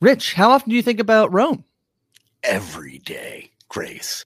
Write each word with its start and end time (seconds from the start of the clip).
Rich, 0.00 0.34
how 0.34 0.50
often 0.50 0.70
do 0.70 0.76
you 0.76 0.82
think 0.82 1.00
about 1.00 1.32
Rome? 1.32 1.64
Every 2.44 2.98
day, 2.98 3.50
Grace. 3.68 4.24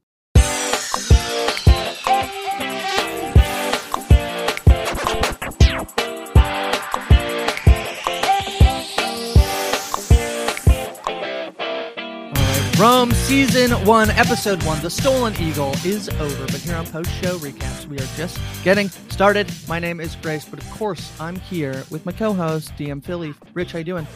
Rome 12.78 13.12
season 13.12 13.70
one, 13.86 14.10
episode 14.10 14.62
one, 14.64 14.78
The 14.82 14.90
Stolen 14.90 15.34
Eagle 15.40 15.72
is 15.86 16.10
over. 16.10 16.46
But 16.46 16.56
here 16.56 16.76
on 16.76 16.84
post 16.84 17.10
show 17.22 17.38
recaps, 17.38 17.86
we 17.86 17.96
are 17.96 18.08
just 18.16 18.38
getting 18.62 18.90
started. 19.08 19.50
My 19.68 19.78
name 19.78 20.00
is 20.00 20.16
Grace, 20.16 20.44
but 20.44 20.58
of 20.58 20.70
course, 20.72 21.18
I'm 21.18 21.36
here 21.36 21.84
with 21.90 22.04
my 22.04 22.12
co 22.12 22.34
host, 22.34 22.76
DM 22.76 23.02
Filly. 23.02 23.32
Rich, 23.54 23.72
how 23.72 23.78
you 23.78 23.84
doing? 23.84 24.06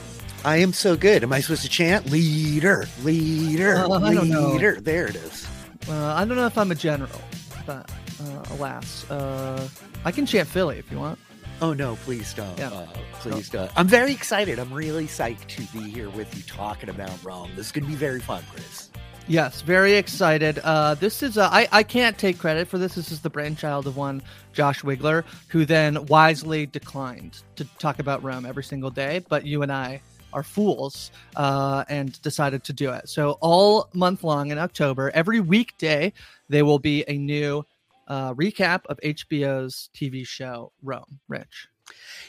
I 0.46 0.58
am 0.58 0.72
so 0.72 0.96
good. 0.96 1.24
Am 1.24 1.32
I 1.32 1.40
supposed 1.40 1.62
to 1.62 1.68
chant 1.68 2.06
Leeder, 2.06 2.86
Leeder, 3.02 3.78
Uh, 3.90 3.94
I 3.94 4.14
don't 4.14 4.28
know. 4.28 4.52
Leeder? 4.52 4.80
There 4.82 5.08
it 5.08 5.16
is. 5.16 5.44
Uh, 5.88 6.14
I 6.14 6.24
don't 6.24 6.36
know 6.36 6.46
if 6.46 6.56
I'm 6.56 6.70
a 6.70 6.76
general, 6.76 7.20
but 7.66 7.90
uh, 8.22 8.44
alas, 8.54 9.10
uh, 9.10 9.68
I 10.04 10.12
can 10.12 10.24
chant 10.24 10.48
Filly 10.48 10.78
if 10.78 10.88
you 10.92 11.00
want. 11.00 11.18
Oh 11.60 11.72
no, 11.72 11.96
please 11.96 12.32
don't. 12.32 12.56
Yeah. 12.60 12.68
Uh, 12.70 12.86
please 13.14 13.48
don't. 13.48 13.72
I'm 13.74 13.88
very 13.88 14.12
excited. 14.12 14.60
I'm 14.60 14.72
really 14.72 15.06
psyched 15.08 15.48
to 15.48 15.62
be 15.76 15.90
here 15.90 16.10
with 16.10 16.32
you 16.36 16.44
talking 16.44 16.90
about 16.90 17.10
Rome. 17.24 17.50
This 17.56 17.66
is 17.66 17.72
going 17.72 17.84
to 17.84 17.90
be 17.90 17.96
very 17.96 18.20
fun, 18.20 18.44
Chris. 18.52 18.90
Yes, 19.26 19.62
very 19.62 19.94
excited. 19.94 20.60
Uh, 20.60 20.94
this 20.94 21.24
is 21.24 21.36
uh, 21.38 21.48
I 21.50 21.66
I 21.72 21.82
can't 21.82 22.16
take 22.18 22.38
credit 22.38 22.68
for 22.68 22.78
this. 22.78 22.94
This 22.94 23.10
is 23.10 23.20
the 23.20 23.30
brainchild 23.30 23.88
of 23.88 23.96
one 23.96 24.22
Josh 24.52 24.82
Wigler, 24.82 25.24
who 25.48 25.64
then 25.64 26.06
wisely 26.06 26.66
declined 26.66 27.42
to 27.56 27.64
talk 27.80 27.98
about 27.98 28.22
Rome 28.22 28.46
every 28.46 28.62
single 28.62 28.90
day. 28.90 29.24
But 29.28 29.44
you 29.44 29.62
and 29.62 29.72
I 29.72 30.02
are 30.36 30.42
fools 30.42 31.10
uh, 31.34 31.82
and 31.88 32.20
decided 32.20 32.62
to 32.62 32.72
do 32.74 32.90
it. 32.92 33.08
So 33.08 33.38
all 33.40 33.88
month 33.94 34.22
long 34.22 34.50
in 34.50 34.58
October, 34.58 35.10
every 35.14 35.40
weekday, 35.40 36.12
there 36.50 36.66
will 36.66 36.78
be 36.78 37.04
a 37.08 37.16
new 37.16 37.64
uh, 38.06 38.34
recap 38.34 38.82
of 38.86 39.00
HBO's 39.02 39.88
TV 39.94 40.26
show 40.26 40.72
Rome. 40.82 41.18
Rich. 41.26 41.68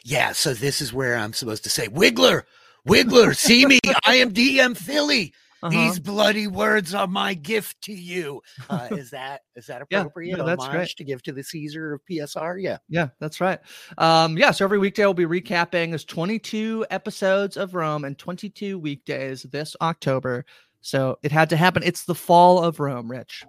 Yeah, 0.03 0.31
so 0.31 0.53
this 0.53 0.80
is 0.81 0.94
where 0.94 1.17
I'm 1.17 1.33
supposed 1.33 1.64
to 1.66 1.69
say, 1.69 1.89
Wigler, 1.89 2.44
Wigler, 2.88 3.36
see 3.36 3.66
me. 3.66 3.80
I 4.05 4.16
am 4.16 4.33
DM 4.33 4.77
Filly. 4.77 5.33
Uh-huh. 5.67 5.87
These 5.87 5.99
bloody 5.99 6.47
words 6.47 6.93
are 6.93 7.07
my 7.07 7.33
gift 7.33 7.81
to 7.83 7.93
you. 7.93 8.41
Uh, 8.69 8.87
is 8.91 9.09
that 9.11 9.41
is 9.55 9.67
that 9.67 9.83
Yeah, 9.89 9.99
appropriate? 9.99 10.37
no, 10.37 10.45
that's 10.45 10.63
Homage 10.63 10.75
great. 10.75 10.89
to 10.97 11.03
give 11.03 11.21
to 11.23 11.31
the 11.31 11.43
Caesar 11.43 11.93
of 11.93 12.01
PSR. 12.09 12.61
Yeah. 12.61 12.77
Yeah, 12.89 13.09
that's 13.19 13.39
right. 13.41 13.59
Um, 13.97 14.37
yeah, 14.37 14.51
so 14.51 14.65
every 14.65 14.79
weekday 14.79 15.03
we'll 15.03 15.13
be 15.13 15.25
recapping. 15.25 15.89
There's 15.89 16.05
22 16.05 16.85
episodes 16.89 17.57
of 17.57 17.75
Rome 17.75 18.05
and 18.05 18.17
22 18.17 18.79
weekdays 18.79 19.43
this 19.43 19.75
October. 19.81 20.45
So 20.81 21.17
it 21.23 21.31
had 21.31 21.49
to 21.49 21.57
happen. 21.57 21.83
It's 21.83 22.05
the 22.05 22.15
fall 22.15 22.63
of 22.63 22.79
Rome, 22.79 23.09
Rich. 23.11 23.43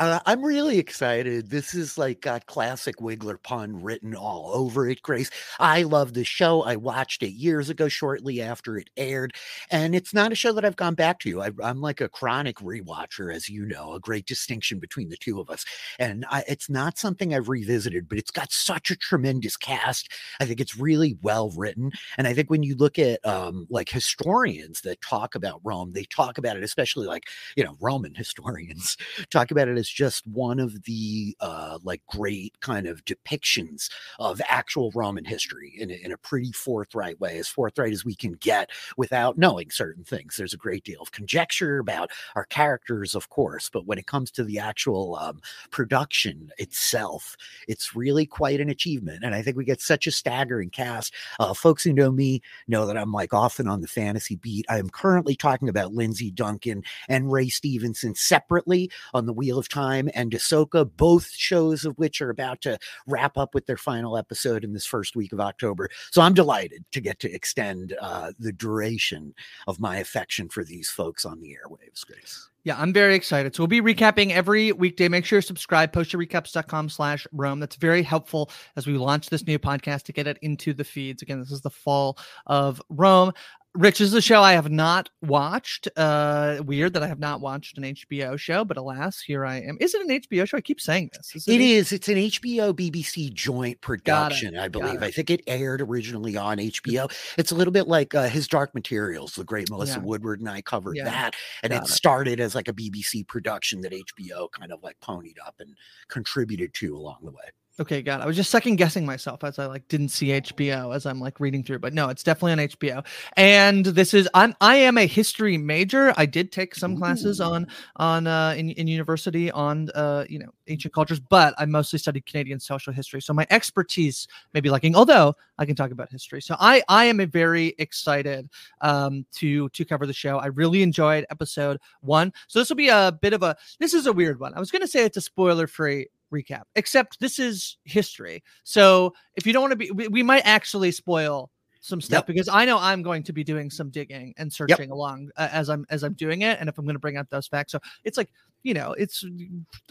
Uh, 0.00 0.20
I'm 0.26 0.44
really 0.44 0.78
excited. 0.78 1.50
This 1.50 1.74
is 1.74 1.98
like 1.98 2.20
got 2.20 2.46
classic 2.46 2.98
Wigler 2.98 3.42
pun 3.42 3.82
written 3.82 4.14
all 4.14 4.52
over 4.54 4.88
it, 4.88 5.02
Grace. 5.02 5.28
I 5.58 5.82
love 5.82 6.14
the 6.14 6.22
show. 6.22 6.62
I 6.62 6.76
watched 6.76 7.24
it 7.24 7.30
years 7.32 7.68
ago, 7.68 7.88
shortly 7.88 8.40
after 8.40 8.76
it 8.78 8.90
aired, 8.96 9.34
and 9.72 9.96
it's 9.96 10.14
not 10.14 10.30
a 10.30 10.36
show 10.36 10.52
that 10.52 10.64
I've 10.64 10.76
gone 10.76 10.94
back 10.94 11.18
to. 11.20 11.42
I, 11.42 11.50
I'm 11.60 11.80
like 11.80 12.00
a 12.00 12.08
chronic 12.08 12.58
rewatcher, 12.58 13.34
as 13.34 13.48
you 13.48 13.66
know, 13.66 13.92
a 13.94 13.98
great 13.98 14.24
distinction 14.24 14.78
between 14.78 15.08
the 15.08 15.16
two 15.16 15.40
of 15.40 15.50
us. 15.50 15.64
And 15.98 16.24
I, 16.30 16.44
it's 16.46 16.70
not 16.70 16.96
something 16.96 17.34
I've 17.34 17.48
revisited, 17.48 18.08
but 18.08 18.18
it's 18.18 18.30
got 18.30 18.52
such 18.52 18.92
a 18.92 18.96
tremendous 18.96 19.56
cast. 19.56 20.12
I 20.40 20.44
think 20.44 20.60
it's 20.60 20.78
really 20.78 21.18
well 21.22 21.50
written, 21.56 21.90
and 22.16 22.28
I 22.28 22.34
think 22.34 22.50
when 22.50 22.62
you 22.62 22.76
look 22.76 23.00
at 23.00 23.18
um, 23.26 23.66
like 23.68 23.88
historians 23.88 24.80
that 24.82 25.00
talk 25.00 25.34
about 25.34 25.60
Rome, 25.64 25.90
they 25.92 26.04
talk 26.04 26.38
about 26.38 26.56
it, 26.56 26.62
especially 26.62 27.08
like 27.08 27.24
you 27.56 27.64
know 27.64 27.76
Roman 27.80 28.14
historians 28.16 28.96
talk 29.32 29.50
about 29.50 29.66
it 29.66 29.76
as 29.76 29.87
just 29.88 30.26
one 30.26 30.58
of 30.58 30.84
the 30.84 31.36
uh, 31.40 31.78
like 31.82 32.02
great 32.06 32.60
kind 32.60 32.86
of 32.86 33.04
depictions 33.04 33.90
of 34.18 34.40
actual 34.48 34.90
Roman 34.94 35.24
history 35.24 35.74
in 35.76 35.90
a, 35.90 35.94
in 35.94 36.12
a 36.12 36.18
pretty 36.18 36.52
forthright 36.52 37.20
way, 37.20 37.38
as 37.38 37.48
forthright 37.48 37.92
as 37.92 38.04
we 38.04 38.14
can 38.14 38.32
get 38.32 38.70
without 38.96 39.38
knowing 39.38 39.70
certain 39.70 40.04
things. 40.04 40.36
There's 40.36 40.54
a 40.54 40.58
great 40.58 40.84
deal 40.84 41.00
of 41.00 41.12
conjecture 41.12 41.78
about 41.78 42.10
our 42.36 42.44
characters, 42.44 43.14
of 43.14 43.28
course, 43.28 43.70
but 43.72 43.86
when 43.86 43.98
it 43.98 44.06
comes 44.06 44.30
to 44.32 44.44
the 44.44 44.58
actual 44.58 45.16
um, 45.16 45.40
production 45.70 46.50
itself, 46.58 47.36
it's 47.66 47.94
really 47.94 48.26
quite 48.26 48.60
an 48.60 48.68
achievement. 48.68 49.24
And 49.24 49.34
I 49.34 49.42
think 49.42 49.56
we 49.56 49.64
get 49.64 49.80
such 49.80 50.06
a 50.06 50.10
staggering 50.10 50.70
cast. 50.70 51.14
Uh, 51.38 51.54
folks 51.54 51.82
who 51.82 51.92
know 51.92 52.10
me 52.10 52.42
know 52.66 52.86
that 52.86 52.96
I'm 52.96 53.12
like 53.12 53.32
often 53.32 53.68
on 53.68 53.80
the 53.80 53.88
fantasy 53.88 54.36
beat. 54.36 54.66
I 54.68 54.78
am 54.78 54.90
currently 54.90 55.36
talking 55.36 55.68
about 55.68 55.94
Lindsay 55.94 56.30
Duncan 56.30 56.82
and 57.08 57.32
Ray 57.32 57.48
Stevenson 57.48 58.14
separately 58.14 58.90
on 59.14 59.26
the 59.26 59.32
Wheel 59.32 59.58
of 59.58 59.68
Time 59.68 59.77
and 60.14 60.32
Ahsoka, 60.32 60.90
both 60.96 61.30
shows 61.30 61.84
of 61.84 61.96
which 61.98 62.20
are 62.20 62.30
about 62.30 62.60
to 62.62 62.78
wrap 63.06 63.36
up 63.38 63.54
with 63.54 63.66
their 63.66 63.76
final 63.76 64.16
episode 64.16 64.64
in 64.64 64.72
this 64.72 64.86
first 64.86 65.16
week 65.16 65.32
of 65.32 65.40
October. 65.40 65.88
So 66.10 66.22
I'm 66.22 66.34
delighted 66.34 66.84
to 66.92 67.00
get 67.00 67.18
to 67.20 67.32
extend 67.32 67.96
uh, 68.00 68.32
the 68.38 68.52
duration 68.52 69.34
of 69.66 69.80
my 69.80 69.98
affection 69.98 70.48
for 70.48 70.64
these 70.64 70.90
folks 70.90 71.24
on 71.24 71.40
the 71.40 71.56
airwaves, 71.56 72.06
Grace. 72.06 72.48
Yeah, 72.64 72.76
I'm 72.78 72.92
very 72.92 73.14
excited. 73.14 73.54
So 73.54 73.62
we'll 73.62 73.68
be 73.68 73.80
recapping 73.80 74.30
every 74.30 74.72
weekday. 74.72 75.08
Make 75.08 75.24
sure 75.24 75.38
you 75.38 75.42
subscribe, 75.42 75.90
postshowrecaps.com 75.90 76.90
slash 76.90 77.26
Rome. 77.32 77.60
That's 77.60 77.76
very 77.76 78.02
helpful 78.02 78.50
as 78.76 78.86
we 78.86 78.98
launch 78.98 79.30
this 79.30 79.46
new 79.46 79.58
podcast 79.58 80.02
to 80.02 80.12
get 80.12 80.26
it 80.26 80.38
into 80.42 80.74
the 80.74 80.84
feeds. 80.84 81.22
Again, 81.22 81.38
this 81.38 81.50
is 81.50 81.62
the 81.62 81.70
fall 81.70 82.18
of 82.46 82.82
Rome. 82.90 83.32
Rich 83.78 84.00
this 84.00 84.08
is 84.08 84.14
a 84.14 84.20
show 84.20 84.42
I 84.42 84.54
have 84.54 84.72
not 84.72 85.08
watched. 85.22 85.86
Uh, 85.96 86.60
weird 86.66 86.94
that 86.94 87.04
I 87.04 87.06
have 87.06 87.20
not 87.20 87.40
watched 87.40 87.78
an 87.78 87.84
HBO 87.84 88.36
show, 88.36 88.64
but 88.64 88.76
alas, 88.76 89.20
here 89.20 89.46
I 89.46 89.60
am. 89.60 89.76
Is 89.80 89.94
it 89.94 90.02
an 90.02 90.08
HBO 90.20 90.48
show? 90.48 90.56
I 90.56 90.60
keep 90.60 90.80
saying 90.80 91.10
this. 91.12 91.32
Is 91.36 91.46
It 91.46 91.60
a- 91.60 91.70
is. 91.74 91.92
It's 91.92 92.08
an 92.08 92.16
HBO 92.16 92.72
BBC 92.74 93.32
joint 93.32 93.80
production, 93.80 94.58
I 94.58 94.66
believe. 94.66 95.00
I 95.00 95.12
think 95.12 95.30
it 95.30 95.42
aired 95.46 95.80
originally 95.80 96.36
on 96.36 96.58
HBO. 96.58 97.08
It's 97.38 97.52
a 97.52 97.54
little 97.54 97.72
bit 97.72 97.86
like 97.86 98.16
uh, 98.16 98.28
His 98.28 98.48
Dark 98.48 98.74
Materials. 98.74 99.34
The 99.36 99.44
great 99.44 99.70
Melissa 99.70 100.00
Yeah. 100.00 100.04
Woodward 100.06 100.40
and 100.40 100.48
I 100.50 100.60
covered 100.60 100.96
Yeah. 100.96 101.04
that. 101.04 101.36
And 101.62 101.72
it 101.72 101.82
it. 101.82 101.86
started 101.86 102.40
as 102.40 102.56
like 102.56 102.66
a 102.66 102.72
BBC 102.72 103.22
production 103.28 103.80
that 103.82 103.92
HBO 103.92 104.48
kind 104.50 104.72
of 104.72 104.82
like 104.82 104.98
ponied 105.00 105.36
up 105.46 105.54
and 105.60 105.76
contributed 106.08 106.74
to 106.74 106.96
along 106.96 107.18
the 107.22 107.30
way. 107.30 107.44
Okay, 107.80 108.02
God. 108.02 108.20
I 108.20 108.26
was 108.26 108.34
just 108.34 108.50
second 108.50 108.74
guessing 108.74 109.06
myself 109.06 109.44
as 109.44 109.56
I 109.60 109.66
like 109.66 109.86
didn't 109.86 110.08
see 110.08 110.28
HBO 110.28 110.92
as 110.92 111.06
I'm 111.06 111.20
like 111.20 111.38
reading 111.38 111.62
through, 111.62 111.78
but 111.78 111.94
no, 111.94 112.08
it's 112.08 112.24
definitely 112.24 112.52
on 112.52 112.58
HBO. 112.58 113.06
And 113.36 113.86
this 113.86 114.14
is 114.14 114.28
I'm 114.34 114.56
I 114.60 114.74
am 114.74 114.98
a 114.98 115.06
history 115.06 115.56
major. 115.56 116.12
I 116.16 116.26
did 116.26 116.50
take 116.50 116.74
some 116.74 116.96
classes 116.96 117.40
on 117.40 117.68
on 117.94 118.26
uh 118.26 118.54
in, 118.58 118.70
in 118.70 118.88
university 118.88 119.48
on 119.52 119.90
uh 119.94 120.24
you 120.28 120.40
know 120.40 120.50
ancient 120.66 120.92
cultures, 120.92 121.20
but 121.20 121.54
I 121.56 121.66
mostly 121.66 122.00
studied 122.00 122.26
Canadian 122.26 122.58
social 122.58 122.92
history. 122.92 123.22
So 123.22 123.32
my 123.32 123.46
expertise 123.48 124.26
may 124.54 124.60
be 124.60 124.70
lacking, 124.70 124.96
although 124.96 125.36
I 125.56 125.64
can 125.64 125.76
talk 125.76 125.92
about 125.92 126.10
history. 126.10 126.42
So 126.42 126.56
I 126.58 126.82
I 126.88 127.04
am 127.04 127.20
a 127.20 127.26
very 127.26 127.76
excited 127.78 128.50
um 128.80 129.24
to 129.34 129.68
to 129.68 129.84
cover 129.84 130.04
the 130.04 130.12
show. 130.12 130.38
I 130.38 130.46
really 130.46 130.82
enjoyed 130.82 131.26
episode 131.30 131.78
one. 132.00 132.32
So 132.48 132.58
this 132.58 132.70
will 132.70 132.76
be 132.76 132.88
a 132.88 133.16
bit 133.22 133.34
of 133.34 133.44
a 133.44 133.56
this 133.78 133.94
is 133.94 134.08
a 134.08 134.12
weird 134.12 134.40
one. 134.40 134.52
I 134.54 134.58
was 134.58 134.72
gonna 134.72 134.88
say 134.88 135.04
it's 135.04 135.16
a 135.16 135.20
spoiler 135.20 135.68
free 135.68 136.08
recap, 136.32 136.62
except 136.74 137.20
this 137.20 137.38
is 137.38 137.76
history. 137.84 138.42
So 138.64 139.14
if 139.36 139.46
you 139.46 139.52
don't 139.52 139.62
want 139.62 139.72
to 139.72 139.76
be, 139.76 139.90
we, 139.90 140.08
we 140.08 140.22
might 140.22 140.42
actually 140.44 140.90
spoil 140.90 141.50
some 141.80 142.00
stuff 142.00 142.20
Yep. 142.20 142.26
because 142.26 142.48
I 142.48 142.64
know 142.64 142.78
I'm 142.78 143.02
going 143.02 143.22
to 143.24 143.32
be 143.32 143.44
doing 143.44 143.70
some 143.70 143.90
digging 143.90 144.34
and 144.36 144.52
searching 144.52 144.90
along 144.90 145.30
uh, 145.36 145.48
as 145.52 145.68
I'm 145.68 145.86
as 145.90 146.02
I'm 146.02 146.14
doing 146.14 146.42
it, 146.42 146.58
and 146.60 146.68
if 146.68 146.76
I'm 146.78 146.84
going 146.84 146.96
to 146.96 147.00
bring 147.00 147.16
up 147.16 147.30
those 147.30 147.46
facts, 147.46 147.72
so 147.72 147.78
it's 148.04 148.18
like 148.18 148.30
you 148.62 148.74
know, 148.74 148.92
it's 148.92 149.24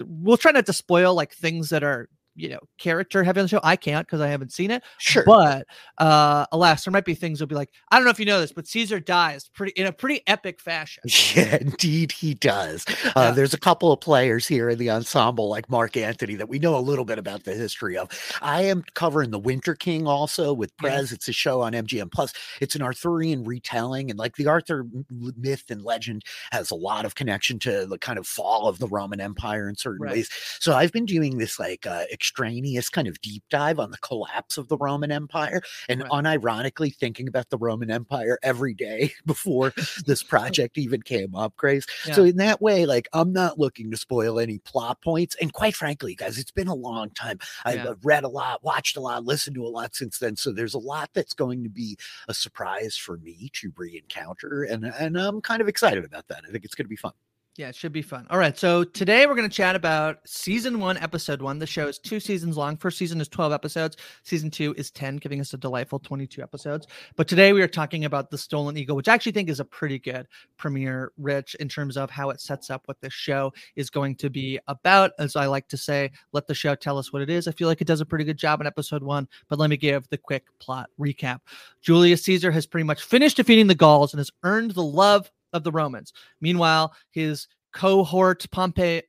we'll 0.05 0.37
try 0.37 0.51
not 0.51 0.65
to 0.65 0.73
spoil 0.73 1.15
like 1.15 1.33
things 1.33 1.69
that 1.69 1.83
are 1.83 2.09
you 2.37 2.49
know 2.49 2.59
character 2.77 3.23
heavy 3.23 3.39
on 3.41 3.45
the 3.45 3.49
show. 3.49 3.59
I 3.63 3.75
can't 3.75 4.07
because 4.07 4.21
I 4.21 4.27
haven't 4.27 4.53
seen 4.53 4.71
it. 4.71 4.83
Sure. 4.99 5.23
But 5.25 5.67
uh 5.97 6.45
alas, 6.53 6.85
there 6.85 6.91
might 6.93 7.03
be 7.05 7.15
things 7.15 7.39
that'll 7.39 7.49
be 7.49 7.55
like, 7.55 7.71
I 7.91 7.97
don't 7.97 8.05
know 8.05 8.11
if 8.11 8.19
you 8.19 8.25
know 8.25 8.39
this, 8.39 8.53
but 8.53 8.67
Caesar 8.67 8.99
dies 8.99 9.49
pretty 9.53 9.73
in 9.79 9.87
a 9.87 9.91
pretty 9.91 10.21
epic 10.27 10.59
fashion. 10.61 11.03
Yeah, 11.35 11.57
indeed 11.59 12.11
he 12.13 12.33
does. 12.35 12.85
Uh, 12.87 13.11
Yeah. 13.15 13.31
There's 13.31 13.53
a 13.53 13.59
couple 13.59 13.91
of 13.91 13.99
players 13.99 14.47
here 14.47 14.69
in 14.69 14.77
the 14.79 14.89
ensemble, 14.91 15.49
like 15.49 15.69
Mark 15.69 15.97
Antony, 15.97 16.35
that 16.35 16.47
we 16.47 16.59
know 16.59 16.77
a 16.77 16.79
little 16.79 17.03
bit 17.05 17.19
about 17.19 17.43
the 17.43 17.53
history 17.53 17.97
of. 17.97 18.09
I 18.41 18.61
am 18.63 18.83
covering 18.93 19.31
The 19.31 19.39
Winter 19.39 19.75
King 19.75 20.07
also 20.07 20.53
with 20.53 20.71
Yeah. 20.81 20.89
Prez. 20.91 21.11
It's 21.11 21.27
a 21.27 21.33
show 21.33 21.61
on 21.61 21.73
MGM 21.73 22.11
Plus. 22.11 22.33
It's 22.61 22.75
an 22.75 22.81
Arthurian 22.81 23.43
retelling, 23.43 24.09
and 24.09 24.17
like 24.19 24.35
the 24.35 24.47
Arthur 24.47 24.85
myth 25.09 25.65
and 25.69 25.81
legend 25.81 26.23
has 26.51 26.71
a 26.71 26.75
lot 26.75 27.03
of 27.05 27.15
connection 27.15 27.59
to 27.59 27.85
the 27.87 27.97
kind 27.97 28.19
of 28.19 28.27
fall 28.27 28.67
of 28.67 28.79
the 28.79 28.87
Roman 28.87 29.19
Empire 29.19 29.67
in 29.69 29.75
certain 29.75 30.03
Right. 30.03 30.13
ways. 30.13 30.29
So 30.59 30.75
I've 30.75 30.91
been 30.91 31.05
doing 31.05 31.37
this 31.37 31.59
like 31.59 31.85
uh, 31.87 32.03
extraneous 32.27 32.89
kind 32.89 33.07
of 33.07 33.19
deep 33.21 33.43
dive 33.49 33.79
on 33.79 33.89
the 33.91 33.97
collapse 33.99 34.57
of 34.57 34.67
the 34.67 34.77
Roman 34.77 35.11
Empire, 35.11 35.61
and 35.87 36.01
Right. 36.01 36.11
unironically 36.11 36.93
thinking 36.93 37.27
about 37.27 37.49
the 37.49 37.57
Roman 37.57 37.89
Empire 37.89 38.37
every 38.43 38.73
day 38.73 39.13
before 39.25 39.71
this 40.05 40.23
project 40.33 40.77
even 40.77 41.01
came 41.01 41.35
up, 41.35 41.55
Grace. 41.55 41.85
So 42.11 42.23
in 42.25 42.35
that 42.37 42.61
way, 42.61 42.85
like 42.85 43.07
I'm 43.13 43.31
not 43.31 43.57
looking 43.57 43.89
to 43.91 43.97
spoil 43.97 44.39
any 44.39 44.59
plot 44.59 45.01
points. 45.01 45.35
And 45.41 45.53
quite 45.53 45.75
frankly, 45.75 46.15
guys, 46.15 46.37
it's 46.37 46.51
been 46.51 46.67
a 46.67 46.75
long 46.75 47.09
time. 47.11 47.39
I've 47.65 47.75
Yeah. 47.75 47.89
uh, 47.91 47.95
read 48.03 48.23
a 48.25 48.29
lot, 48.29 48.61
watched 48.63 48.97
a 48.97 49.01
lot, 49.01 49.23
listened 49.25 49.55
to 49.55 49.65
a 49.65 49.69
lot 49.69 49.95
since 49.95 50.19
then. 50.19 50.35
So 50.35 50.51
there's 50.51 50.73
a 50.73 50.79
lot 50.79 51.09
that's 51.13 51.33
going 51.33 51.63
to 51.63 51.69
be 51.69 51.97
a 52.27 52.33
surprise 52.33 52.97
for 52.97 53.17
me 53.17 53.49
to 53.53 53.71
re-encounter, 53.77 54.63
and 54.63 54.83
and 54.85 55.17
I'm 55.17 55.39
kind 55.41 55.61
of 55.61 55.67
excited 55.69 56.03
about 56.03 56.27
that. 56.27 56.43
I 56.47 56.51
think 56.51 56.65
it's 56.65 56.75
going 56.75 56.85
to 56.85 56.89
be 56.89 56.95
fun. 56.97 57.13
Yeah, 57.57 57.69
it 57.69 57.75
should 57.75 57.91
be 57.91 58.03
fun. 58.03 58.27
All 58.29 58.37
right. 58.37 58.55
So 58.55 58.83
today 58.83 59.25
we're 59.25 59.33
going 59.33 59.49
to 59.49 59.55
chat 59.55 59.75
about 59.75 60.19
season 60.27 60.79
one, 60.79 60.95
episode 60.97 61.41
one. 61.41 61.57
The 61.57 61.65
show 61.65 61.87
is 61.87 61.97
two 61.97 62.19
seasons 62.19 62.55
long. 62.55 62.77
First 62.77 62.99
season 62.99 63.19
is 63.19 63.27
12 63.27 63.51
episodes. 63.51 63.97
Season 64.21 64.51
two 64.51 64.75
is 64.77 64.91
10, 64.91 65.17
giving 65.17 65.41
us 65.41 65.55
a 65.55 65.57
delightful 65.57 65.97
22 65.97 66.43
episodes. 66.43 66.85
But 67.15 67.27
today 67.27 67.53
we 67.53 67.63
are 67.63 67.67
talking 67.67 68.05
about 68.05 68.29
The 68.29 68.37
Stolen 68.37 68.77
Eagle, 68.77 68.95
which 68.95 69.07
I 69.07 69.15
actually 69.15 69.31
think 69.31 69.49
is 69.49 69.59
a 69.59 69.65
pretty 69.65 69.97
good 69.97 70.27
premiere, 70.57 71.11
Rich, 71.17 71.55
in 71.55 71.67
terms 71.67 71.97
of 71.97 72.11
how 72.11 72.29
it 72.29 72.41
sets 72.41 72.69
up 72.69 72.83
what 72.85 73.01
this 73.01 73.13
show 73.13 73.51
is 73.75 73.89
going 73.89 74.17
to 74.17 74.29
be 74.29 74.59
about. 74.67 75.13
As 75.17 75.35
I 75.35 75.47
like 75.47 75.67
to 75.69 75.77
say, 75.77 76.11
let 76.33 76.45
the 76.45 76.53
show 76.53 76.75
tell 76.75 76.99
us 76.99 77.11
what 77.11 77.23
it 77.23 77.29
is. 77.31 77.47
I 77.47 77.53
feel 77.53 77.67
like 77.67 77.81
it 77.81 77.87
does 77.87 78.01
a 78.01 78.05
pretty 78.05 78.23
good 78.23 78.37
job 78.37 78.61
in 78.61 78.67
episode 78.67 79.01
one, 79.01 79.27
but 79.49 79.57
let 79.57 79.71
me 79.71 79.77
give 79.77 80.07
the 80.09 80.17
quick 80.19 80.45
plot 80.59 80.91
recap. 80.99 81.39
Julius 81.81 82.23
Caesar 82.25 82.51
has 82.51 82.67
pretty 82.67 82.83
much 82.83 83.01
finished 83.01 83.37
defeating 83.37 83.65
the 83.65 83.73
Gauls 83.73 84.13
and 84.13 84.19
has 84.19 84.29
earned 84.43 84.71
the 84.71 84.83
love 84.83 85.31
of 85.53 85.63
the 85.63 85.71
Romans. 85.71 86.13
Meanwhile, 86.41 86.93
his 87.11 87.47
cohort 87.73 88.45
Pompey, 88.51 89.03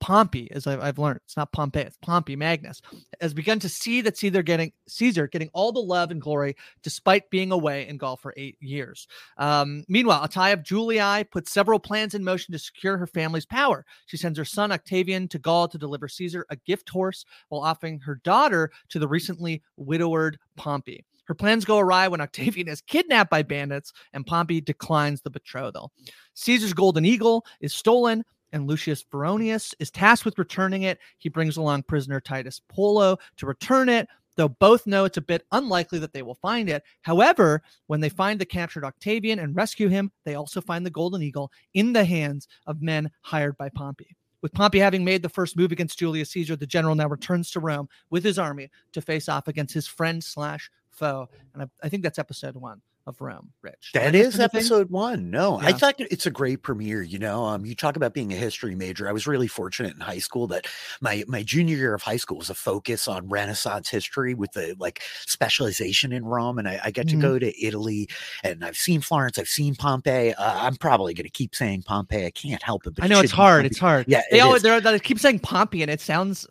Pompey, 0.00 0.50
as 0.52 0.66
I've, 0.66 0.80
I've 0.80 0.98
learned, 0.98 1.20
it's 1.24 1.36
not 1.36 1.52
Pompey, 1.52 1.80
it's 1.80 1.96
Pompey 2.02 2.36
Magnus, 2.36 2.82
has 3.22 3.32
begun 3.32 3.58
to 3.60 3.70
see 3.70 4.02
that 4.02 4.18
Caesar 4.18 4.42
getting 4.42 4.70
Caesar 4.86 5.26
getting 5.28 5.48
all 5.54 5.72
the 5.72 5.80
love 5.80 6.10
and 6.10 6.20
glory 6.20 6.56
despite 6.82 7.30
being 7.30 7.52
away 7.52 7.88
in 7.88 7.96
Gaul 7.96 8.16
for 8.16 8.34
eight 8.36 8.58
years. 8.60 9.08
Um, 9.38 9.82
meanwhile, 9.88 10.26
Atia 10.28 10.52
of 10.52 10.62
Julii 10.62 11.24
puts 11.30 11.52
several 11.52 11.78
plans 11.78 12.14
in 12.14 12.22
motion 12.22 12.52
to 12.52 12.58
secure 12.58 12.98
her 12.98 13.06
family's 13.06 13.46
power. 13.46 13.86
She 14.04 14.18
sends 14.18 14.36
her 14.38 14.44
son 14.44 14.72
Octavian 14.72 15.26
to 15.28 15.38
Gaul 15.38 15.68
to 15.68 15.78
deliver 15.78 16.06
Caesar 16.08 16.44
a 16.50 16.56
gift 16.56 16.90
horse 16.90 17.24
while 17.48 17.62
offering 17.62 17.98
her 18.00 18.20
daughter 18.24 18.70
to 18.90 18.98
the 18.98 19.08
recently 19.08 19.62
widowed 19.78 20.38
Pompey. 20.56 21.04
Her 21.24 21.34
plans 21.34 21.64
go 21.64 21.78
awry 21.78 22.08
when 22.08 22.20
Octavian 22.20 22.68
is 22.68 22.80
kidnapped 22.80 23.30
by 23.30 23.42
bandits 23.42 23.92
and 24.12 24.26
Pompey 24.26 24.60
declines 24.60 25.22
the 25.22 25.30
betrothal. 25.30 25.92
Caesar's 26.34 26.72
golden 26.72 27.04
eagle 27.04 27.44
is 27.60 27.74
stolen, 27.74 28.24
and 28.52 28.68
Lucius 28.68 29.04
Vorenus 29.04 29.74
is 29.80 29.90
tasked 29.90 30.24
with 30.24 30.38
returning 30.38 30.82
it. 30.82 30.98
He 31.18 31.28
brings 31.28 31.56
along 31.56 31.84
prisoner 31.84 32.20
Titus 32.20 32.60
Pullo 32.72 33.18
to 33.36 33.46
return 33.46 33.88
it, 33.88 34.06
though 34.36 34.48
both 34.48 34.86
know 34.86 35.04
it's 35.04 35.16
a 35.16 35.22
bit 35.22 35.44
unlikely 35.52 35.98
that 35.98 36.12
they 36.12 36.22
will 36.22 36.36
find 36.36 36.68
it. 36.68 36.84
However, 37.02 37.62
when 37.88 38.00
they 38.00 38.08
find 38.08 38.40
the 38.40 38.46
captured 38.46 38.84
Octavian 38.84 39.40
and 39.40 39.56
rescue 39.56 39.88
him, 39.88 40.12
they 40.24 40.36
also 40.36 40.60
find 40.60 40.86
the 40.86 40.90
golden 40.90 41.22
eagle 41.22 41.50
in 41.74 41.92
the 41.92 42.04
hands 42.04 42.46
of 42.66 42.82
men 42.82 43.10
hired 43.22 43.56
by 43.56 43.68
Pompey. 43.70 44.16
With 44.40 44.52
Pompey 44.52 44.78
having 44.78 45.04
made 45.04 45.22
the 45.22 45.28
first 45.28 45.56
move 45.56 45.72
against 45.72 45.98
Julius 45.98 46.30
Caesar, 46.30 46.54
the 46.54 46.66
general 46.66 46.94
now 46.94 47.08
returns 47.08 47.50
to 47.52 47.60
Rome 47.60 47.88
with 48.10 48.22
his 48.22 48.38
army 48.38 48.70
to 48.92 49.00
face 49.00 49.28
off 49.28 49.48
against 49.48 49.72
his 49.72 49.86
friend 49.86 50.22
slash 50.22 50.70
foe. 50.94 51.28
And 51.52 51.62
I, 51.62 51.66
I 51.82 51.88
think 51.88 52.02
that's 52.02 52.18
episode 52.18 52.56
one 52.56 52.80
of 53.06 53.20
Rome, 53.20 53.52
Rich. 53.60 53.90
That 53.92 54.12
miss 54.12 54.38
episode 54.38 54.88
one. 54.90 55.30
No, 55.30 55.58
I 55.60 55.74
thought 55.74 55.96
it's 55.98 56.24
a 56.24 56.30
great 56.30 56.62
premiere. 56.62 57.02
You 57.02 57.18
know, 57.18 57.44
um, 57.44 57.66
you 57.66 57.74
talk 57.74 57.96
about 57.96 58.14
being 58.14 58.32
a 58.32 58.36
history 58.36 58.74
major. 58.74 59.06
I 59.06 59.12
was 59.12 59.26
really 59.26 59.46
fortunate 59.46 59.92
in 59.94 60.00
high 60.00 60.20
school 60.20 60.46
that 60.46 60.66
my 61.02 61.22
my 61.28 61.42
junior 61.42 61.76
year 61.76 61.92
of 61.92 62.00
high 62.00 62.16
school 62.16 62.38
was 62.38 62.48
a 62.48 62.54
focus 62.54 63.06
on 63.06 63.28
Renaissance 63.28 63.90
history 63.90 64.32
with 64.32 64.52
the 64.52 64.74
like 64.78 65.02
specialization 65.26 66.12
in 66.12 66.24
Rome, 66.24 66.58
and 66.58 66.66
I, 66.66 66.80
I 66.82 66.90
get 66.90 67.06
to 67.08 67.16
Mhm. 67.16 67.20
go 67.20 67.38
to 67.38 67.62
Italy, 67.66 68.08
and 68.42 68.64
I've 68.64 68.76
seen 68.76 69.02
Florence, 69.02 69.38
I've 69.38 69.48
seen 69.48 69.74
Pompeii. 69.74 70.32
Uh, 70.32 70.60
I'm 70.66 70.76
probably 70.76 71.12
going 71.12 71.24
to 71.24 71.30
keep 71.30 71.54
saying 71.54 71.82
Pompeii. 71.82 72.24
I 72.24 72.30
can't 72.30 72.62
help 72.62 72.86
it. 72.86 72.94
But 72.94 73.02
I 73.02 73.06
it 73.06 73.10
know 73.10 73.20
it's 73.20 73.32
hard. 73.32 73.56
Pompeii. 73.64 73.66
It's 73.66 73.78
hard. 73.78 74.06
Yeah, 74.08 74.22
they 74.30 74.38
it 74.38 74.40
always 74.40 74.60
is. 74.60 74.62
they're, 74.62 74.80
they 74.80 74.98
keep 74.98 75.18
saying 75.18 75.40
Pompey, 75.40 75.82
and 75.82 75.90
it 75.90 76.00
sounds 76.00 76.46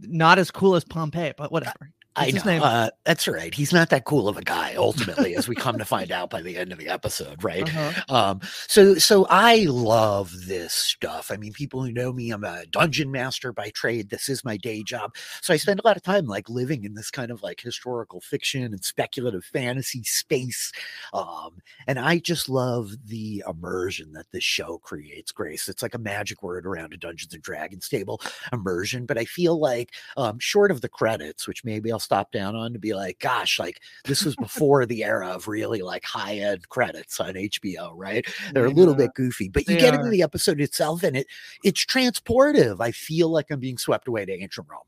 not 0.00 0.38
as 0.38 0.50
cool 0.50 0.74
as 0.74 0.84
Pompeii, 0.84 1.34
but 1.36 1.52
whatever. 1.52 1.92
I 2.16 2.30
know. 2.30 2.64
Uh, 2.64 2.90
that's 3.04 3.28
right. 3.28 3.52
He's 3.52 3.72
not 3.72 3.90
that 3.90 4.04
cool 4.04 4.28
of 4.28 4.36
a 4.36 4.42
guy, 4.42 4.74
ultimately, 4.76 5.36
as 5.36 5.48
we 5.48 5.54
come 5.54 5.78
to 5.78 5.84
find 5.84 6.10
out 6.10 6.30
by 6.30 6.40
the 6.40 6.56
end 6.56 6.72
of 6.72 6.78
the 6.78 6.88
episode, 6.88 7.44
right? 7.44 7.68
Uh-huh. 7.68 8.14
Um, 8.14 8.40
so 8.68 8.94
so 8.94 9.26
I 9.28 9.66
love 9.68 10.32
this 10.46 10.72
stuff. 10.72 11.30
I 11.30 11.36
mean, 11.36 11.52
people 11.52 11.82
who 11.82 11.92
know 11.92 12.12
me, 12.12 12.30
I'm 12.30 12.44
a 12.44 12.64
dungeon 12.66 13.10
master 13.10 13.52
by 13.52 13.70
trade. 13.70 14.10
This 14.10 14.28
is 14.28 14.44
my 14.44 14.56
day 14.56 14.82
job. 14.82 15.14
So 15.42 15.52
I 15.52 15.58
spend 15.58 15.80
a 15.80 15.86
lot 15.86 15.96
of 15.96 16.02
time 16.02 16.26
like 16.26 16.48
living 16.48 16.84
in 16.84 16.94
this 16.94 17.10
kind 17.10 17.30
of 17.30 17.42
like 17.42 17.60
historical 17.60 18.20
fiction 18.20 18.64
and 18.64 18.82
speculative 18.82 19.44
fantasy 19.44 20.02
space. 20.04 20.72
Um, 21.12 21.58
and 21.86 21.98
I 21.98 22.18
just 22.18 22.48
love 22.48 22.92
the 23.06 23.44
immersion 23.48 24.12
that 24.12 24.30
this 24.32 24.44
show 24.44 24.78
creates, 24.78 25.32
Grace. 25.32 25.68
It's 25.68 25.82
like 25.82 25.94
a 25.94 25.98
magic 25.98 26.42
word 26.42 26.66
around 26.66 26.94
a 26.94 26.96
Dungeons 26.96 27.34
and 27.34 27.42
Dragons 27.42 27.88
table, 27.88 28.20
immersion. 28.52 29.06
But 29.06 29.18
I 29.18 29.24
feel 29.24 29.58
like 29.58 29.92
um, 30.16 30.38
short 30.38 30.70
of 30.70 30.80
the 30.80 30.88
credits, 30.88 31.46
which 31.46 31.64
maybe 31.64 31.92
I'll 31.92 31.98
stop 32.06 32.32
down 32.32 32.56
on 32.56 32.72
to 32.72 32.78
be 32.78 32.94
like, 32.94 33.18
gosh, 33.18 33.58
like 33.58 33.80
this 34.04 34.24
was 34.24 34.34
before 34.36 34.86
the 34.86 35.04
era 35.04 35.28
of 35.28 35.48
really 35.48 35.82
like 35.82 36.04
high 36.04 36.36
end 36.36 36.68
credits 36.70 37.20
on 37.20 37.34
HBO, 37.34 37.92
right? 37.94 38.26
They're 38.54 38.64
a 38.64 38.70
little 38.70 38.94
bit 38.94 39.12
goofy, 39.14 39.48
but 39.48 39.68
you 39.68 39.74
They 39.74 39.80
get 39.80 39.94
into 39.94 40.08
the 40.08 40.22
episode 40.22 40.60
itself 40.60 41.02
and 41.02 41.16
it 41.16 41.26
it's 41.62 41.84
transportive. 41.84 42.80
I 42.80 42.92
feel 42.92 43.28
like 43.28 43.50
I'm 43.50 43.60
being 43.60 43.76
swept 43.76 44.08
away 44.08 44.24
to 44.24 44.32
ancient 44.32 44.66
Rome. 44.70 44.80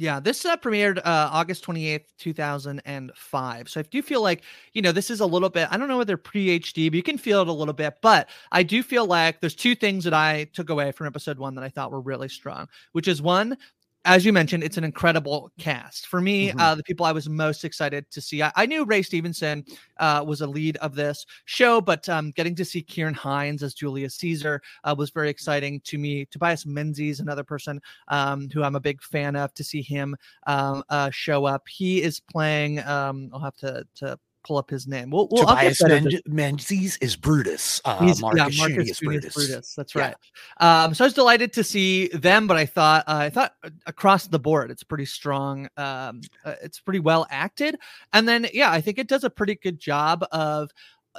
Yeah, 0.00 0.18
this 0.18 0.46
uh, 0.46 0.56
premiered 0.56 0.96
uh, 0.96 1.28
August 1.30 1.62
28th, 1.66 2.06
2005. 2.16 3.68
So 3.68 3.80
I 3.80 3.82
do 3.82 4.00
feel 4.00 4.22
like, 4.22 4.44
you 4.72 4.80
know, 4.80 4.92
this 4.92 5.10
is 5.10 5.20
a 5.20 5.26
little 5.26 5.50
bit, 5.50 5.68
I 5.70 5.76
don't 5.76 5.88
know 5.88 5.98
whether 5.98 6.16
pre 6.16 6.58
HD, 6.58 6.88
but 6.90 6.94
you 6.94 7.02
can 7.02 7.18
feel 7.18 7.42
it 7.42 7.48
a 7.48 7.52
little 7.52 7.74
bit. 7.74 7.96
But 8.00 8.30
I 8.50 8.62
do 8.62 8.82
feel 8.82 9.04
like 9.04 9.40
there's 9.40 9.54
two 9.54 9.74
things 9.74 10.04
that 10.04 10.14
I 10.14 10.44
took 10.54 10.70
away 10.70 10.90
from 10.92 11.06
episode 11.06 11.38
one 11.38 11.54
that 11.56 11.64
I 11.64 11.68
thought 11.68 11.92
were 11.92 12.00
really 12.00 12.30
strong, 12.30 12.66
which 12.92 13.08
is 13.08 13.20
one, 13.20 13.58
as 14.06 14.24
you 14.24 14.32
mentioned, 14.32 14.64
it's 14.64 14.78
an 14.78 14.84
incredible 14.84 15.52
cast. 15.58 16.06
For 16.06 16.20
me, 16.20 16.50
Mhm. 16.50 16.60
uh, 16.60 16.74
the 16.74 16.82
people 16.82 17.04
I 17.04 17.12
was 17.12 17.28
most 17.28 17.64
excited 17.64 18.10
to 18.10 18.20
see, 18.20 18.42
I, 18.42 18.50
I 18.56 18.64
knew 18.64 18.84
Ray 18.84 19.02
Stevenson 19.02 19.64
uh, 19.98 20.24
was 20.26 20.40
a 20.40 20.46
lead 20.46 20.78
of 20.78 20.94
this 20.94 21.26
show, 21.44 21.80
but 21.82 22.08
um, 22.08 22.30
getting 22.30 22.54
to 22.56 22.64
see 22.64 22.82
Ciarán 22.82 23.14
Hinds 23.14 23.62
as 23.62 23.74
Julius 23.74 24.14
Caesar 24.16 24.62
uh, 24.84 24.94
was 24.96 25.10
very 25.10 25.28
exciting 25.28 25.80
to 25.82 25.98
me. 25.98 26.24
Tobias 26.26 26.64
Menzies, 26.64 27.20
another 27.20 27.44
person 27.44 27.80
um, 28.08 28.48
who 28.48 28.62
I'm 28.62 28.76
a 28.76 28.80
big 28.80 29.02
fan 29.02 29.36
of, 29.36 29.52
to 29.54 29.64
see 29.64 29.82
him 29.82 30.16
um, 30.46 30.82
uh, 30.88 31.10
show 31.10 31.44
up. 31.44 31.68
He 31.68 32.02
is 32.02 32.20
playing. 32.20 32.80
Um, 32.80 33.28
I'll 33.34 33.40
have 33.40 33.56
to 33.56 33.84
to 33.96 34.18
pull 34.44 34.56
up 34.56 34.70
his 34.70 34.86
name. 34.86 35.10
We'll, 35.10 35.28
we'll 35.30 35.46
Tobias 35.46 35.78
that 35.78 35.90
as 35.90 36.04
a- 36.06 36.10
Men- 36.10 36.20
Menzies 36.26 36.96
is 36.98 37.16
Brutus. 37.16 37.80
Uh, 37.84 37.98
Marcus, 38.00 38.20
yeah, 38.20 38.22
Marcus 38.22 38.56
Junius 38.56 38.98
Junius 38.98 39.34
Brutus. 39.34 39.74
That's 39.74 39.94
Yeah. 39.94 40.12
right. 40.60 40.84
Um, 40.84 40.94
so 40.94 41.04
I 41.04 41.06
was 41.06 41.14
delighted 41.14 41.52
to 41.54 41.64
see 41.64 42.08
them, 42.08 42.46
but 42.46 42.56
I 42.56 42.66
thought 42.66 43.04
uh, 43.06 43.16
I 43.16 43.30
thought 43.30 43.52
uh, 43.64 43.70
across 43.86 44.26
the 44.26 44.38
board 44.38 44.70
it's 44.70 44.82
pretty 44.84 45.06
strong. 45.06 45.68
Um, 45.76 46.20
uh, 46.44 46.54
it's 46.62 46.80
pretty 46.80 47.00
well 47.00 47.26
acted, 47.30 47.76
and 48.12 48.26
then 48.28 48.46
yeah, 48.52 48.70
I 48.70 48.80
think 48.80 48.98
it 48.98 49.08
does 49.08 49.24
a 49.24 49.30
pretty 49.30 49.56
good 49.56 49.78
job 49.78 50.24
of. 50.32 50.70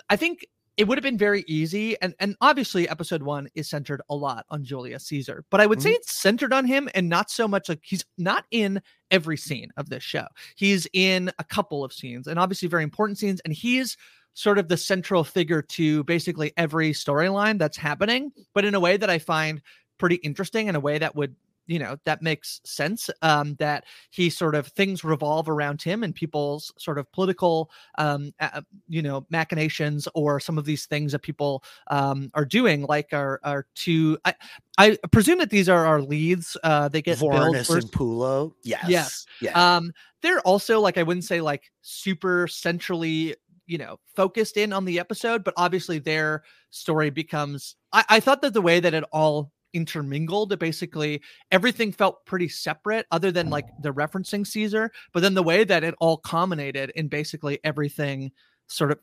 I 0.09 0.15
think 0.15 0.45
it 0.81 0.87
would 0.87 0.97
have 0.97 1.03
been 1.03 1.15
very 1.15 1.45
easy, 1.47 1.95
and 2.01 2.15
and 2.19 2.35
obviously 2.41 2.89
episode 2.89 3.21
one 3.21 3.47
is 3.53 3.69
centered 3.69 4.01
a 4.09 4.15
lot 4.15 4.47
on 4.49 4.63
Julius 4.63 5.05
Caesar, 5.05 5.45
but 5.51 5.61
I 5.61 5.67
would 5.67 5.79
say 5.79 5.89
mm-hmm. 5.89 5.97
it's 5.97 6.11
centered 6.11 6.51
on 6.53 6.65
him 6.65 6.89
and 6.95 7.07
not 7.07 7.29
so 7.29 7.47
much 7.47 7.69
like 7.69 7.81
he's 7.83 8.03
not 8.17 8.45
in 8.49 8.81
every 9.11 9.37
scene 9.37 9.69
of 9.77 9.89
this 9.89 10.01
show. 10.01 10.25
He's 10.55 10.87
in 10.91 11.31
a 11.37 11.43
couple 11.43 11.83
of 11.83 11.93
scenes, 11.93 12.25
and 12.25 12.39
obviously 12.39 12.67
very 12.67 12.81
important 12.81 13.19
scenes, 13.19 13.39
and 13.41 13.53
he's 13.53 13.95
sort 14.33 14.57
of 14.57 14.69
the 14.69 14.77
central 14.77 15.23
figure 15.23 15.61
to 15.61 16.03
basically 16.05 16.51
every 16.57 16.93
storyline 16.93 17.59
that's 17.59 17.77
happening, 17.77 18.31
but 18.55 18.65
in 18.65 18.73
a 18.73 18.79
way 18.79 18.97
that 18.97 19.09
I 19.11 19.19
find 19.19 19.61
pretty 19.99 20.15
interesting 20.15 20.65
in 20.65 20.75
a 20.75 20.79
way 20.79 20.97
that 20.97 21.15
would 21.15 21.35
you 21.71 21.79
know 21.79 21.95
that 22.03 22.21
makes 22.21 22.59
sense 22.65 23.09
um 23.21 23.55
that 23.55 23.85
he 24.09 24.29
sort 24.29 24.55
of 24.55 24.67
things 24.67 25.03
revolve 25.05 25.47
around 25.47 25.81
him 25.81 26.03
and 26.03 26.13
people's 26.13 26.73
sort 26.77 26.97
of 26.97 27.09
political 27.13 27.71
um 27.97 28.33
uh, 28.41 28.61
you 28.89 29.01
know 29.01 29.25
machinations 29.29 30.07
or 30.13 30.39
some 30.39 30.57
of 30.57 30.65
these 30.65 30.85
things 30.85 31.13
that 31.13 31.19
people 31.19 31.63
um 31.87 32.29
are 32.33 32.45
doing 32.45 32.83
like 32.83 33.13
are 33.13 33.39
are 33.43 33.65
to 33.73 34.17
i 34.25 34.33
i 34.77 34.97
presume 35.11 35.37
that 35.37 35.49
these 35.49 35.69
are 35.69 35.85
our 35.85 36.01
leads 36.01 36.57
uh 36.63 36.89
they 36.89 37.01
get 37.01 37.17
Vorenus 37.17 37.69
and 37.73 37.89
Pullo. 37.91 38.53
Yes. 38.63 38.85
Yes. 38.89 39.25
Yeah. 39.39 39.75
um 39.75 39.93
they're 40.21 40.41
also 40.41 40.81
like 40.81 40.97
i 40.97 41.03
wouldn't 41.03 41.25
say 41.25 41.39
like 41.39 41.71
super 41.81 42.47
centrally 42.47 43.35
you 43.65 43.77
know 43.77 43.97
focused 44.13 44.57
in 44.57 44.73
on 44.73 44.83
the 44.83 44.99
episode 44.99 45.45
but 45.45 45.53
obviously 45.55 45.99
their 45.99 46.43
story 46.69 47.09
becomes 47.09 47.75
i, 47.93 48.03
I 48.09 48.19
thought 48.19 48.41
that 48.41 48.53
the 48.53 48.61
way 48.61 48.81
that 48.81 48.93
it 48.93 49.05
all 49.13 49.53
intermingled 49.73 50.57
basically 50.59 51.21
everything 51.51 51.91
felt 51.91 52.25
pretty 52.25 52.47
separate 52.47 53.05
other 53.11 53.31
than 53.31 53.49
like 53.49 53.67
the 53.81 53.93
referencing 53.93 54.45
caesar 54.45 54.91
but 55.13 55.21
then 55.21 55.33
the 55.33 55.43
way 55.43 55.63
that 55.63 55.83
it 55.83 55.95
all 55.99 56.17
culminated 56.17 56.91
in 56.95 57.07
basically 57.07 57.59
everything 57.63 58.31
sort 58.67 58.91
of 58.91 58.99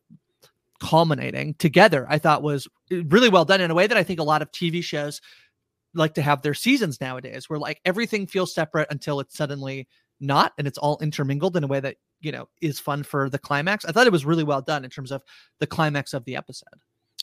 culminating 0.81 1.55
together 1.55 2.07
i 2.09 2.19
thought 2.19 2.43
was 2.43 2.69
uh, 2.93 3.03
really 3.05 3.29
well 3.29 3.45
done 3.45 3.61
in 3.61 3.71
a 3.71 3.75
way 3.75 3.87
that 3.87 3.97
i 3.97 4.03
think 4.03 4.21
a 4.21 4.25
lot 4.25 4.43
of 4.43 4.51
tv 4.53 4.83
shows 4.83 5.21
like 5.95 6.15
to 6.15 6.23
have 6.23 6.43
their 6.43 6.55
seasons 6.55 7.01
nowadays 7.01 7.49
where 7.49 7.59
like 7.59 7.81
everything 7.85 8.27
feels 8.27 8.55
separate 8.55 8.89
until 8.91 9.21
it's 9.21 9.37
suddenly 9.37 9.89
not 10.21 10.53
and 10.59 10.67
it's 10.67 10.79
all 10.79 10.99
intermingled 11.01 11.57
in 11.57 11.65
a 11.65 11.67
way 11.67 11.81
that 11.81 11.97
you 12.21 12.33
know 12.33 12.49
is 12.61 12.81
fun 12.81 13.03
for 13.03 13.31
the 13.31 13.39
climax. 13.39 13.85
I 13.85 13.93
thought 13.93 14.07
it 14.07 14.13
was 14.13 14.25
really 14.25 14.45
well 14.45 14.63
done 14.63 14.85
in 14.85 14.91
terms 14.91 15.13
of 15.13 15.23
the 15.61 15.67
climax 15.67 16.15
of 16.15 16.25
the 16.25 16.37
episode 16.37 16.69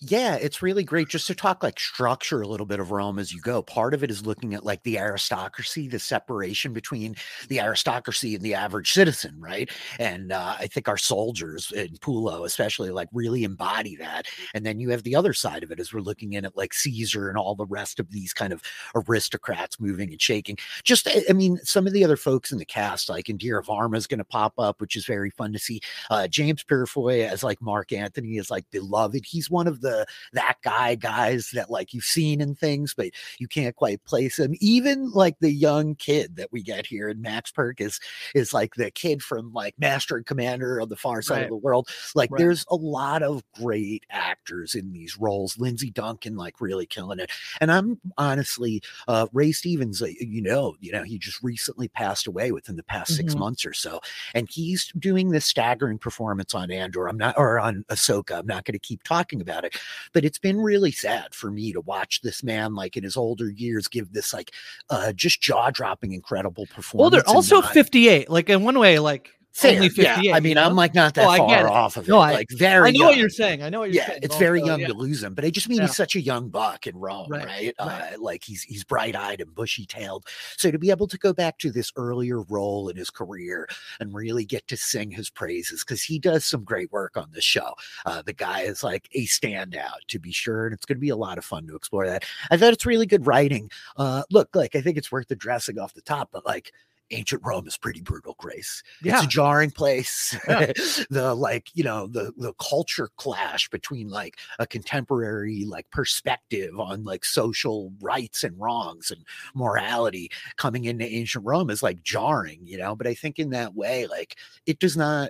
Yeah, 0.02 0.36
it's 0.36 0.62
really 0.62 0.84
great 0.84 1.08
just 1.08 1.26
to 1.28 1.36
talk 1.36 1.64
like 1.64 1.80
structure 1.80 2.42
a 2.42 2.48
little 2.48 2.66
bit 2.66 2.82
of 2.82 2.92
Rome 2.92 3.18
as 3.18 3.32
you 3.32 3.40
go. 3.40 3.62
Part 3.62 3.94
of 3.94 4.04
it 4.04 4.12
is 4.12 4.26
looking 4.26 4.54
at 4.54 4.66
like 4.66 4.84
the 4.84 5.00
aristocracy, 5.00 5.88
the 5.88 6.00
separation 6.00 6.74
between 6.74 7.16
the 7.48 7.62
aristocracy 7.62 8.36
and 8.36 8.44
the 8.44 8.56
average 8.56 8.92
citizen, 8.92 9.36
right? 9.40 9.70
And 9.98 10.34
uh, 10.34 10.58
I 10.60 10.68
think 10.68 10.90
our 10.90 10.98
soldiers 10.98 11.72
in 11.72 11.96
Pullo, 12.00 12.46
especially, 12.46 12.90
like 12.92 13.08
really 13.14 13.46
embody 13.46 13.96
that. 13.96 14.26
And 14.54 14.66
then 14.66 14.82
you 14.82 14.90
have 14.90 15.04
the 15.04 15.16
other 15.16 15.32
side 15.32 15.64
of 15.64 15.72
it 15.72 15.80
as 15.80 15.94
we're 15.94 16.02
looking 16.02 16.34
in 16.34 16.44
at 16.44 16.58
like 16.58 16.74
Caesar 16.74 17.30
and 17.30 17.38
all 17.38 17.56
the 17.56 17.66
rest 17.66 17.98
of 18.02 18.12
these 18.12 18.34
kind 18.34 18.52
of 18.52 18.62
aristocrats 18.96 19.80
moving 19.80 20.12
and 20.12 20.22
shaking. 20.22 20.58
Just, 20.84 21.08
I 21.30 21.32
mean, 21.32 21.58
some 21.64 21.88
of 21.88 21.94
the 21.94 22.04
other 22.04 22.18
folks 22.18 22.52
in 22.52 22.58
the 22.58 22.66
cast, 22.66 23.08
like 23.08 23.28
Indira 23.28 23.64
Varma 23.64 23.96
is 23.96 24.08
going 24.08 24.18
to 24.20 24.26
pop 24.26 24.56
up, 24.58 24.82
which 24.82 24.98
is 24.98 25.06
very 25.06 25.30
fun 25.30 25.54
to 25.54 25.60
see. 25.60 25.80
Uh, 26.10 26.28
James 26.28 26.64
Purefoy 26.64 27.22
as 27.26 27.44
like 27.46 27.62
Mark 27.62 27.94
Antony 27.94 28.36
is 28.36 28.52
like 28.52 28.66
beloved. 28.72 29.24
He's 29.26 29.50
one 29.50 29.68
of 29.68 29.80
the 29.80 29.85
that 30.34 30.58
guy 30.64 30.96
guys 30.96 31.52
that 31.52 31.70
like 31.70 31.94
you've 31.94 32.04
seen 32.04 32.42
in 32.42 32.56
things, 32.56 32.94
but 32.96 33.10
you 33.40 33.48
can't 33.48 33.76
quite 33.76 34.04
place 34.06 34.40
him. 34.40 34.56
Even 34.60 35.12
like 35.12 35.36
the 35.40 35.52
young 35.52 35.96
kid 35.96 36.36
that 36.38 36.52
we 36.52 36.62
get 36.64 36.86
here 36.86 37.10
in 37.10 37.22
Max 37.22 37.52
Pirkis 37.52 38.00
is 38.34 38.54
like 38.54 38.76
the 38.76 38.92
kid 38.92 39.22
from 39.24 39.54
like 39.54 39.76
Master 39.80 40.18
and 40.18 40.26
Commander 40.26 40.82
on 40.82 40.90
the 40.90 40.96
far 40.96 41.22
side 41.22 41.36
Right. 41.36 41.44
of 41.44 41.50
the 41.50 41.56
world. 41.58 41.88
Like 42.16 42.32
Right. 42.32 42.40
there's 42.40 42.66
a 42.70 42.76
lot 42.76 43.24
of 43.24 43.44
great 43.62 44.06
actors 44.10 44.76
in 44.76 44.92
these 44.92 45.18
roles. 45.18 45.58
Lindsay 45.58 45.90
Duncan 45.92 46.36
like 46.36 46.60
really 46.62 46.86
killing 46.86 47.20
it. 47.20 47.32
And 47.62 47.72
I'm 47.72 48.00
honestly 48.18 48.82
uh 49.08 49.28
Ray 49.34 49.52
Stevens, 49.52 50.02
uh, 50.02 50.08
you 50.20 50.42
know, 50.42 50.76
you 50.80 50.92
know, 50.92 51.04
he 51.04 51.18
just 51.18 51.42
recently 51.44 51.88
passed 51.88 52.28
away 52.28 52.52
within 52.52 52.76
the 52.76 52.84
past 52.84 53.16
six 53.16 53.34
Mhm. 53.34 53.40
months 53.40 53.66
or 53.66 53.74
so. 53.74 54.00
And 54.34 54.50
he's 54.50 54.92
doing 54.98 55.30
this 55.30 55.46
staggering 55.46 55.98
performance 55.98 56.54
on 56.54 56.72
Andor. 56.72 57.08
I'm 57.08 57.18
not 57.18 57.38
or 57.38 57.60
on 57.60 57.84
Ahsoka. 57.90 58.40
I'm 58.40 58.48
not 58.48 58.66
going 58.66 58.74
to 58.74 58.80
keep 58.80 59.04
talking 59.04 59.42
about 59.42 59.64
it 59.66 59.75
but 60.14 60.26
it's 60.26 60.38
been 60.40 60.60
really 60.60 60.92
sad 60.92 61.34
for 61.34 61.52
me 61.52 61.74
to 61.74 61.82
watch 61.82 62.22
this 62.22 62.44
man 62.44 62.76
like 62.76 62.98
in 62.98 63.04
his 63.04 63.18
older 63.18 63.50
years 63.50 63.88
give 63.88 64.12
this 64.14 64.34
like 64.34 64.52
uh 64.90 65.12
just 65.14 65.42
jaw-dropping 65.42 66.14
incredible 66.14 66.66
performance 66.68 66.94
well 67.02 67.10
they're 67.10 67.28
also 67.36 67.62
not- 67.62 67.74
58 67.74 68.30
like 68.30 68.50
in 68.50 68.64
one 68.64 68.80
way 68.80 69.00
like 69.00 69.32
Fair, 69.56 69.76
only 69.82 69.90
yeah. 69.96 70.36
I 70.36 70.42
mean, 70.42 70.58
you 70.58 70.62
I'm 70.64 70.72
know? 70.72 70.76
like 70.76 70.94
not 70.94 71.14
that 71.14 71.26
Oh, 71.26 71.30
I 71.30 71.38
get 71.38 71.62
far 71.62 71.70
off 71.70 71.96
of 71.96 72.10
No, 72.10 72.18
it. 72.22 72.26
I- 72.26 72.34
like 72.34 72.48
very 72.52 72.90
i 72.90 72.92
know 72.92 73.06
what 73.06 73.16
you're 73.18 73.30
saying 73.30 73.64
i 73.64 73.70
know 73.70 73.80
what 73.80 73.86
you're 73.90 74.02
Yeah, 74.04 74.08
saying 74.08 74.20
it's 74.22 74.36
very 74.36 74.62
young 74.62 74.82
yeah. 74.82 74.88
to 74.88 74.94
lose 74.94 75.24
him, 75.24 75.34
but 75.34 75.46
I 75.46 75.50
just 75.50 75.70
mean 75.70 75.78
Yeah. 75.78 75.86
he's 75.88 75.96
such 75.96 76.16
a 76.16 76.22
young 76.22 76.50
buck 76.50 76.88
in 76.88 76.98
Rome, 76.98 77.28
Right, 77.30 77.46
right? 77.46 77.74
right. 77.80 78.14
Uh, 78.14 78.20
like 78.20 78.44
he's 78.44 78.64
he's 78.64 78.84
bright 78.84 79.16
eyed 79.16 79.40
and 79.40 79.56
bushy 79.56 79.86
tailed. 79.86 80.26
So 80.58 80.72
to 80.72 80.78
be 80.78 80.92
able 80.92 81.08
to 81.08 81.18
go 81.18 81.32
back 81.32 81.58
to 81.60 81.72
this 81.72 81.90
earlier 81.96 82.42
role 82.42 82.90
in 82.90 82.98
his 82.98 83.10
career 83.10 83.70
and 84.02 84.14
really 84.14 84.44
get 84.44 84.68
to 84.68 84.76
sing 84.76 85.10
his 85.10 85.30
praises 85.30 85.86
because 85.86 86.04
he 86.04 86.20
does 86.20 86.44
some 86.44 86.66
great 86.66 86.92
work 86.92 87.16
on 87.16 87.30
this 87.32 87.46
show. 87.46 87.74
Uh, 88.06 88.22
the 88.22 88.34
guy 88.34 88.62
is 88.62 88.84
like 88.84 89.08
a 89.14 89.26
standout 89.26 90.00
to 90.10 90.20
be 90.20 90.34
sure, 90.34 90.66
and 90.66 90.74
it's 90.74 90.86
going 90.86 90.98
to 90.98 91.02
be 91.02 91.10
a 91.10 91.16
lot 91.16 91.38
of 91.38 91.46
fun 91.46 91.66
to 91.68 91.76
explore 91.78 92.06
that. 92.06 92.26
I 92.52 92.58
thought 92.58 92.74
it's 92.74 92.86
really 92.86 93.06
good 93.06 93.26
writing. 93.26 93.72
Uh, 93.96 94.24
look, 94.32 94.54
like 94.54 94.76
I 94.76 94.82
think 94.82 94.98
it's 94.98 95.14
worth 95.14 95.32
addressing 95.32 95.80
off 95.80 95.94
the 95.94 96.02
top, 96.02 96.28
but 96.34 96.46
like. 96.46 96.74
Ancient 97.12 97.42
Rome 97.46 97.68
is 97.68 97.78
pretty 97.78 98.02
brutal, 98.02 98.36
Grace. 98.40 98.82
yeah 99.04 99.18
It's 99.18 99.26
a 99.26 99.30
jarring 99.30 99.72
place. 99.72 100.36
Yeah. 100.48 100.72
the 101.10 101.36
like, 101.36 101.70
you 101.74 101.84
know, 101.84 102.08
the 102.08 102.34
the 102.38 102.54
culture 102.54 103.10
clash 103.18 103.70
between 103.70 104.10
like 104.10 104.38
a 104.60 104.66
contemporary 104.66 105.66
like 105.66 105.90
perspective 105.92 106.80
on 106.80 107.04
like 107.04 107.24
social 107.24 107.94
rights 108.02 108.44
and 108.44 108.60
wrongs 108.60 109.12
and 109.12 109.24
morality 109.54 110.32
coming 110.58 110.86
into 110.86 111.06
ancient 111.06 111.46
Rome 111.46 111.70
is 111.70 111.84
like 111.84 112.02
jarring, 112.04 112.62
you 112.64 112.78
know. 112.78 112.96
But 112.96 113.08
I 113.08 113.14
think 113.14 113.40
in 113.40 113.52
that 113.52 113.76
way, 113.76 114.08
like 114.08 114.38
it 114.66 114.80
does 114.80 114.98
not 114.98 115.30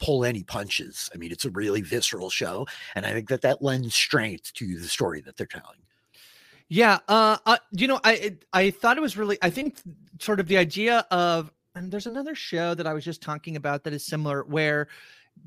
pull 0.00 0.24
any 0.24 0.44
punches. 0.44 1.10
I 1.14 1.18
mean, 1.18 1.32
it's 1.32 1.44
a 1.44 1.50
really 1.50 1.80
visceral 1.80 2.30
show, 2.30 2.66
and 2.94 3.04
I 3.06 3.12
think 3.12 3.28
that 3.30 3.42
that 3.42 3.62
lends 3.62 3.94
strength 3.94 4.52
to 4.54 4.78
the 4.78 4.88
story 4.88 5.20
that 5.22 5.36
they're 5.36 5.46
telling. 5.46 5.78
Yeah, 6.70 6.98
uh, 7.08 7.38
uh 7.46 7.56
you 7.72 7.86
know, 7.88 7.98
I 8.04 8.36
I 8.52 8.70
thought 8.70 8.96
it 8.98 9.00
was 9.00 9.16
really. 9.16 9.38
I 9.42 9.50
think 9.50 9.80
sort 10.20 10.38
of 10.40 10.48
the 10.48 10.58
idea 10.58 11.06
of, 11.10 11.50
and 11.74 11.90
there's 11.90 12.06
another 12.06 12.34
show 12.34 12.74
that 12.74 12.86
I 12.86 12.92
was 12.92 13.04
just 13.04 13.22
talking 13.22 13.56
about 13.56 13.84
that 13.84 13.92
is 13.94 14.04
similar, 14.04 14.44
where 14.44 14.88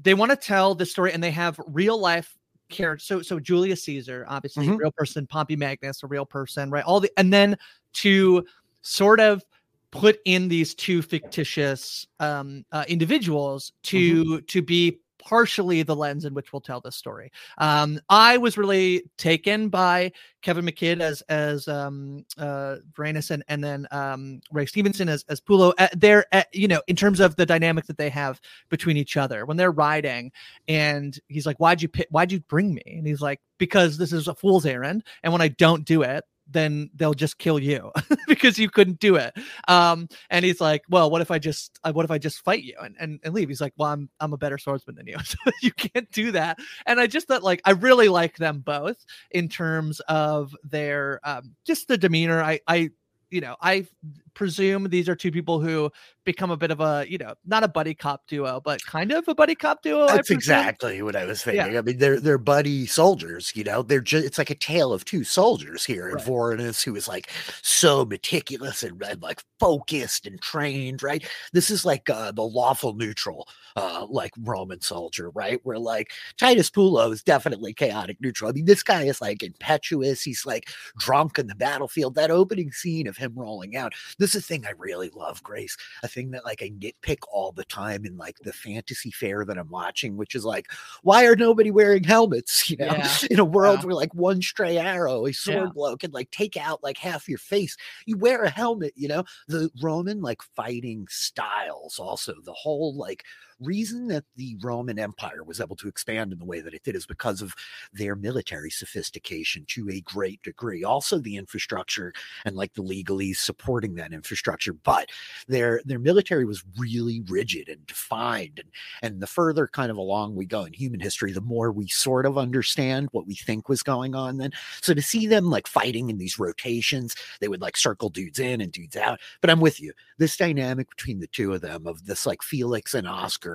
they 0.01 0.13
want 0.15 0.31
to 0.31 0.35
tell 0.37 0.73
the 0.75 0.85
story 0.85 1.13
and 1.13 1.23
they 1.23 1.31
have 1.31 1.59
real 1.67 1.99
life 1.99 2.35
characters. 2.69 3.05
So 3.07 3.21
so 3.21 3.39
Julius 3.39 3.83
Caesar, 3.83 4.25
obviously 4.27 4.69
a 4.69 4.71
Mhm. 4.71 4.79
real 4.79 4.91
person, 4.97 5.27
Pompey 5.27 5.55
Magnus, 5.55 6.01
a 6.03 6.07
real 6.07 6.25
person, 6.25 6.71
right? 6.71 6.83
All 6.83 6.99
the 6.99 7.11
and 7.17 7.31
then 7.31 7.55
to 7.95 8.43
sort 8.81 9.19
of 9.19 9.43
put 9.91 10.19
in 10.25 10.47
these 10.47 10.73
two 10.73 11.01
fictitious 11.03 12.07
um 12.19 12.63
uh, 12.71 12.85
individuals 12.87 13.73
to 13.83 14.41
to 14.43 14.61
be 14.63 15.00
partially 15.21 15.83
the 15.83 15.95
lens 15.95 16.25
in 16.25 16.33
which 16.33 16.51
we'll 16.51 16.61
tell 16.61 16.81
this 16.81 16.95
story. 16.95 17.31
Um, 17.57 17.99
I 18.09 18.37
was 18.37 18.57
really 18.57 19.03
taken 19.17 19.69
by 19.69 20.11
Kevin 20.41 20.65
McKidd 20.65 21.01
as 21.01 21.21
as 21.29 21.67
um 21.67 22.25
uh 22.37 22.77
Vorenus 22.93 23.31
and 23.31 23.43
and 23.47 23.63
then 23.63 23.87
um 23.91 24.41
Ray 24.51 24.65
Stevenson 24.65 25.07
as 25.07 25.23
as 25.29 25.39
Pullo. 25.39 25.73
Uh, 25.77 25.87
they're 25.95 26.25
uh, 26.31 26.43
you 26.51 26.67
know 26.67 26.81
in 26.87 26.95
terms 26.95 27.19
of 27.19 27.35
the 27.35 27.45
dynamic 27.45 27.85
that 27.85 27.97
they 27.97 28.09
have 28.09 28.41
between 28.69 28.97
each 28.97 29.17
other 29.17 29.45
when 29.45 29.57
they're 29.57 29.71
riding, 29.71 30.31
and 30.67 31.19
he's 31.27 31.45
like, 31.45 31.57
"Why'd 31.57 31.81
you 31.81 31.87
pick? 31.87 32.07
Why'd 32.09 32.31
you 32.31 32.39
bring 32.41 32.73
me?" 32.73 32.83
And 32.85 33.07
he's 33.07 33.21
like, 33.21 33.39
"Because 33.57 33.97
this 33.97 34.11
is 34.13 34.27
a 34.27 34.35
fool's 34.35 34.65
errand, 34.65 35.03
and 35.23 35.31
when 35.31 35.41
I 35.41 35.49
don't 35.49 35.85
do 35.85 36.01
it." 36.01 36.23
Then 36.51 36.89
they'll 36.95 37.13
just 37.13 37.37
kill 37.37 37.59
you 37.59 37.91
because 38.27 38.59
you 38.59 38.69
couldn't 38.69 38.99
do 38.99 39.15
it. 39.15 39.33
Um 39.67 40.07
and 40.29 40.45
he's 40.45 40.61
like 40.61 40.83
well 40.89 41.09
what 41.09 41.21
if 41.21 41.31
i 41.31 41.39
just 41.39 41.79
uh, 41.83 41.91
what 41.91 42.05
if 42.05 42.11
i 42.11 42.17
just 42.17 42.43
fight 42.43 42.63
you 42.63 42.75
and, 42.81 42.95
and 42.99 43.19
and 43.23 43.33
leave? 43.33 43.49
He's 43.49 43.61
like 43.61 43.73
well 43.77 43.91
i'm 43.91 44.09
i'm 44.19 44.33
a 44.33 44.37
better 44.37 44.57
swordsman 44.57 44.95
than 44.95 45.07
you 45.07 45.17
so 45.23 45.37
you 45.61 45.71
can't 45.71 46.09
do 46.11 46.31
that. 46.31 46.59
And 46.85 46.99
i 46.99 47.07
just 47.07 47.27
thought 47.27 47.43
like 47.43 47.61
i 47.65 47.71
really 47.71 48.09
like 48.09 48.37
them 48.37 48.59
both 48.59 49.05
in 49.31 49.47
terms 49.49 49.99
of 50.01 50.55
their 50.63 51.19
um 51.23 51.55
just 51.65 51.87
the 51.87 51.97
demeanor. 51.97 52.41
I 52.41 52.59
i 52.67 52.89
you 53.29 53.41
know 53.41 53.55
i 53.61 53.87
presume 54.33 54.89
these 54.89 55.07
are 55.09 55.15
two 55.15 55.31
people 55.31 55.59
who 55.59 55.89
become 56.23 56.51
a 56.51 56.57
bit 56.57 56.69
of 56.71 56.79
a 56.81 57.05
you 57.09 57.17
know 57.17 57.33
not 57.45 57.63
a 57.63 57.67
buddy 57.67 57.93
cop 57.95 58.27
duo 58.27 58.61
but 58.63 58.83
kind 58.85 59.11
of 59.11 59.27
a 59.27 59.33
buddy 59.35 59.55
cop 59.55 59.81
duo 59.81 60.07
That's 60.07 60.29
exactly 60.29 61.01
what 61.01 61.15
I 61.15 61.25
was 61.25 61.45
Yeah. 61.45 61.53
thinking. 61.63 61.77
I 61.77 61.81
mean, 61.81 61.97
they're 61.97 62.19
they're 62.19 62.37
buddy 62.37 62.85
soldiers, 62.85 63.51
you 63.55 63.63
know. 63.63 63.81
They're 63.81 64.01
just 64.01 64.25
it's 64.25 64.37
like 64.37 64.49
a 64.49 64.55
tale 64.55 64.93
of 64.93 65.05
two 65.05 65.23
soldiers 65.23 65.85
here. 65.85 66.07
And 66.07 66.15
Right. 66.17 66.25
Vorenus, 66.25 66.83
who 66.83 66.95
is 66.95 67.07
like 67.07 67.29
so 67.61 68.05
meticulous 68.05 68.83
and, 68.83 69.01
and 69.03 69.21
like 69.21 69.41
focused 69.59 70.25
and 70.27 70.39
trained, 70.41 71.01
right? 71.03 71.25
This 71.53 71.69
is 71.69 71.85
like 71.85 72.09
uh, 72.09 72.31
the 72.31 72.43
lawful 72.43 72.93
neutral, 72.93 73.47
uh, 73.75 74.05
like 74.09 74.31
Roman 74.39 74.81
soldier, 74.81 75.29
right? 75.31 75.59
Where 75.63 75.79
like 75.79 76.11
Titus 76.37 76.69
Pullo 76.69 77.11
is 77.11 77.23
definitely 77.23 77.73
chaotic 77.73 78.17
neutral. 78.21 78.49
I 78.49 78.53
mean, 78.53 78.65
this 78.65 78.83
guy 78.83 79.03
is 79.03 79.21
like 79.21 79.43
impetuous. 79.43 80.21
He's 80.21 80.45
like 80.45 80.69
drunk 80.97 81.39
in 81.39 81.47
the 81.47 81.55
battlefield. 81.55 82.15
That 82.15 82.31
opening 82.31 82.71
scene 82.71 83.07
of 83.07 83.17
him 83.17 83.33
rolling 83.35 83.75
out. 83.75 83.93
This 84.21 84.35
is 84.35 84.43
a 84.43 84.45
thing 84.45 84.65
I 84.65 84.71
really 84.77 85.09
love, 85.15 85.41
Grace 85.43 85.75
a 86.03 86.07
thing 86.07 86.31
that 86.31 86.45
like 86.45 86.61
I 86.61 86.69
nitpick 86.69 87.17
all 87.31 87.51
the 87.51 87.65
time 87.65 88.05
in 88.05 88.17
like 88.17 88.37
the 88.39 88.53
fantasy 88.53 89.11
fair 89.11 89.43
that 89.45 89.57
I'm 89.57 89.69
watching, 89.69 90.15
which 90.15 90.35
is 90.35 90.45
like, 90.45 90.71
why 91.01 91.25
are 91.25 91.35
nobody 91.35 91.71
wearing 91.71 92.03
helmets? 92.03 92.69
You 92.69 92.77
know, 92.77 92.85
Yeah. 92.85 93.17
in 93.31 93.39
a 93.39 93.45
world 93.45 93.79
Yeah. 93.81 93.87
where 93.87 93.95
like 93.95 94.13
one 94.13 94.41
stray 94.41 94.77
arrow, 94.77 95.25
a 95.25 95.33
sword 95.33 95.69
Yeah. 95.69 95.73
blow 95.73 95.97
can 95.97 96.11
like 96.11 96.29
take 96.31 96.55
out 96.55 96.83
like 96.83 96.97
half 96.97 97.27
your 97.27 97.39
face. 97.39 97.75
You 98.05 98.17
wear 98.17 98.43
a 98.43 98.49
helmet, 98.49 98.93
you 98.95 99.07
know, 99.09 99.23
the 99.47 99.69
Roman 99.81 100.21
like 100.21 100.41
fighting 100.55 101.07
styles, 101.09 101.99
also 101.99 102.35
the 102.45 102.53
whole 102.53 102.95
like 102.95 103.23
reason 103.61 104.07
that 104.07 104.25
the 104.35 104.57
Roman 104.61 104.99
Empire 104.99 105.43
was 105.43 105.61
able 105.61 105.75
to 105.77 105.87
expand 105.87 106.33
in 106.33 106.39
the 106.39 106.45
way 106.45 106.61
that 106.61 106.73
it 106.73 106.83
did 106.83 106.95
is 106.95 107.05
because 107.05 107.41
of 107.41 107.53
their 107.93 108.15
military 108.15 108.69
sophistication 108.69 109.65
to 109.67 109.89
a 109.89 110.01
great 110.01 110.41
degree. 110.41 110.83
Also, 110.83 111.19
the 111.19 111.37
infrastructure 111.37 112.13
and 112.45 112.55
like 112.55 112.73
the 112.73 112.83
legalese 112.83 113.37
supporting 113.37 113.95
that 113.95 114.13
infrastructure, 114.13 114.73
but 114.73 115.09
their 115.47 115.81
their 115.85 115.99
military 115.99 116.45
was 116.45 116.63
really 116.77 117.21
rigid 117.27 117.69
and 117.69 117.85
defined. 117.85 118.59
And 119.01 119.11
and 119.11 119.21
the 119.21 119.27
further 119.27 119.67
kind 119.67 119.91
of 119.91 119.97
along 119.97 120.35
we 120.35 120.45
go 120.45 120.63
in 120.63 120.73
human 120.73 121.01
history, 121.01 121.33
the 121.33 121.41
more 121.41 121.71
we 121.71 121.87
sort 121.87 122.25
of 122.25 122.37
understand 122.37 123.09
what 123.11 123.27
we 123.27 123.35
think 123.35 123.67
was 123.67 123.83
going 123.83 124.15
on 124.15 124.37
then. 124.37 124.51
So 124.81 124.93
to 124.93 125.01
see 125.01 125.27
them 125.27 125.49
like 125.49 125.67
fighting 125.67 126.09
in 126.09 126.17
these 126.17 126.39
rotations, 126.39 127.13
they 127.41 127.49
would 127.49 127.61
like 127.61 127.75
circle 127.75 128.09
dudes 128.09 128.39
in 128.39 128.61
and 128.61 128.71
dudes 128.71 128.95
out. 128.95 129.19
But 129.41 129.49
I'm 129.49 129.59
with 129.59 129.81
you. 129.81 129.91
This 130.17 130.37
dynamic 130.37 130.89
between 130.89 131.19
the 131.19 131.27
two 131.27 131.53
of 131.53 131.61
them, 131.61 131.85
of 131.85 132.05
this 132.05 132.25
like 132.25 132.41
Felix 132.41 132.93
and 132.93 133.07
Oscar 133.07 133.50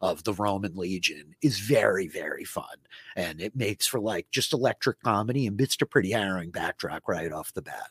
of 0.00 0.24
the 0.24 0.32
Roman 0.32 0.76
Legion, 0.76 1.34
is 1.42 1.58
very, 1.58 2.06
very 2.06 2.44
fun. 2.44 2.76
And 3.16 3.40
it 3.40 3.56
makes 3.56 3.86
for 3.86 4.00
like 4.00 4.30
just 4.30 4.52
electric 4.52 5.00
comedy 5.02 5.46
and 5.46 5.56
bits 5.56 5.76
to 5.78 5.86
pretty 5.86 6.12
harrowing 6.12 6.50
backdrop 6.50 7.02
right 7.08 7.32
off 7.32 7.52
the 7.52 7.62
bat. 7.62 7.90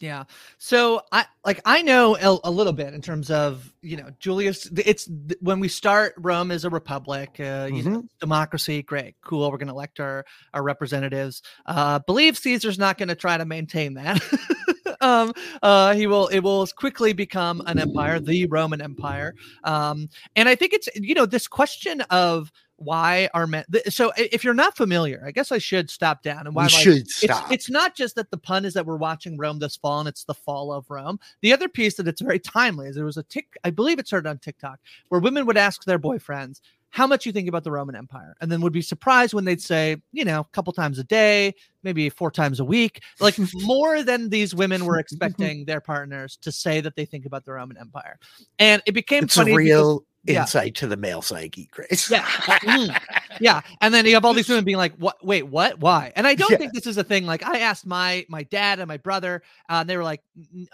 Yeah. 0.00 0.24
So 0.58 1.02
I 1.12 1.26
like 1.44 1.60
I 1.64 1.82
know 1.82 2.16
a, 2.16 2.48
a, 2.48 2.50
little 2.50 2.72
bit 2.72 2.94
in 2.94 3.02
terms 3.02 3.30
of 3.30 3.72
you 3.82 3.96
know 3.96 4.10
Julius. 4.18 4.66
It's 4.76 5.08
when 5.40 5.60
we 5.60 5.68
start 5.68 6.14
Rome 6.16 6.50
as 6.50 6.64
a 6.64 6.70
republic, 6.70 7.36
uh, 7.38 7.68
you 7.70 7.82
mm-hmm. 7.82 7.92
know, 7.92 8.04
democracy. 8.18 8.82
Great, 8.82 9.16
cool. 9.22 9.50
We're 9.50 9.58
going 9.58 9.68
to 9.68 9.74
elect 9.74 10.00
our 10.00 10.24
our 10.54 10.62
representatives. 10.62 11.42
Uh, 11.66 11.98
believe 12.00 12.38
Caesar's 12.38 12.78
not 12.78 12.98
going 12.98 13.08
to 13.10 13.14
try 13.14 13.36
to 13.36 13.44
maintain 13.44 13.94
that. 13.94 14.22
um, 15.00 15.32
uh, 15.62 15.94
he 15.94 16.06
will. 16.06 16.28
It 16.28 16.40
will 16.40 16.66
quickly 16.66 17.12
become 17.12 17.62
an 17.66 17.78
empire, 17.78 18.20
the 18.20 18.46
Roman 18.46 18.80
Empire. 18.80 19.34
Um, 19.64 20.08
and 20.36 20.48
I 20.48 20.54
think 20.54 20.72
it's 20.72 20.88
you 20.94 21.14
know 21.14 21.26
this 21.26 21.48
question 21.48 22.00
of 22.02 22.50
why 22.80 23.28
are 23.34 23.46
men 23.46 23.62
so 23.90 24.10
if 24.16 24.42
you're 24.42 24.54
not 24.54 24.74
familiar 24.74 25.22
i 25.26 25.30
guess 25.30 25.52
i 25.52 25.58
should 25.58 25.90
stop 25.90 26.22
down 26.22 26.46
and 26.46 26.56
why 26.56 26.62
like, 26.62 26.70
should 26.70 27.06
stop. 27.10 27.44
It's, 27.44 27.52
it's 27.52 27.70
not 27.70 27.94
just 27.94 28.14
that 28.14 28.30
the 28.30 28.38
pun 28.38 28.64
is 28.64 28.72
that 28.72 28.86
we're 28.86 28.96
watching 28.96 29.36
rome 29.36 29.58
this 29.58 29.76
fall 29.76 30.00
and 30.00 30.08
it's 30.08 30.24
the 30.24 30.32
fall 30.32 30.72
of 30.72 30.86
rome 30.88 31.20
the 31.42 31.52
other 31.52 31.68
piece 31.68 31.96
that 31.96 32.08
it's 32.08 32.22
very 32.22 32.38
timely 32.38 32.88
is 32.88 32.96
there 32.96 33.04
was 33.04 33.18
a 33.18 33.22
tick 33.24 33.58
i 33.64 33.70
believe 33.70 33.98
it 33.98 34.06
started 34.06 34.30
on 34.30 34.38
tiktok 34.38 34.80
where 35.10 35.20
women 35.20 35.44
would 35.44 35.58
ask 35.58 35.84
their 35.84 35.98
boyfriends 35.98 36.62
how 36.90 37.06
much 37.06 37.24
you 37.24 37.32
think 37.32 37.48
about 37.48 37.64
the 37.64 37.70
Roman 37.70 37.94
Empire, 37.94 38.34
and 38.40 38.50
then 38.50 38.60
would 38.60 38.72
be 38.72 38.82
surprised 38.82 39.32
when 39.32 39.44
they'd 39.44 39.62
say, 39.62 39.96
you 40.12 40.24
know, 40.24 40.40
a 40.40 40.44
couple 40.52 40.72
times 40.72 40.98
a 40.98 41.04
day, 41.04 41.54
maybe 41.82 42.08
four 42.10 42.30
times 42.30 42.60
a 42.60 42.64
week, 42.64 43.00
like 43.20 43.36
more 43.54 44.02
than 44.02 44.28
these 44.28 44.54
women 44.54 44.84
were 44.84 44.98
expecting 45.00 45.64
their 45.64 45.80
partners 45.80 46.36
to 46.42 46.52
say 46.52 46.80
that 46.80 46.96
they 46.96 47.04
think 47.04 47.26
about 47.26 47.44
the 47.44 47.52
Roman 47.52 47.76
Empire. 47.78 48.18
And 48.58 48.82
it 48.86 48.92
became 48.92 49.24
it's 49.24 49.36
funny. 49.36 49.54
real 49.54 50.04
insight 50.26 50.66
yeah. 50.66 50.80
to 50.80 50.86
the 50.86 50.96
male 50.96 51.22
psyche, 51.22 51.68
Grace. 51.70 52.10
Yeah. 52.10 52.24
Mm. 52.24 53.00
yeah. 53.40 53.60
And 53.80 53.94
then 53.94 54.04
you 54.06 54.14
have 54.14 54.24
all 54.24 54.34
these 54.34 54.48
women 54.48 54.64
being 54.64 54.76
like, 54.76 54.94
what, 54.96 55.24
wait, 55.24 55.44
what, 55.44 55.78
why? 55.80 56.12
And 56.16 56.26
I 56.26 56.34
don't 56.34 56.50
yeah. 56.50 56.58
think 56.58 56.72
this 56.72 56.86
is 56.86 56.98
a 56.98 57.04
thing. 57.04 57.26
Like 57.26 57.44
I 57.44 57.60
asked 57.60 57.86
my, 57.86 58.26
my 58.28 58.42
dad 58.44 58.78
and 58.78 58.88
my 58.88 58.98
brother, 58.98 59.42
uh, 59.68 59.78
and 59.80 59.88
they 59.90 59.96
were 59.96 60.04
like, 60.04 60.22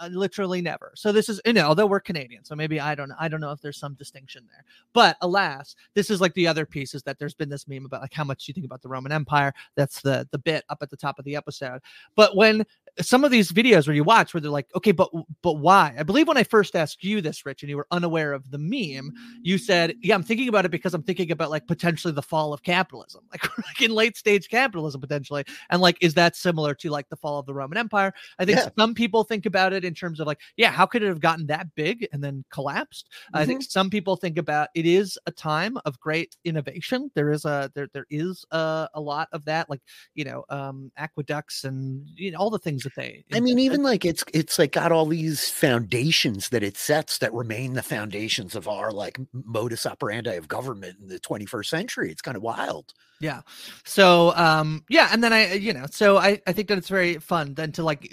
literally 0.08 0.60
never. 0.60 0.92
So 0.96 1.12
this 1.12 1.28
is, 1.28 1.40
you 1.44 1.52
know, 1.52 1.66
although 1.66 1.86
we're 1.86 2.00
Canadian, 2.00 2.44
so 2.44 2.54
maybe 2.54 2.80
I 2.80 2.94
don't, 2.94 3.12
I 3.18 3.28
don't 3.28 3.40
know 3.40 3.52
if 3.52 3.60
there's 3.60 3.78
some 3.78 3.94
distinction 3.94 4.46
there, 4.50 4.64
but 4.92 5.16
alas, 5.20 5.76
this 5.94 6.10
is 6.10 6.20
like 6.20 6.34
the 6.34 6.48
other 6.48 6.66
piece 6.66 6.94
is 6.94 7.02
that 7.04 7.18
there's 7.18 7.34
been 7.34 7.48
this 7.48 7.68
meme 7.68 7.86
about 7.86 8.00
like 8.00 8.14
how 8.14 8.24
much 8.24 8.48
you 8.48 8.54
think 8.54 8.66
about 8.66 8.82
the 8.82 8.88
Roman 8.88 9.12
Empire. 9.12 9.54
That's 9.76 10.00
the, 10.00 10.28
the 10.32 10.38
bit 10.38 10.64
up 10.68 10.78
at 10.82 10.90
the 10.90 10.96
top 10.96 11.18
of 11.18 11.24
the 11.24 11.36
episode. 11.36 11.80
But 12.14 12.36
when 12.36 12.64
some 13.00 13.24
of 13.24 13.30
these 13.30 13.52
videos 13.52 13.86
where 13.86 13.94
you 13.94 14.04
watch 14.04 14.32
where 14.32 14.40
they're 14.40 14.50
like, 14.50 14.68
okay, 14.74 14.92
but 14.92 15.10
but 15.42 15.54
why? 15.54 15.94
I 15.98 16.02
believe 16.02 16.28
when 16.28 16.36
I 16.36 16.44
first 16.44 16.74
asked 16.74 17.04
you 17.04 17.20
this, 17.20 17.44
Rich, 17.44 17.62
and 17.62 17.70
you 17.70 17.76
were 17.76 17.86
unaware 17.90 18.32
of 18.32 18.50
the 18.50 18.58
meme, 18.58 19.12
you 19.42 19.58
said, 19.58 19.94
"Yeah, 20.00 20.14
I'm 20.14 20.22
thinking 20.22 20.48
about 20.48 20.64
it 20.64 20.70
because 20.70 20.94
I'm 20.94 21.02
thinking 21.02 21.30
about 21.30 21.50
like 21.50 21.66
potentially 21.66 22.12
the 22.12 22.22
fall 22.22 22.52
of 22.52 22.62
capitalism, 22.62 23.24
like, 23.32 23.44
like 23.58 23.82
in 23.82 23.90
late 23.90 24.16
stage 24.16 24.48
capitalism 24.48 25.00
potentially, 25.00 25.44
and 25.70 25.82
like 25.82 25.98
is 26.00 26.14
that 26.14 26.36
similar 26.36 26.74
to 26.76 26.90
like 26.90 27.08
the 27.08 27.16
fall 27.16 27.38
of 27.38 27.46
the 27.46 27.54
Roman 27.54 27.76
Empire? 27.76 28.14
I 28.38 28.44
think 28.44 28.58
yeah. 28.58 28.68
some 28.78 28.94
people 28.94 29.24
think 29.24 29.46
about 29.46 29.72
it 29.72 29.84
in 29.84 29.94
terms 29.94 30.20
of 30.20 30.26
like, 30.26 30.40
yeah, 30.56 30.70
how 30.70 30.86
could 30.86 31.02
it 31.02 31.08
have 31.08 31.20
gotten 31.20 31.46
that 31.46 31.74
big 31.74 32.08
and 32.12 32.24
then 32.24 32.44
collapsed? 32.50 33.08
Mm-hmm. 33.10 33.36
I 33.36 33.46
think 33.46 33.60
mm-hmm. 33.60 33.70
some 33.70 33.90
people 33.90 34.16
think 34.16 34.38
about 34.38 34.68
it 34.74 34.86
is 34.86 35.18
a 35.26 35.30
time 35.30 35.76
of 35.84 36.00
great 36.00 36.36
innovation. 36.44 37.10
There 37.14 37.30
is 37.30 37.44
a 37.44 37.70
there 37.74 37.88
there 37.92 38.06
is 38.10 38.44
a, 38.52 38.88
a 38.94 39.00
lot 39.00 39.28
of 39.32 39.44
that, 39.44 39.68
like 39.68 39.82
you 40.14 40.24
know, 40.24 40.44
um, 40.48 40.90
aqueducts 40.96 41.64
and 41.64 42.08
you 42.14 42.30
know 42.30 42.38
all 42.38 42.50
the 42.50 42.58
things 42.58 42.85
that 42.86 42.94
they. 42.94 43.24
I 43.34 43.40
mean, 43.40 43.58
even 43.58 43.82
like 43.82 44.04
it's 44.04 44.24
it's 44.32 44.58
like 44.58 44.72
got 44.72 44.92
all 44.92 45.06
these 45.06 45.50
foundations 45.50 46.50
that 46.50 46.62
it 46.62 46.76
sets 46.76 47.18
that 47.18 47.32
remain 47.32 47.74
the 47.74 47.82
foundations 47.82 48.54
of 48.54 48.68
our 48.68 48.92
like 48.92 49.18
modus 49.32 49.86
operandi 49.86 50.34
of 50.34 50.48
government 50.48 50.96
in 51.00 51.08
the 51.08 51.20
21st 51.20 51.66
century. 51.66 52.10
It's 52.10 52.22
kind 52.22 52.36
of 52.36 52.42
wild. 52.42 52.94
Yeah. 53.20 53.40
So 53.84 54.32
um 54.36 54.84
yeah, 54.88 55.08
and 55.12 55.22
then 55.22 55.32
I 55.32 55.54
you 55.54 55.72
know, 55.72 55.86
so 55.90 56.16
I 56.16 56.40
I 56.46 56.52
think 56.52 56.68
that 56.68 56.78
it's 56.78 56.88
very 56.88 57.18
fun 57.18 57.54
then 57.54 57.72
to 57.72 57.82
like 57.82 58.10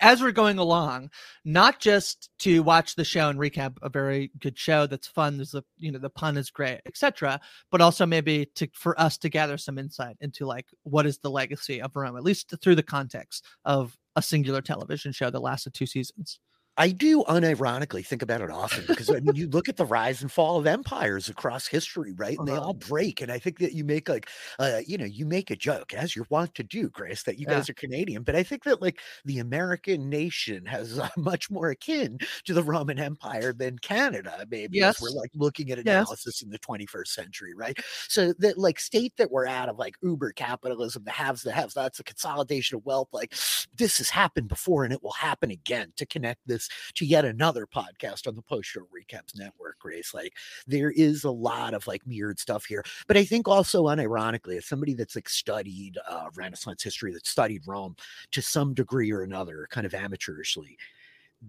as 0.00 0.20
we're 0.20 0.32
going 0.32 0.58
along, 0.58 1.10
not 1.44 1.80
just 1.80 2.28
to 2.40 2.62
watch 2.62 2.94
the 2.94 3.04
show 3.04 3.30
and 3.30 3.38
recap 3.38 3.78
a 3.80 3.88
very 3.88 4.30
good 4.38 4.58
show 4.58 4.86
that's 4.86 5.06
fun, 5.06 5.36
there's 5.36 5.54
a 5.54 5.64
you 5.78 5.90
know 5.90 5.98
the 5.98 6.10
pun 6.10 6.36
is 6.36 6.50
great, 6.50 6.80
etc., 6.86 7.40
but 7.70 7.80
also 7.80 8.04
maybe 8.04 8.46
to 8.54 8.68
for 8.74 8.98
us 9.00 9.16
to 9.18 9.28
gather 9.28 9.56
some 9.56 9.78
insight 9.78 10.16
into 10.20 10.46
like 10.46 10.66
what 10.82 11.06
is 11.06 11.18
the 11.18 11.30
legacy 11.30 11.80
of 11.80 11.96
Rome, 11.96 12.16
at 12.16 12.22
least 12.22 12.52
through 12.62 12.74
the 12.74 12.82
context 12.82 13.46
of 13.64 13.96
a 14.16 14.22
singular 14.22 14.60
television 14.60 15.12
show 15.12 15.30
that 15.30 15.40
lasted 15.40 15.74
two 15.74 15.86
seasons. 15.86 16.38
I 16.76 16.90
do 16.90 17.22
unironically 17.24 18.04
think 18.04 18.22
about 18.22 18.40
it 18.40 18.50
often 18.50 18.84
because 18.88 19.08
I 19.08 19.20
mean, 19.20 19.36
you 19.36 19.48
look 19.48 19.68
at 19.68 19.76
the 19.76 19.84
rise 19.84 20.22
and 20.22 20.32
fall 20.32 20.58
of 20.58 20.66
empires 20.66 21.28
across 21.28 21.68
history, 21.68 22.12
right? 22.12 22.36
And 22.36 22.48
they 22.48 22.52
all 22.52 22.70
uh-huh. 22.70 22.88
break. 22.88 23.20
And 23.20 23.30
I 23.30 23.38
think 23.38 23.58
that 23.60 23.74
you 23.74 23.84
make 23.84 24.08
like, 24.08 24.28
uh, 24.58 24.80
you 24.84 24.98
know, 24.98 25.04
you 25.04 25.24
make 25.24 25.52
a 25.52 25.56
joke 25.56 25.94
as 25.94 26.16
you're 26.16 26.26
wont 26.30 26.52
to 26.56 26.64
do, 26.64 26.88
Grace, 26.90 27.22
that 27.24 27.38
you 27.38 27.46
yeah. 27.48 27.54
guys 27.54 27.70
are 27.70 27.74
Canadian. 27.74 28.24
But 28.24 28.34
I 28.34 28.42
think 28.42 28.64
that 28.64 28.82
like 28.82 28.98
the 29.24 29.38
American 29.38 30.10
nation 30.10 30.66
has 30.66 30.98
uh, 30.98 31.08
much 31.16 31.48
more 31.48 31.70
akin 31.70 32.18
to 32.44 32.52
the 32.52 32.62
Roman 32.62 32.98
Empire 32.98 33.52
than 33.52 33.78
Canada, 33.78 34.44
maybe. 34.50 34.78
Yes. 34.78 35.00
we're 35.00 35.10
like 35.10 35.30
looking 35.34 35.70
at 35.70 35.78
analysis 35.78 36.40
yes. 36.40 36.42
in 36.42 36.50
the 36.50 36.58
21st 36.58 37.06
century, 37.06 37.54
right? 37.54 37.78
So 38.08 38.32
that 38.40 38.58
like 38.58 38.80
state 38.80 39.16
that 39.18 39.30
we're 39.30 39.46
out 39.46 39.68
of 39.68 39.78
like 39.78 39.94
uber 40.02 40.32
capitalism, 40.32 41.04
the 41.04 41.12
haves, 41.12 41.42
the 41.42 41.52
haves, 41.52 41.74
that's 41.74 42.00
a 42.00 42.04
consolidation 42.04 42.78
of 42.78 42.84
wealth. 42.84 43.10
Like 43.12 43.32
this 43.76 43.98
has 43.98 44.10
happened 44.10 44.48
before 44.48 44.82
and 44.82 44.92
it 44.92 45.02
will 45.04 45.12
happen 45.12 45.52
again 45.52 45.92
to 45.96 46.06
connect 46.06 46.40
this 46.46 46.63
to 46.94 47.06
yet 47.06 47.24
another 47.24 47.66
podcast 47.66 48.26
on 48.26 48.34
the 48.36 48.42
Post 48.42 48.70
Show 48.70 48.80
Recaps 48.80 49.36
Network, 49.36 49.78
Grace. 49.78 50.14
Like 50.14 50.34
there 50.66 50.90
is 50.90 51.24
a 51.24 51.30
lot 51.30 51.74
of 51.74 51.86
like 51.86 52.06
mirrored 52.06 52.38
stuff 52.38 52.64
here. 52.64 52.84
But 53.06 53.16
I 53.16 53.24
think 53.24 53.48
also 53.48 53.84
unironically, 53.84 54.56
as 54.56 54.66
somebody 54.66 54.94
that's 54.94 55.14
like 55.14 55.28
studied 55.28 55.98
uh, 56.08 56.28
Renaissance 56.34 56.82
history, 56.82 57.12
that 57.12 57.26
studied 57.26 57.66
Rome 57.66 57.96
to 58.32 58.42
some 58.42 58.74
degree 58.74 59.12
or 59.12 59.22
another, 59.22 59.66
kind 59.70 59.86
of 59.86 59.92
amateurishly, 59.92 60.76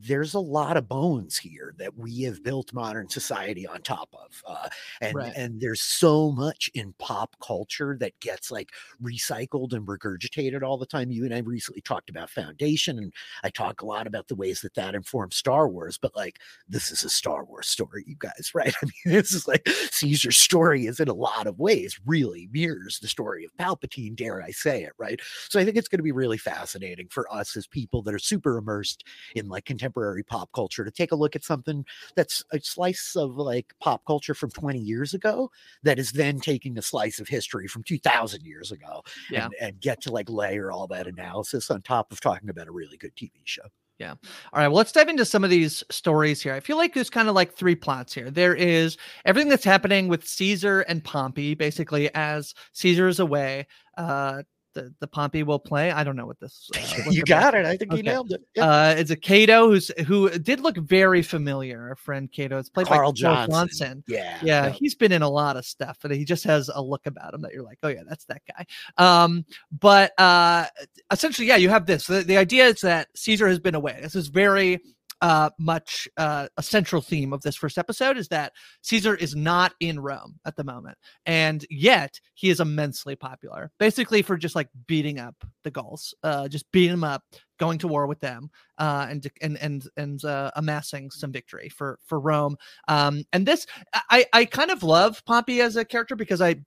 there's 0.02 0.34
a 0.34 0.40
lot 0.40 0.78
of 0.78 0.88
bones 0.88 1.38
here 1.38 1.74
that 1.78 1.98
we 1.98 2.22
have 2.24 2.44
built 2.44 2.74
modern 2.74 3.08
society 3.10 3.66
on 3.68 3.82
top 3.82 4.10
of 4.14 4.44
uh, 4.46 4.70
and 5.02 5.16
right. 5.16 5.34
and 5.36 5.62
there's 5.62 5.82
so 5.82 6.32
much 6.32 6.70
in 6.74 6.94
pop 7.00 7.36
culture 7.42 7.96
that 8.00 8.20
gets 8.20 8.52
like 8.52 8.72
recycled 9.02 9.74
and 9.74 9.88
regurgitated 9.88 10.64
all 10.64 10.78
the 10.78 10.86
time. 10.86 11.12
You 11.12 11.26
and 11.26 11.34
i 11.34 11.40
recently 11.40 11.82
talked 11.82 12.10
about 12.10 12.30
foundation 12.30 12.98
and 12.98 13.14
i 13.44 13.50
talk 13.50 13.82
a 13.82 13.86
lot 13.86 14.08
about 14.08 14.28
the 14.28 14.36
ways 14.36 14.62
that 14.62 14.74
that 14.76 14.96
informs 14.96 15.36
star 15.36 15.68
wars 15.68 15.98
but 15.98 16.16
like 16.16 16.40
this 16.68 16.92
is 16.92 17.04
a 17.04 17.10
star 17.10 17.46
wars 17.46 17.68
story 17.68 18.04
you 18.08 18.16
guys 18.20 18.52
right? 18.54 18.74
I 18.82 18.86
mean 18.86 19.16
this 19.16 19.34
is 19.34 19.48
like 19.48 19.68
caesar's 19.92 20.38
story 20.38 20.88
is 20.88 21.00
in 21.00 21.08
a 21.08 21.14
lot 21.14 21.48
of 21.48 21.60
ways 21.60 22.00
really 22.06 22.50
mirrors 22.52 23.00
the 23.00 23.08
story 23.08 23.46
of 23.46 23.56
palpatine 23.58 24.16
dare 24.16 24.42
i 24.42 24.52
say 24.52 24.84
it 24.84 24.94
right? 24.98 25.20
So 25.50 25.60
i 25.60 25.66
think 25.66 25.78
it's 25.78 25.88
going 25.88 26.00
to 26.00 26.04
be 26.04 26.12
really 26.12 26.38
fascinating 26.38 27.08
for 27.10 27.32
us 27.34 27.56
as 27.56 27.68
people 27.68 28.02
that 28.04 28.14
are 28.14 28.20
super 28.20 28.58
immersed 28.58 29.04
in 29.36 29.48
like 29.48 29.66
contemporary 29.66 29.85
pop 29.92 30.52
culture 30.54 30.84
to 30.84 30.92
take 30.92 31.12
a 31.12 31.16
look 31.16 31.36
at 31.36 31.44
something 31.44 31.86
that's 32.16 32.44
a 32.52 32.60
slice 32.60 33.16
of 33.16 33.38
like 33.38 33.74
pop 33.80 34.04
culture 34.06 34.34
from 34.34 34.52
20 34.52 34.80
years 34.80 35.14
ago 35.14 35.50
that 35.84 36.00
is 36.00 36.12
then 36.12 36.40
taking 36.40 36.78
a 36.78 36.82
slice 36.82 37.20
of 37.20 37.28
history 37.28 37.68
from 37.68 37.84
2000 37.84 38.44
years 38.44 38.72
ago 38.72 39.02
yeah. 39.30 39.46
and, 39.46 39.54
and 39.62 39.80
get 39.82 40.02
to 40.02 40.12
like 40.12 40.30
layer 40.30 40.72
all 40.72 40.88
that 40.88 41.08
analysis 41.08 41.70
on 41.72 41.82
top 41.82 42.12
of 42.12 42.20
talking 42.20 42.50
about 42.50 42.68
a 42.68 42.72
really 42.72 42.98
good 42.98 43.16
TV 43.16 43.32
show. 43.44 43.64
Yeah. 43.98 44.12
All 44.52 44.60
right. 44.60 44.68
Well, 44.68 44.78
let's 44.78 44.92
dive 44.92 45.08
into 45.08 45.24
some 45.24 45.46
of 45.46 45.50
these 45.50 45.84
stories 45.90 46.42
here. 46.42 46.54
I 46.54 46.60
feel 46.60 46.76
like 46.76 46.94
there's 46.94 47.10
kind 47.10 47.30
of 47.30 47.36
like 47.36 47.54
three 47.54 47.76
plots 47.76 48.14
here. 48.14 48.30
There 48.30 48.54
is 48.54 48.98
everything 49.24 49.50
that's 49.50 49.64
happening 49.64 50.10
with 50.10 50.28
Caesar 50.28 50.82
and 50.82 51.02
Pompey, 51.04 51.54
basically, 51.56 52.14
as 52.14 52.54
Caesar 52.74 53.08
is 53.08 53.22
away. 53.22 53.68
Uh, 53.98 54.44
the, 54.76 54.94
the 55.00 55.08
Pompey 55.08 55.42
will 55.42 55.58
play. 55.58 55.90
I 55.90 56.04
don't 56.04 56.16
know 56.16 56.28
what 56.28 56.40
this. 56.40 56.70
Uh, 56.76 57.04
you 57.10 57.24
got 57.24 57.56
it. 57.56 57.66
I 57.66 57.76
think 57.76 57.92
okay. 57.92 57.98
you 57.98 58.04
nailed 58.04 58.32
it. 58.32 58.42
Yeah. 58.56 58.66
Uh, 58.66 58.96
it's 58.96 59.10
a 59.10 59.16
Cato 59.16 59.70
who's 59.70 59.90
who 60.06 60.30
did 60.30 60.60
look 60.60 60.78
very 60.78 61.24
familiar. 61.24 61.88
Our 61.90 61.96
friend 61.96 62.32
Cato. 62.32 62.60
It's 62.60 62.70
played 62.70 62.88
Karl 62.88 63.12
by 63.12 63.16
Johnson. 63.16 63.52
Johnson. 63.52 64.04
Yeah, 64.08 64.38
yeah, 64.44 64.66
yeah, 64.66 64.70
He's 64.70 64.94
been 64.94 65.12
in 65.12 65.24
a 65.24 65.30
lot 65.30 65.58
of 65.58 65.66
stuff, 65.66 65.98
and 66.04 66.14
he 66.14 66.26
just 66.26 66.44
has 66.44 66.70
a 66.74 66.82
look 66.82 67.08
about 67.08 67.34
him 67.34 67.42
that 67.42 67.54
you're 67.54 67.64
like, 67.64 67.80
oh 67.82 67.88
yeah, 67.88 68.04
that's 68.08 68.26
that 68.26 68.42
guy. 68.48 68.66
Um, 68.98 69.46
but 69.72 70.12
uh, 70.20 70.66
essentially, 71.12 71.48
yeah, 71.48 71.56
you 71.56 71.70
have 71.70 71.86
this. 71.86 72.06
The, 72.06 72.22
the 72.22 72.38
idea 72.38 72.68
is 72.68 72.82
that 72.82 73.08
Caesar 73.16 73.48
has 73.48 73.60
been 73.60 73.76
away. 73.76 74.00
This 74.02 74.16
is 74.16 74.28
very 74.28 74.82
uh, 75.22 75.50
much 75.60 76.08
uh, 76.18 76.48
a 76.58 76.64
central 76.64 77.02
theme 77.02 77.34
of 77.34 77.42
this 77.42 77.56
first 77.56 77.78
episode 77.78 78.18
is 78.18 78.28
that 78.30 78.54
Caesar 78.82 79.16
is 79.16 79.36
not 79.36 79.74
in 79.80 80.00
Rome 80.00 80.40
at 80.46 80.56
the 80.56 80.64
moment, 80.64 80.98
and 81.26 81.66
yet 81.70 82.20
he 82.34 82.50
is 82.50 82.60
immensely 82.60 83.16
popular. 83.16 83.72
Basically, 83.80 84.22
for 84.22 84.38
just 84.38 84.56
like 84.56 84.70
beating 84.88 85.20
up 85.20 85.36
the 85.64 85.72
Gauls, 85.72 86.14
uh, 86.24 86.48
just 86.48 86.72
beating 86.72 86.92
them 86.92 87.04
up, 87.04 87.24
going 87.60 87.78
to 87.80 87.88
war 87.88 88.08
with 88.08 88.20
them, 88.20 88.50
uh, 88.78 89.08
and 89.10 89.28
and 89.42 89.58
and 89.58 89.88
and 89.98 90.24
uh, 90.26 90.52
amassing 90.56 91.10
some 91.12 91.32
victory 91.32 91.70
for 91.70 92.00
for 92.06 92.20
Rome. 92.20 92.58
Um, 92.88 93.24
and 93.34 93.46
this, 93.46 93.66
I 94.10 94.26
I 94.34 94.46
kind 94.46 94.72
of 94.72 94.84
love 94.84 95.24
Pompey 95.26 95.62
as 95.62 95.76
a 95.76 95.86
character 95.86 96.16
because 96.16 96.42
I 96.42 96.58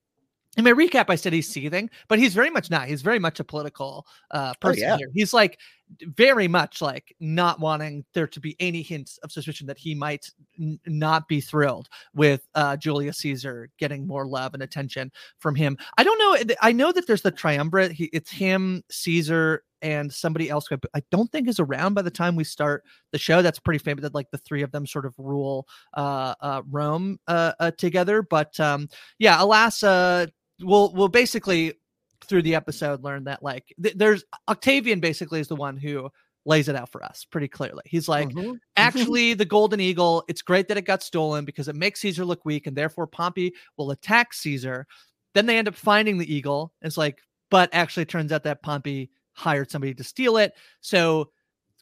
in 0.57 0.63
my 0.63 0.71
recap, 0.71 1.05
I 1.09 1.15
said 1.15 1.31
he's 1.31 1.47
seething, 1.47 1.89
but 2.07 2.19
he's 2.19 2.33
very 2.33 2.49
much 2.49 2.69
not. 2.69 2.87
He's 2.87 3.01
very 3.01 3.19
much 3.19 3.39
a 3.39 3.43
political 3.43 4.07
uh, 4.31 4.53
oh, 4.55 4.59
person 4.59 4.83
oh, 4.83 4.87
yeah. 4.87 4.97
here. 4.97 5.09
He's 5.13 5.33
like 5.33 5.59
very 6.01 6.47
much 6.47 6.81
like 6.81 7.15
not 7.19 7.59
wanting 7.59 8.05
there 8.13 8.27
to 8.27 8.39
be 8.39 8.55
any 8.59 8.81
hints 8.81 9.17
of 9.19 9.31
suspicion 9.31 9.67
that 9.67 9.77
he 9.77 9.95
might 9.95 10.29
n- 10.59 10.79
not 10.85 11.27
be 11.27 11.41
thrilled 11.41 11.87
with 12.13 12.47
uh, 12.55 12.77
Julius 12.77 13.17
Caesar 13.19 13.69
getting 13.77 14.05
more 14.05 14.25
love 14.25 14.53
and 14.53 14.63
attention 14.63 15.11
from 15.37 15.55
him. 15.55 15.77
I 15.97 16.03
don't 16.03 16.17
know. 16.17 16.53
I 16.61 16.71
know 16.71 16.91
that 16.91 17.07
there's 17.07 17.21
the 17.21 17.31
triumvirate. 17.31 17.91
He, 17.91 18.05
it's 18.05 18.31
him, 18.31 18.83
Caesar, 18.89 19.63
and 19.81 20.11
somebody 20.11 20.49
else. 20.49 20.67
Who 20.67 20.77
I 20.93 21.01
don't 21.11 21.31
think 21.31 21.47
is 21.47 21.59
around 21.59 21.93
by 21.93 22.01
the 22.01 22.11
time 22.11 22.35
we 22.35 22.43
start 22.43 22.83
the 23.11 23.17
show. 23.17 23.41
That's 23.41 23.59
pretty 23.59 23.79
famous. 23.79 24.01
That 24.01 24.15
like 24.15 24.31
the 24.31 24.37
three 24.39 24.61
of 24.61 24.71
them 24.71 24.85
sort 24.85 25.05
of 25.05 25.13
rule 25.17 25.67
uh, 25.95 26.35
uh, 26.41 26.61
Rome 26.69 27.19
uh, 27.27 27.53
uh, 27.59 27.71
together. 27.71 28.21
But 28.21 28.59
um, 28.59 28.89
yeah, 29.17 29.41
alas, 29.41 29.83
uh, 29.83 30.27
we'll 30.61 30.93
we'll 30.93 31.07
basically 31.07 31.73
through 32.25 32.41
the 32.41 32.55
episode 32.55 33.03
learn 33.03 33.23
that 33.25 33.41
like 33.41 33.73
th- 33.81 33.95
there's 33.95 34.23
Octavian 34.47 34.99
basically 34.99 35.39
is 35.39 35.47
the 35.47 35.55
one 35.55 35.77
who 35.77 36.09
lays 36.45 36.67
it 36.67 36.75
out 36.75 36.89
for 36.89 37.03
us 37.03 37.25
pretty 37.29 37.47
clearly. 37.47 37.83
He's 37.85 38.07
like, 38.07 38.29
mm-hmm. 38.29 38.53
actually, 38.77 39.33
the 39.33 39.45
golden 39.45 39.79
eagle, 39.79 40.23
it's 40.27 40.41
great 40.41 40.67
that 40.67 40.77
it 40.77 40.85
got 40.85 41.03
stolen 41.03 41.45
because 41.45 41.67
it 41.67 41.75
makes 41.75 42.01
Caesar 42.01 42.25
look 42.25 42.45
weak, 42.45 42.67
and 42.67 42.75
therefore 42.75 43.07
Pompey 43.07 43.53
will 43.77 43.91
attack 43.91 44.33
Caesar. 44.33 44.87
Then 45.33 45.45
they 45.45 45.57
end 45.57 45.67
up 45.67 45.75
finding 45.75 46.17
the 46.17 46.33
eagle. 46.33 46.73
It's 46.81 46.97
like, 46.97 47.19
but 47.49 47.69
actually, 47.71 48.05
turns 48.05 48.31
out 48.31 48.43
that 48.43 48.61
Pompey 48.61 49.11
hired 49.33 49.71
somebody 49.71 49.93
to 49.93 50.03
steal 50.03 50.37
it. 50.37 50.53
So 50.81 51.31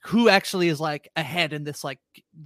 who 0.03 0.29
actually 0.29 0.67
is 0.67 0.79
like 0.79 1.09
ahead 1.15 1.53
in 1.53 1.63
this 1.63 1.83
like 1.83 1.99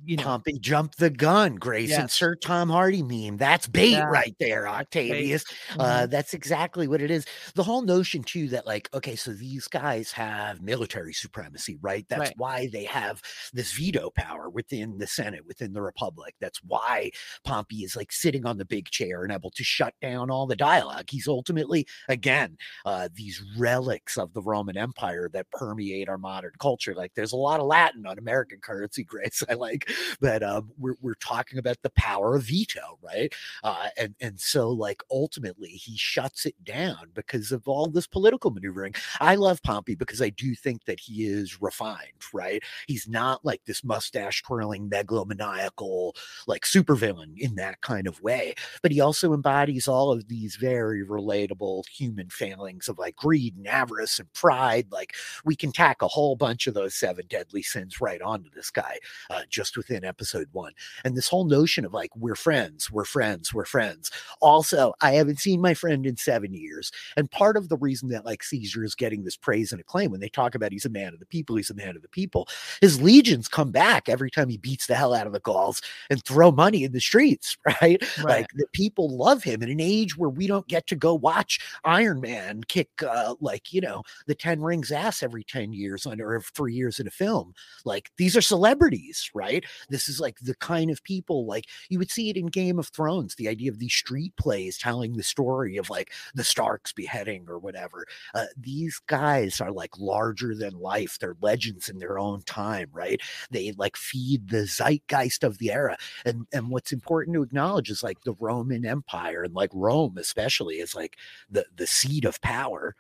you 0.06 0.18
know 0.18 0.24
Pompey 0.24 0.60
jumped 0.60 0.98
the 0.98 1.10
gun, 1.10 1.56
Grace 1.56 1.90
yes. 1.90 2.00
and 2.00 2.12
Sir 2.12 2.36
Tom 2.36 2.70
Hardy 2.70 3.04
meme. 3.04 3.38
That's 3.38 3.68
bait 3.68 3.92
yeah. 3.92 4.06
right 4.06 4.36
there, 4.40 4.68
Octavius. 4.68 5.44
Uh, 5.44 5.54
mm-hmm. 5.72 5.82
Uh, 5.82 6.06
that's 6.08 6.34
exactly 6.34 6.88
what 6.88 7.02
it 7.02 7.12
is. 7.12 7.26
The 7.56 7.64
whole 7.64 7.82
notion 7.82 8.24
too 8.24 8.48
that 8.50 8.66
like, 8.66 8.90
okay, 8.94 9.16
so 9.16 9.32
these 9.32 9.68
guys 9.68 10.12
have 10.12 10.62
military 10.62 11.14
supremacy, 11.14 11.78
right? 11.82 12.06
That's 12.10 12.30
right. 12.30 12.38
why 12.38 12.70
they 12.72 12.86
have 12.86 13.22
this 13.54 13.74
veto 13.74 14.12
power 14.16 14.50
within 14.50 14.98
the 14.98 15.08
Senate, 15.08 15.46
within 15.46 15.74
the 15.74 15.82
Republic. 15.82 16.36
That's 16.40 16.64
why 16.64 17.12
Pompey 17.44 17.84
is 17.84 17.96
like 17.96 18.12
sitting 18.12 18.46
on 18.46 18.58
the 18.58 18.66
big 18.66 18.90
chair 18.90 19.24
and 19.24 19.32
able 19.32 19.52
to 19.52 19.64
shut 19.64 19.94
down 20.02 20.32
all 20.32 20.48
the 20.48 20.56
dialogue. 20.56 21.06
He's 21.10 21.28
ultimately, 21.28 21.88
again, 22.08 22.58
uh, 22.86 23.10
these 23.14 23.42
relics 23.58 24.18
of 24.18 24.34
the 24.34 24.42
Roman 24.42 24.78
Empire 24.78 25.30
that 25.34 25.52
permeate 25.52 26.10
our 26.10 26.18
modern 26.18 26.54
culture. 26.60 26.94
Like 26.96 27.14
there's 27.16 27.34
a 27.34 27.38
lot 27.38 27.60
of 27.60 27.66
Latin 27.66 28.06
on 28.06 28.18
American 28.18 28.60
currency, 28.60 29.04
Grace. 29.12 29.44
I 29.50 29.56
like 29.56 29.81
that 30.22 30.44
um, 30.44 30.72
we're, 30.78 30.96
we're 31.02 31.16
talking 31.16 31.60
about 31.60 31.78
the 31.82 31.90
power 31.92 32.36
of 32.36 32.44
veto, 32.44 32.98
right? 33.02 33.34
Uh, 33.64 33.88
and, 33.98 34.16
and 34.20 34.40
so, 34.40 34.70
like, 34.70 35.02
ultimately, 35.12 35.70
he 35.70 35.98
shuts 35.98 36.46
it 36.46 36.56
down 36.64 37.10
because 37.14 37.52
of 37.52 37.68
all 37.68 37.88
this 37.88 38.08
political 38.08 38.52
maneuvering. 38.52 38.94
I 39.20 39.36
love 39.36 39.62
Pompey 39.64 39.96
because 39.96 40.22
I 40.22 40.30
do 40.30 40.56
think 40.56 40.86
that 40.86 41.00
he 41.00 41.26
is 41.26 41.62
refined, 41.62 42.12
right? 42.34 42.64
He's 42.88 43.08
not 43.08 43.44
like 43.46 43.62
this 43.66 43.84
mustache 43.84 44.44
twirling, 44.44 44.90
megalomaniacal, 44.90 46.14
like 46.48 46.64
supervillain 46.64 47.38
in 47.38 47.56
that 47.56 47.82
kind 47.82 48.08
of 48.08 48.22
way, 48.22 48.56
but 48.82 48.92
he 48.92 49.02
also 49.02 49.34
embodies 49.34 49.88
all 49.88 50.12
of 50.12 50.28
these 50.28 50.56
very 50.56 51.06
relatable 51.06 51.88
human 51.88 52.30
failings 52.30 52.88
of 52.88 52.98
like 52.98 53.16
greed 53.16 53.56
and 53.56 53.68
avarice 53.68 54.20
and 54.20 54.32
pride. 54.34 54.88
Like, 54.92 55.16
we 55.46 55.56
can 55.56 55.72
tack 55.72 56.02
a 56.02 56.08
whole 56.08 56.36
bunch 56.36 56.68
of 56.68 56.74
those 56.74 56.96
seven 56.96 57.26
deadly 57.30 57.62
sins 57.62 58.02
right 58.02 58.22
onto 58.22 58.50
this 58.52 58.70
guy 58.70 58.98
uh, 59.30 59.42
just 59.50 59.71
within 59.78 60.04
episode 60.04 60.48
one. 60.52 60.74
And 61.04 61.16
this 61.16 61.28
whole 61.28 61.46
notion 61.46 61.86
of 61.86 61.94
like, 61.94 62.16
we're 62.16 62.36
friends, 62.36 62.92
we're 62.92 63.06
friends, 63.06 63.54
we're 63.54 63.66
friends. 63.66 64.12
Also, 64.42 64.94
I 65.02 65.14
haven't 65.14 65.40
seen 65.40 65.62
my 65.62 65.74
friend 65.74 66.06
in 66.06 66.18
seven 66.18 66.54
years. 66.54 66.92
And 67.18 67.30
part 67.30 67.58
of 67.58 67.70
the 67.70 67.78
reason 67.78 68.10
that 68.10 68.26
like 68.26 68.44
Caesar 68.44 68.84
is 68.84 68.96
getting 68.96 69.24
this 69.24 69.38
praise 69.38 69.72
and 69.72 69.82
acclaim 69.82 70.12
when 70.12 70.20
they 70.20 70.30
talk 70.30 70.56
about 70.56 70.72
he's 70.72 70.86
a 70.86 70.90
man 70.90 71.14
of 71.14 71.20
the 71.20 71.26
people, 71.26 71.56
he's 71.56 71.70
a 71.70 71.76
man 71.76 71.96
of 71.96 72.02
the 72.02 72.10
people, 72.10 72.48
his 72.82 73.02
legions 73.02 73.48
come 73.48 73.72
back 73.72 74.10
every 74.10 74.32
time 74.32 74.50
he 74.50 74.58
beats 74.58 74.88
the 74.88 74.96
hell 74.96 75.14
out 75.14 75.28
of 75.28 75.34
the 75.34 75.40
Gauls 75.40 75.82
and 76.10 76.24
throw 76.24 76.52
money 76.52 76.84
in 76.84 76.92
the 76.92 77.00
streets, 77.00 77.58
right? 77.66 77.82
right. 77.82 78.42
Like 78.42 78.48
the 78.56 78.68
people 78.74 79.10
love 79.10 79.44
him 79.44 79.62
in 79.62 79.70
an 79.70 79.80
age 79.80 80.18
where 80.18 80.30
we 80.30 80.48
don't 80.48 80.68
get 80.68 80.88
to 80.88 80.96
go 80.96 81.14
watch 81.14 81.60
Iron 81.84 82.22
Man 82.22 82.64
kick 82.68 82.90
uh, 83.08 83.36
like, 83.40 83.74
you 83.74 83.82
know, 83.82 84.04
the 84.28 84.36
10 84.36 84.62
rings 84.62 84.92
ass 84.92 85.24
every 85.24 85.44
10 85.44 85.74
years 85.74 86.06
on, 86.06 86.22
or 86.22 86.42
three 86.42 86.74
years 86.74 87.00
in 87.00 87.08
a 87.08 87.12
film. 87.12 87.54
Like 87.86 88.12
these 88.18 88.36
are 88.38 88.42
celebrities, 88.42 89.30
right? 89.34 89.61
This 89.90 90.08
is 90.08 90.20
like 90.20 90.40
the 90.40 90.56
kind 90.56 90.90
of 90.92 91.04
people 91.04 91.46
like 91.46 91.66
you 91.90 92.00
would 92.00 92.12
see 92.12 92.30
it 92.30 92.38
in 92.38 92.48
Game 92.48 92.80
of 92.80 92.88
Thrones, 92.90 93.36
the 93.36 93.48
idea 93.48 93.72
of 93.72 93.80
these 93.80 93.94
street 93.94 94.36
plays 94.38 94.78
telling 94.78 95.14
the 95.14 95.24
story 95.24 95.78
of 95.78 95.90
like 95.90 96.12
the 96.34 96.44
Starks 96.44 96.94
beheading 96.94 97.46
or 97.48 97.60
whatever. 97.60 98.06
Uh, 98.34 98.46
these 98.58 99.00
guys 99.08 99.62
are 99.62 99.72
like 99.72 99.98
larger 99.98 100.56
than 100.56 100.80
life. 100.80 101.18
They're 101.20 101.36
legends 101.42 101.90
in 101.90 102.00
their 102.00 102.20
own 102.20 102.42
time, 102.44 102.90
right? 102.92 103.22
They 103.50 103.72
like 103.74 103.98
feed 103.98 104.50
the 104.50 104.66
zeitgeist 104.66 105.44
of 105.44 105.58
the 105.58 105.72
era. 105.72 105.98
And 106.26 106.48
and 106.54 106.70
what's 106.70 106.92
important 106.92 107.36
to 107.36 107.44
acknowledge 107.44 107.90
is 107.90 108.04
like 108.04 108.22
the 108.22 108.36
Roman 108.40 108.86
Empire 108.86 109.44
and 109.44 109.54
like 109.54 109.72
Rome 109.74 110.18
especially 110.18 110.76
is 110.76 110.96
like 110.96 111.18
the 111.50 111.66
the 111.76 111.88
seat 111.88 112.26
of 112.26 112.42
power 112.42 112.96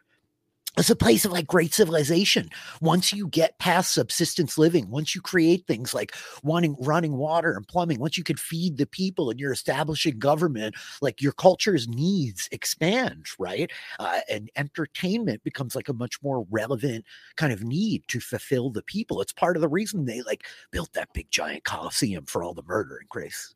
it's 0.78 0.90
a 0.90 0.96
place 0.96 1.26
of 1.26 1.34
like 1.34 1.48
great 1.48 1.74
civilization. 1.74 2.50
Once 2.80 3.12
you 3.12 3.28
get 3.28 3.60
past 3.60 3.94
subsistence 3.94 4.58
living, 4.58 4.90
once 4.90 5.14
you 5.14 5.22
create 5.22 5.68
things 5.68 5.94
like 5.94 6.16
wanting 6.44 6.78
running 6.80 7.18
water 7.18 7.52
and 7.52 7.68
plumbing, 7.68 8.00
once 8.00 8.18
you 8.18 8.24
can 8.24 8.38
feed 8.38 8.78
the 8.78 8.86
people 8.86 9.30
and 9.30 9.40
you're 9.40 9.52
establishing 9.52 10.18
government, 10.18 10.76
like 11.02 11.22
your 11.22 11.34
culture's 11.34 11.90
needs 11.90 12.48
expand, 12.54 13.26
right? 13.38 13.70
Uh, 14.00 14.22
and 14.30 14.50
entertainment 14.56 15.44
becomes 15.44 15.76
like 15.76 15.90
a 15.90 15.94
much 15.94 16.22
more 16.24 16.48
relevant 16.50 17.04
kind 17.36 17.52
of 17.52 17.64
need 17.64 18.04
to 18.08 18.22
fulfill 18.22 18.70
the 18.70 18.84
people. 18.84 19.20
It's 19.20 19.34
part 19.34 19.58
of 19.58 19.62
the 19.62 19.68
reason 19.68 20.06
they 20.06 20.22
like 20.22 20.46
built 20.72 20.94
that 20.94 21.12
big 21.14 21.30
giant 21.32 21.66
coliseum 21.66 22.26
for 22.26 22.44
all 22.44 22.54
the 22.54 22.64
murdering, 22.64 23.08
Grace. 23.10 23.54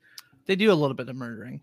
They 0.47 0.55
do 0.55 0.71
a 0.71 0.75
little 0.75 0.95
bit 0.95 1.09
of 1.09 1.15
murdering. 1.15 1.61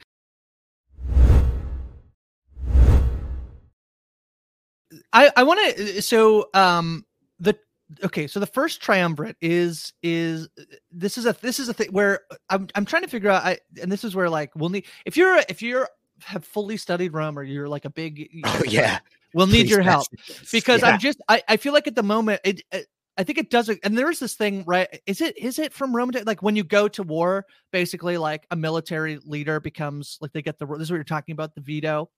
I 5.13 5.31
I 5.37 5.43
want 5.43 5.77
to 5.77 5.99
uh, 5.99 6.01
so 6.01 6.49
um 6.55 7.05
the 7.41 7.57
okay 8.05 8.27
so 8.27 8.41
the 8.41 8.47
first 8.47 8.81
triumvirate 8.81 9.37
is 9.41 9.93
is 10.03 10.49
uh, 10.59 10.65
this 10.91 11.19
is 11.19 11.27
a 11.27 11.37
this 11.41 11.59
is 11.59 11.69
a 11.69 11.75
thing 11.75 11.89
where 11.91 12.21
uh, 12.31 12.37
I'm 12.51 12.69
I'm 12.75 12.85
trying 12.85 13.03
to 13.03 13.09
figure 13.09 13.31
out 13.31 13.45
I 13.45 13.59
and 13.81 13.91
this 13.91 14.05
is 14.05 14.15
where 14.15 14.31
like 14.31 14.55
we'll 14.55 14.71
need 14.71 14.87
if 15.05 15.17
you're 15.17 15.43
if 15.49 15.63
you're 15.63 15.89
have 16.25 16.45
fully 16.45 16.77
studied 16.77 17.13
Rome 17.13 17.39
or 17.39 17.43
you're 17.43 17.69
like 17.69 17.85
a 17.85 17.91
big 17.91 18.29
oh 18.45 18.63
yeah. 18.67 18.99
we'll 19.35 19.47
need 19.47 19.63
Please 19.63 19.71
your 19.71 19.83
help. 19.83 20.07
because 20.51 20.83
yeah. 20.83 20.89
I'm 20.89 20.99
just 20.99 21.21
I 21.29 21.43
I 21.49 21.57
feel 21.57 21.73
like 21.73 21.87
at 21.87 21.95
the 21.95 22.03
moment 22.03 22.41
it, 22.45 22.63
it 22.71 22.87
I 23.17 23.25
think 23.25 23.39
it 23.39 23.51
does 23.51 23.69
and 23.69 23.99
there's 23.99 24.19
this 24.19 24.35
thing 24.35 24.65
right 24.67 24.89
is 25.07 25.21
it 25.21 25.37
is 25.37 25.59
it 25.59 25.73
from 25.73 25.95
Rome 25.95 26.13
to, 26.13 26.25
like 26.25 26.43
when 26.43 26.57
you 26.57 26.65
go 26.65 26.89
to 26.89 27.03
war 27.03 27.47
basically 27.73 28.17
like 28.17 28.47
a 28.51 28.57
military 28.57 29.19
leader 29.25 29.61
becomes 29.61 30.19
like 30.21 30.33
they 30.33 30.43
get 30.43 30.59
the 30.59 30.67
this 30.67 30.83
is 30.83 30.91
what 30.91 30.97
you're 30.97 31.05
talking 31.05 31.33
about 31.33 31.55
the 31.55 31.61
veto 31.61 32.09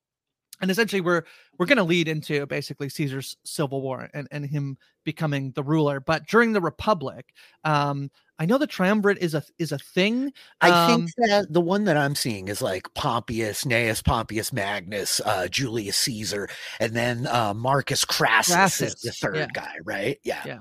and 0.61 0.71
essentially 0.71 1.01
we're 1.01 1.23
we're 1.57 1.65
going 1.65 1.77
to 1.77 1.83
lead 1.83 2.07
into 2.07 2.45
basically 2.45 2.89
caesar's 2.89 3.37
civil 3.43 3.81
war 3.81 4.09
and, 4.13 4.27
and 4.31 4.45
him 4.45 4.77
becoming 5.03 5.51
the 5.51 5.63
ruler 5.63 5.99
but 5.99 6.27
during 6.27 6.53
the 6.53 6.61
republic 6.61 7.33
um 7.63 8.09
i 8.39 8.45
know 8.45 8.57
the 8.57 8.67
triumvirate 8.67 9.17
is 9.19 9.33
a 9.33 9.43
is 9.59 9.71
a 9.71 9.77
thing 9.77 10.31
i 10.61 10.69
um, 10.69 11.01
think 11.01 11.11
that 11.29 11.51
the 11.51 11.61
one 11.61 11.85
that 11.85 11.97
i'm 11.97 12.15
seeing 12.15 12.47
is 12.47 12.61
like 12.61 12.93
pompeius 12.93 13.65
gnaeus 13.65 14.03
pompeius 14.03 14.51
magnus 14.51 15.21
uh 15.25 15.47
julius 15.47 15.97
caesar 15.97 16.47
and 16.79 16.93
then 16.93 17.27
uh 17.27 17.53
marcus 17.53 18.05
crassus, 18.05 18.55
crassus 18.55 18.93
is 18.95 19.01
the 19.01 19.11
third 19.11 19.35
yeah. 19.35 19.47
guy 19.53 19.75
right 19.83 20.19
yeah 20.23 20.41
yeah 20.45 20.59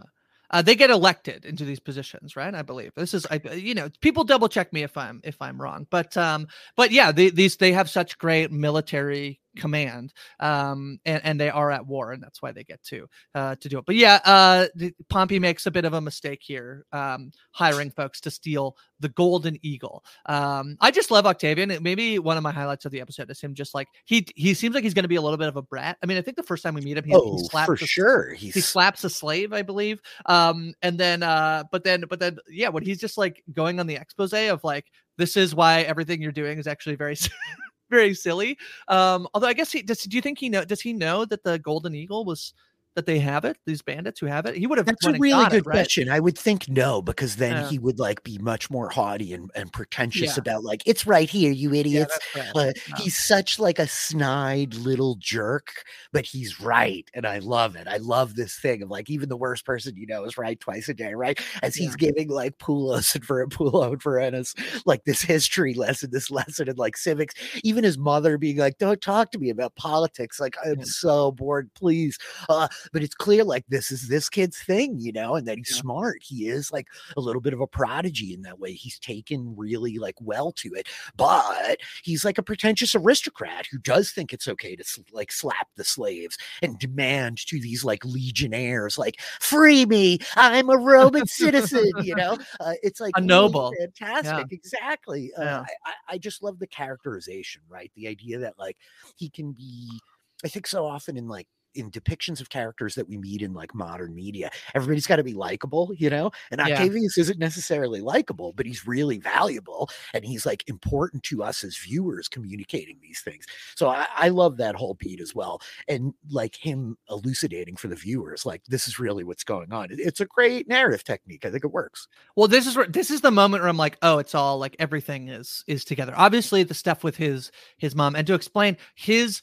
uh, 0.50 0.62
they 0.62 0.76
get 0.76 0.88
elected 0.88 1.44
into 1.44 1.64
these 1.64 1.80
positions, 1.80 2.36
right? 2.36 2.54
I 2.54 2.62
believe 2.62 2.92
this 2.94 3.12
is, 3.12 3.26
I, 3.28 3.40
you 3.54 3.74
know, 3.74 3.88
people 4.00 4.22
double 4.22 4.48
check 4.48 4.72
me 4.72 4.84
if 4.84 4.96
I'm 4.96 5.20
if 5.24 5.40
I'm 5.40 5.60
wrong, 5.60 5.88
but 5.90 6.16
um, 6.16 6.46
but 6.76 6.92
yeah, 6.92 7.10
they, 7.10 7.30
these 7.30 7.56
they 7.56 7.72
have 7.72 7.90
such 7.90 8.18
great 8.18 8.52
military 8.52 9.40
command 9.56 10.12
um 10.40 10.98
and, 11.04 11.20
and 11.24 11.40
they 11.40 11.50
are 11.50 11.70
at 11.70 11.86
war 11.86 12.12
and 12.12 12.22
that's 12.22 12.42
why 12.42 12.52
they 12.52 12.64
get 12.64 12.82
to 12.82 13.06
uh 13.34 13.54
to 13.56 13.68
do 13.68 13.78
it. 13.78 13.86
But 13.86 13.96
yeah 13.96 14.20
uh 14.24 14.66
pompey 15.08 15.38
makes 15.38 15.66
a 15.66 15.70
bit 15.70 15.84
of 15.84 15.92
a 15.92 16.00
mistake 16.00 16.40
here 16.42 16.84
um 16.92 17.30
hiring 17.52 17.90
folks 17.90 18.20
to 18.22 18.30
steal 18.30 18.76
the 19.00 19.08
golden 19.10 19.58
eagle. 19.62 20.04
Um 20.26 20.76
i 20.80 20.90
just 20.90 21.10
love 21.10 21.26
octavian. 21.26 21.76
Maybe 21.82 22.18
one 22.18 22.36
of 22.36 22.42
my 22.42 22.52
highlights 22.52 22.84
of 22.84 22.92
the 22.92 23.00
episode 23.00 23.30
is 23.30 23.40
him 23.40 23.54
just 23.54 23.74
like 23.74 23.88
he 24.04 24.26
he 24.36 24.54
seems 24.54 24.74
like 24.74 24.84
he's 24.84 24.94
going 24.94 25.04
to 25.04 25.08
be 25.08 25.16
a 25.16 25.22
little 25.22 25.38
bit 25.38 25.48
of 25.48 25.56
a 25.56 25.62
brat. 25.62 25.96
I 26.02 26.06
mean 26.06 26.18
i 26.18 26.22
think 26.22 26.36
the 26.36 26.42
first 26.42 26.62
time 26.62 26.74
we 26.74 26.80
meet 26.80 26.96
him 26.96 27.04
he, 27.04 27.14
oh, 27.14 27.36
he 27.36 27.44
slaps 27.44 27.66
for 27.66 27.74
a, 27.74 27.78
sure. 27.78 28.32
he 28.34 28.50
slaps 28.50 29.04
a 29.04 29.10
slave 29.10 29.52
i 29.52 29.62
believe. 29.62 30.00
Um 30.26 30.74
and 30.82 30.98
then 30.98 31.22
uh 31.22 31.64
but 31.70 31.84
then 31.84 32.04
but 32.08 32.20
then 32.20 32.38
yeah 32.48 32.68
when 32.68 32.82
he's 32.82 33.00
just 33.00 33.16
like 33.16 33.42
going 33.52 33.80
on 33.80 33.86
the 33.86 33.96
expose 33.96 34.32
of 34.34 34.64
like 34.64 34.86
this 35.16 35.36
is 35.36 35.54
why 35.54 35.82
everything 35.82 36.20
you're 36.20 36.32
doing 36.32 36.58
is 36.58 36.66
actually 36.66 36.96
very 36.96 37.16
very 37.90 38.14
silly. 38.14 38.58
Um, 38.88 39.28
although 39.34 39.46
I 39.46 39.52
guess 39.52 39.72
he 39.72 39.82
does. 39.82 40.02
Do 40.02 40.16
you 40.16 40.22
think 40.22 40.38
he 40.38 40.48
know? 40.48 40.64
Does 40.64 40.80
he 40.80 40.92
know 40.92 41.24
that 41.26 41.42
the 41.42 41.58
golden 41.58 41.94
eagle 41.94 42.24
was 42.24 42.54
that 42.94 43.06
they 43.06 43.18
have 43.18 43.44
it? 43.44 43.58
These 43.66 43.82
bandits 43.82 44.20
who 44.20 44.26
have 44.26 44.46
it? 44.46 44.56
He 44.56 44.66
would 44.66 44.78
have. 44.78 44.86
That's 44.86 45.04
a 45.06 45.12
really 45.12 45.44
good 45.46 45.54
it, 45.54 45.66
right? 45.66 45.74
question. 45.74 46.08
I 46.08 46.20
would 46.20 46.38
think 46.38 46.68
no, 46.68 47.02
because 47.02 47.36
then 47.36 47.52
yeah. 47.52 47.68
he 47.68 47.78
would 47.78 47.98
like 47.98 48.22
be 48.22 48.38
much 48.38 48.70
more 48.70 48.88
haughty 48.88 49.32
and, 49.32 49.50
and 49.54 49.72
pretentious 49.72 50.36
yeah. 50.36 50.40
about 50.40 50.64
like 50.64 50.82
it's 50.86 51.06
right 51.06 51.28
here, 51.28 51.52
you 51.52 51.74
idiots. 51.74 52.16
Yeah, 52.36 52.52
uh, 52.54 52.72
He's 52.98 53.16
such 53.16 53.58
like 53.58 53.78
a 53.78 53.88
snide 53.88 54.74
little 54.74 55.16
jerk, 55.18 55.84
but 56.12 56.24
he's 56.24 56.60
right, 56.60 57.08
and 57.14 57.26
I 57.26 57.38
love 57.38 57.76
it. 57.76 57.86
I 57.88 57.96
love 57.96 58.36
this 58.36 58.58
thing 58.58 58.82
of 58.82 58.90
like 58.90 59.10
even 59.10 59.28
the 59.28 59.36
worst 59.36 59.64
person 59.64 59.96
you 59.96 60.06
know 60.06 60.24
is 60.24 60.38
right 60.38 60.58
twice 60.58 60.88
a 60.88 60.94
day, 60.94 61.14
right? 61.14 61.40
As 61.62 61.74
he's 61.74 61.96
giving 61.96 62.28
like 62.28 62.58
Poulos 62.58 63.14
and 63.14 63.24
for 63.24 63.46
Pullo 63.48 63.92
and 63.92 64.02
Vorenus 64.02 64.54
like 64.86 65.04
this 65.04 65.22
history 65.22 65.74
lesson, 65.74 66.10
this 66.12 66.30
lesson 66.30 66.68
in 66.68 66.76
like 66.76 66.96
civics. 66.96 67.34
Even 67.62 67.84
his 67.84 67.98
mother 67.98 68.38
being 68.38 68.58
like, 68.58 68.78
"Don't 68.78 69.00
talk 69.00 69.30
to 69.32 69.38
me 69.38 69.50
about 69.50 69.74
politics." 69.76 70.38
Like 70.40 70.56
I'm 70.64 70.84
so 70.84 71.32
bored. 71.32 71.70
Please. 71.74 72.18
Uh, 72.48 72.68
but 72.92 73.02
it's 73.02 73.14
clear 73.14 73.44
like 73.44 73.64
this 73.68 73.90
is 73.90 74.08
this 74.08 74.28
kid's 74.28 74.58
thing, 74.58 74.98
you 74.98 75.12
know, 75.12 75.34
and 75.36 75.46
that 75.46 75.58
he's 75.58 75.70
yeah. 75.72 75.80
smart. 75.80 76.22
He 76.22 76.48
is 76.48 76.72
like 76.72 76.88
a 77.16 77.20
little 77.20 77.40
bit 77.40 77.52
of 77.52 77.60
a 77.60 77.66
prodigy 77.66 78.34
in 78.34 78.42
that 78.42 78.58
way. 78.58 78.72
He's 78.72 78.98
taken 78.98 79.54
really 79.56 79.98
like 79.98 80.16
well 80.20 80.52
to 80.52 80.74
it, 80.74 80.88
but 81.16 81.80
he's 82.02 82.24
like 82.24 82.38
a 82.38 82.42
pretentious 82.42 82.94
aristocrat 82.94 83.66
who 83.70 83.78
does 83.78 84.10
think 84.10 84.32
it's 84.32 84.48
okay 84.48 84.76
to 84.76 84.84
like 85.12 85.32
slap 85.32 85.68
the 85.76 85.84
slaves 85.84 86.38
and 86.62 86.78
demand 86.78 87.38
to 87.46 87.60
these 87.60 87.84
like 87.84 88.04
legionnaires, 88.04 88.98
like, 88.98 89.20
free 89.40 89.86
me, 89.86 90.18
I'm 90.36 90.70
a 90.70 90.76
Roman 90.76 91.26
citizen, 91.26 91.90
you 92.02 92.14
know, 92.16 92.38
uh, 92.60 92.74
it's 92.82 93.00
like 93.00 93.14
a 93.16 93.20
noble, 93.20 93.72
fantastic, 93.78 94.46
yeah. 94.50 94.56
exactly. 94.56 95.32
Uh, 95.36 95.44
yeah. 95.44 95.64
I, 95.84 96.14
I 96.14 96.18
just 96.18 96.42
love 96.42 96.58
the 96.58 96.66
characterization, 96.66 97.62
right? 97.68 97.90
The 97.96 98.08
idea 98.08 98.38
that 98.38 98.58
like 98.58 98.76
he 99.16 99.28
can 99.28 99.52
be. 99.52 100.00
I 100.44 100.48
think 100.48 100.66
so 100.66 100.84
often 100.84 101.16
in 101.16 101.26
like 101.26 101.46
in 101.74 101.90
depictions 101.90 102.40
of 102.40 102.48
characters 102.50 102.94
that 102.94 103.08
we 103.08 103.16
meet 103.16 103.42
in 103.42 103.52
like 103.52 103.74
modern 103.74 104.14
media. 104.14 104.50
Everybody's 104.74 105.06
got 105.06 105.16
to 105.16 105.24
be 105.24 105.34
likable, 105.34 105.92
you 105.96 106.10
know? 106.10 106.30
And 106.50 106.60
yeah. 106.60 106.74
Octavius 106.74 107.18
isn't 107.18 107.38
necessarily 107.38 108.00
likable, 108.00 108.52
but 108.52 108.66
he's 108.66 108.86
really 108.86 109.18
valuable 109.18 109.90
and 110.12 110.24
he's 110.24 110.46
like 110.46 110.68
important 110.68 111.22
to 111.24 111.42
us 111.42 111.64
as 111.64 111.76
viewers 111.76 112.28
communicating 112.28 112.98
these 113.02 113.20
things. 113.20 113.46
So 113.74 113.88
I, 113.88 114.06
I 114.14 114.28
love 114.28 114.56
that 114.58 114.74
whole 114.74 114.94
beat 114.94 115.20
as 115.20 115.34
well. 115.34 115.60
And 115.88 116.14
like 116.30 116.56
him 116.56 116.96
elucidating 117.10 117.76
for 117.76 117.88
the 117.88 117.96
viewers, 117.96 118.46
like 118.46 118.64
this 118.66 118.88
is 118.88 118.98
really 118.98 119.24
what's 119.24 119.44
going 119.44 119.72
on. 119.72 119.88
It's 119.90 120.20
a 120.20 120.26
great 120.26 120.68
narrative 120.68 121.04
technique. 121.04 121.44
I 121.44 121.50
think 121.50 121.64
it 121.64 121.72
works. 121.72 122.08
Well, 122.36 122.48
this 122.48 122.66
is 122.66 122.76
where 122.76 122.86
this 122.86 123.10
is 123.10 123.20
the 123.20 123.30
moment 123.30 123.62
where 123.62 123.68
I'm 123.68 123.76
like, 123.76 123.98
oh, 124.02 124.18
it's 124.18 124.34
all 124.34 124.58
like 124.58 124.76
everything 124.78 125.28
is 125.28 125.64
is 125.66 125.84
together. 125.84 126.14
Obviously, 126.16 126.62
the 126.62 126.74
stuff 126.74 127.04
with 127.04 127.16
his 127.16 127.50
his 127.78 127.94
mom, 127.94 128.14
and 128.14 128.26
to 128.26 128.34
explain 128.34 128.76
his 128.94 129.42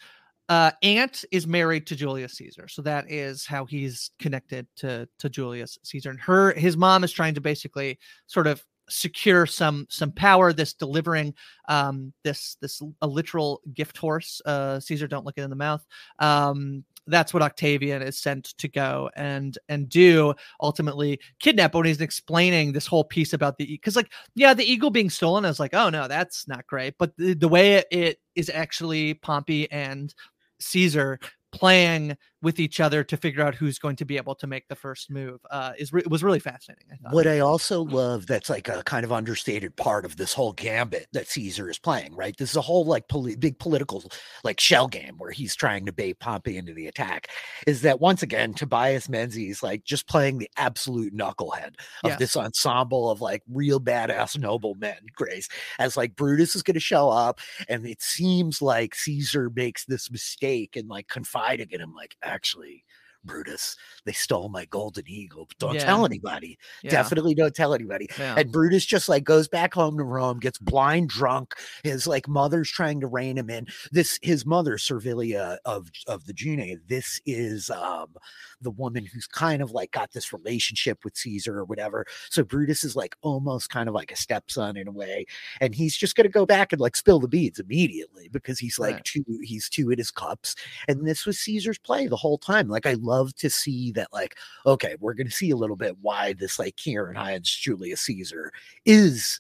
uh, 0.52 0.70
aunt 0.84 1.24
is 1.32 1.48
married 1.48 1.88
to 1.88 1.96
Julius 1.96 2.34
Caesar, 2.34 2.68
so 2.68 2.82
that 2.82 3.10
is 3.10 3.46
how 3.46 3.64
he's 3.64 4.12
connected 4.20 4.68
to 4.76 5.08
to 5.20 5.30
Julius 5.30 5.78
Caesar. 5.84 6.10
And 6.10 6.20
her 6.20 6.52
his 6.56 6.76
mom 6.76 7.06
is 7.06 7.14
trying 7.14 7.36
to 7.36 7.42
basically 7.42 7.98
sort 8.28 8.48
of 8.48 8.62
secure 8.90 9.46
some 9.46 9.88
some 9.90 10.12
power. 10.12 10.52
This 10.52 10.74
delivering 10.74 11.34
um, 11.70 12.12
this 12.26 12.58
this 12.60 12.82
a 13.02 13.08
literal 13.08 13.62
gift 13.74 13.98
horse. 13.98 14.42
Uh, 14.46 14.82
Caesar, 14.82 15.08
don't 15.08 15.26
look 15.26 15.38
it 15.38 15.44
in 15.44 15.50
the 15.50 15.56
mouth. 15.56 15.88
Um, 16.20 16.84
that's 17.08 17.34
what 17.34 17.44
Octavian 17.44 18.02
is 18.02 18.18
sent 18.18 18.58
to 18.58 18.68
go 18.68 19.10
and 19.16 19.58
and 19.70 19.88
do 19.88 20.34
ultimately 20.62 21.18
kidnap 21.40 21.74
when 21.74 21.86
he's 21.86 22.02
explaining 22.02 22.74
this 22.74 22.88
whole 22.88 23.06
piece 23.06 23.32
about 23.32 23.58
the 23.58 23.66
because 23.66 23.96
like 23.96 24.12
yeah 24.36 24.54
the 24.54 24.70
eagle 24.70 24.92
being 24.92 25.10
stolen 25.10 25.44
I 25.44 25.48
was 25.48 25.60
like 25.60 25.74
oh 25.74 25.90
no 25.90 26.08
that's 26.08 26.48
not 26.48 26.68
great 26.68 26.94
but 27.00 27.18
the, 27.18 27.34
the 27.34 27.48
way 27.48 27.74
it, 27.74 27.88
it 27.90 28.20
is 28.36 28.52
actually 28.54 29.16
Pompey 29.16 29.70
and 29.72 30.14
Caesar 30.62 31.20
playing 31.52 32.18
with 32.42 32.60
each 32.60 32.80
other 32.80 33.04
to 33.04 33.18
figure 33.18 33.44
out 33.44 33.56
who's 33.56 33.78
going 33.78 33.96
to 33.98 34.06
be 34.06 34.18
able 34.18 34.36
to 34.36 34.48
make 34.48 34.68
the 34.68 34.76
first 34.76 35.12
move 35.12 35.40
uh, 35.52 35.74
is 35.78 35.94
re- 35.94 36.04
was 36.10 36.24
really 36.24 36.40
fascinating. 36.40 36.86
I 37.06 37.14
what 37.14 37.28
I 37.28 37.40
also 37.40 37.82
love 37.84 38.28
that's 38.28 38.50
like 38.50 38.68
a 38.68 38.84
kind 38.84 39.04
of 39.04 39.12
understated 39.12 39.76
part 39.76 40.06
of 40.06 40.18
this 40.18 40.34
whole 40.34 40.54
gambit 40.54 41.08
that 41.14 41.28
Caesar 41.28 41.70
is 41.70 41.80
playing, 41.80 42.16
right? 42.16 42.36
This 42.38 42.52
is 42.52 42.56
a 42.56 42.62
whole 42.62 42.86
like 42.86 43.08
poli- 43.08 43.36
big 43.36 43.60
political 43.60 44.04
like 44.44 44.60
shell 44.60 44.88
game 44.88 45.16
where 45.18 45.32
he's 45.32 45.56
trying 45.56 45.86
to 45.86 45.94
bait 45.94 46.20
Pompey 46.20 46.58
into 46.58 46.74
the 46.74 46.88
attack. 46.88 47.28
Is 47.68 47.82
that 47.82 48.00
once 48.00 48.24
again 48.24 48.54
Tobias 48.54 49.10
Menzies 49.10 49.62
like 49.62 49.84
just 49.84 50.08
playing 50.08 50.38
the 50.38 50.50
absolute 50.58 51.16
knucklehead 51.16 51.76
of 52.04 52.12
yeah. 52.12 52.16
this 52.16 52.36
ensemble 52.36 53.10
of 53.10 53.22
like 53.22 53.44
real 53.52 53.80
badass 53.80 54.38
noble 54.38 54.76
men, 54.76 54.98
Grace, 55.16 55.48
as 55.80 55.96
like 55.98 56.16
Brutus 56.16 56.56
is 56.56 56.64
going 56.64 56.76
to 56.76 56.80
show 56.80 57.10
up, 57.10 57.40
and 57.70 57.86
it 57.86 58.02
seems 58.02 58.62
like 58.62 58.96
Caesar 58.96 59.52
makes 59.56 59.86
this 59.86 60.10
mistake 60.10 60.76
and 60.76 60.90
like 60.90 61.08
confiding 61.08 61.68
in 61.72 61.82
him, 61.82 61.94
like 61.94 62.16
actually 62.32 62.84
Brutus, 63.24 63.76
they 64.06 64.12
stole 64.12 64.50
my 64.50 64.66
golden 64.66 65.04
eagle. 65.08 65.46
But 65.48 65.58
don't 65.60 65.76
yeah. 65.76 65.86
tell 65.86 66.06
anybody. 66.06 66.58
Yeah. 66.84 66.92
Definitely 66.92 67.36
don't 67.36 67.54
tell 67.54 67.74
anybody. 67.74 68.10
Yeah. 68.18 68.36
And 68.38 68.52
Brutus 68.52 68.86
just 68.86 69.10
like 69.10 69.24
goes 69.24 69.48
back 69.48 69.74
home 69.74 69.98
to 69.98 70.04
Rome, 70.04 70.40
gets 70.40 70.58
blind 70.58 71.10
drunk. 71.10 71.54
His 71.84 72.08
like 72.08 72.28
mother's 72.28 72.70
trying 72.70 73.00
to 73.02 73.08
rein 73.08 73.38
him 73.38 73.50
in. 73.50 73.68
This 73.92 74.20
his 74.22 74.46
mother, 74.46 74.78
Servilia 74.78 75.60
of 75.66 75.90
of 76.08 76.26
the 76.26 76.34
Junii. 76.34 76.78
This 76.88 77.20
is 77.26 77.70
um 77.70 78.16
the 78.62 78.72
woman 78.72 79.06
who's 79.06 79.28
kind 79.28 79.62
of 79.62 79.72
like 79.72 79.92
got 79.92 80.12
this 80.12 80.32
relationship 80.34 81.04
with 81.04 81.18
Caesar 81.18 81.58
or 81.58 81.66
whatever. 81.66 82.06
So 82.30 82.44
Brutus 82.44 82.84
is 82.84 82.96
like 82.96 83.16
almost 83.22 83.70
kind 83.70 83.90
of 83.90 83.96
like 83.96 84.12
a 84.12 84.16
stepson 84.16 84.78
in 84.78 84.88
a 84.88 84.92
way. 84.92 85.26
And 85.60 85.74
he's 85.76 85.96
just 85.96 86.16
gonna 86.16 86.30
go 86.30 86.46
back 86.46 86.72
and 86.72 86.82
like 86.82 86.96
spill 86.96 87.20
the 87.20 87.28
beads 87.28 87.60
immediately 87.60 88.30
because 88.30 88.60
he's 88.60 88.80
like 88.80 88.96
right. 88.96 89.06
two, 89.06 89.26
he's 89.42 89.70
two 89.70 89.92
in 89.92 89.98
his 89.98 90.12
cups. 90.12 90.56
And 90.88 91.08
this 91.08 91.26
was 91.26 91.40
Caesar's 91.40 91.80
play 91.80 92.08
the 92.08 92.16
whole 92.16 92.38
time. 92.38 92.68
Like 92.68 92.86
I 92.86 92.94
love 92.94 93.36
to 93.36 93.50
see 93.50 93.92
that, 93.94 94.14
like, 94.14 94.38
okay, 94.66 94.96
we're 95.00 95.14
gonna 95.14 95.32
see 95.32 95.52
a 95.52 95.58
little 95.58 95.76
bit 95.76 95.98
why 96.02 96.34
this 96.34 96.60
like 96.60 96.76
Ciarán 96.76 97.16
Hinds 97.16 97.54
Julius 97.54 98.02
Caesar 98.02 98.52
is 98.86 99.40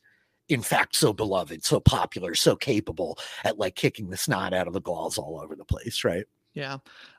in 0.49 0.61
fact 0.61 0.95
so 0.95 1.13
beloved, 1.13 1.63
so 1.63 1.79
popular, 1.79 2.35
so 2.35 2.55
capable 2.55 3.17
at 3.45 3.57
like 3.57 3.75
kicking 3.75 4.09
the 4.09 4.17
snot 4.17 4.53
out 4.53 4.67
of 4.67 4.73
the 4.73 4.81
Gauls 4.81 5.17
all 5.17 5.39
over 5.41 5.55
the 5.55 5.63
place, 5.63 6.03
right? 6.03 6.25
Yeah. 6.53 6.77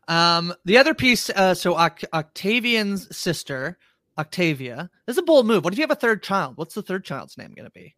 Um, 0.09 0.55
the 0.65 0.79
other 0.79 0.95
piece, 0.95 1.31
uh, 1.31 1.55
so 1.55 1.75
Oct- 1.75 2.05
Octavian's 2.13 3.17
sister, 3.17 3.79
Octavia, 4.19 4.91
this 5.07 5.15
is 5.15 5.19
a 5.19 5.23
bold 5.23 5.47
move. 5.47 5.65
What 5.65 5.73
if 5.73 5.79
you 5.79 5.83
have 5.83 5.91
a 5.91 5.97
third 5.97 6.23
child? 6.23 6.57
What's 6.57 6.75
the 6.75 6.83
third 6.83 7.05
child's 7.05 7.39
name 7.39 7.53
going 7.55 7.67
to 7.67 7.71
be? 7.71 7.95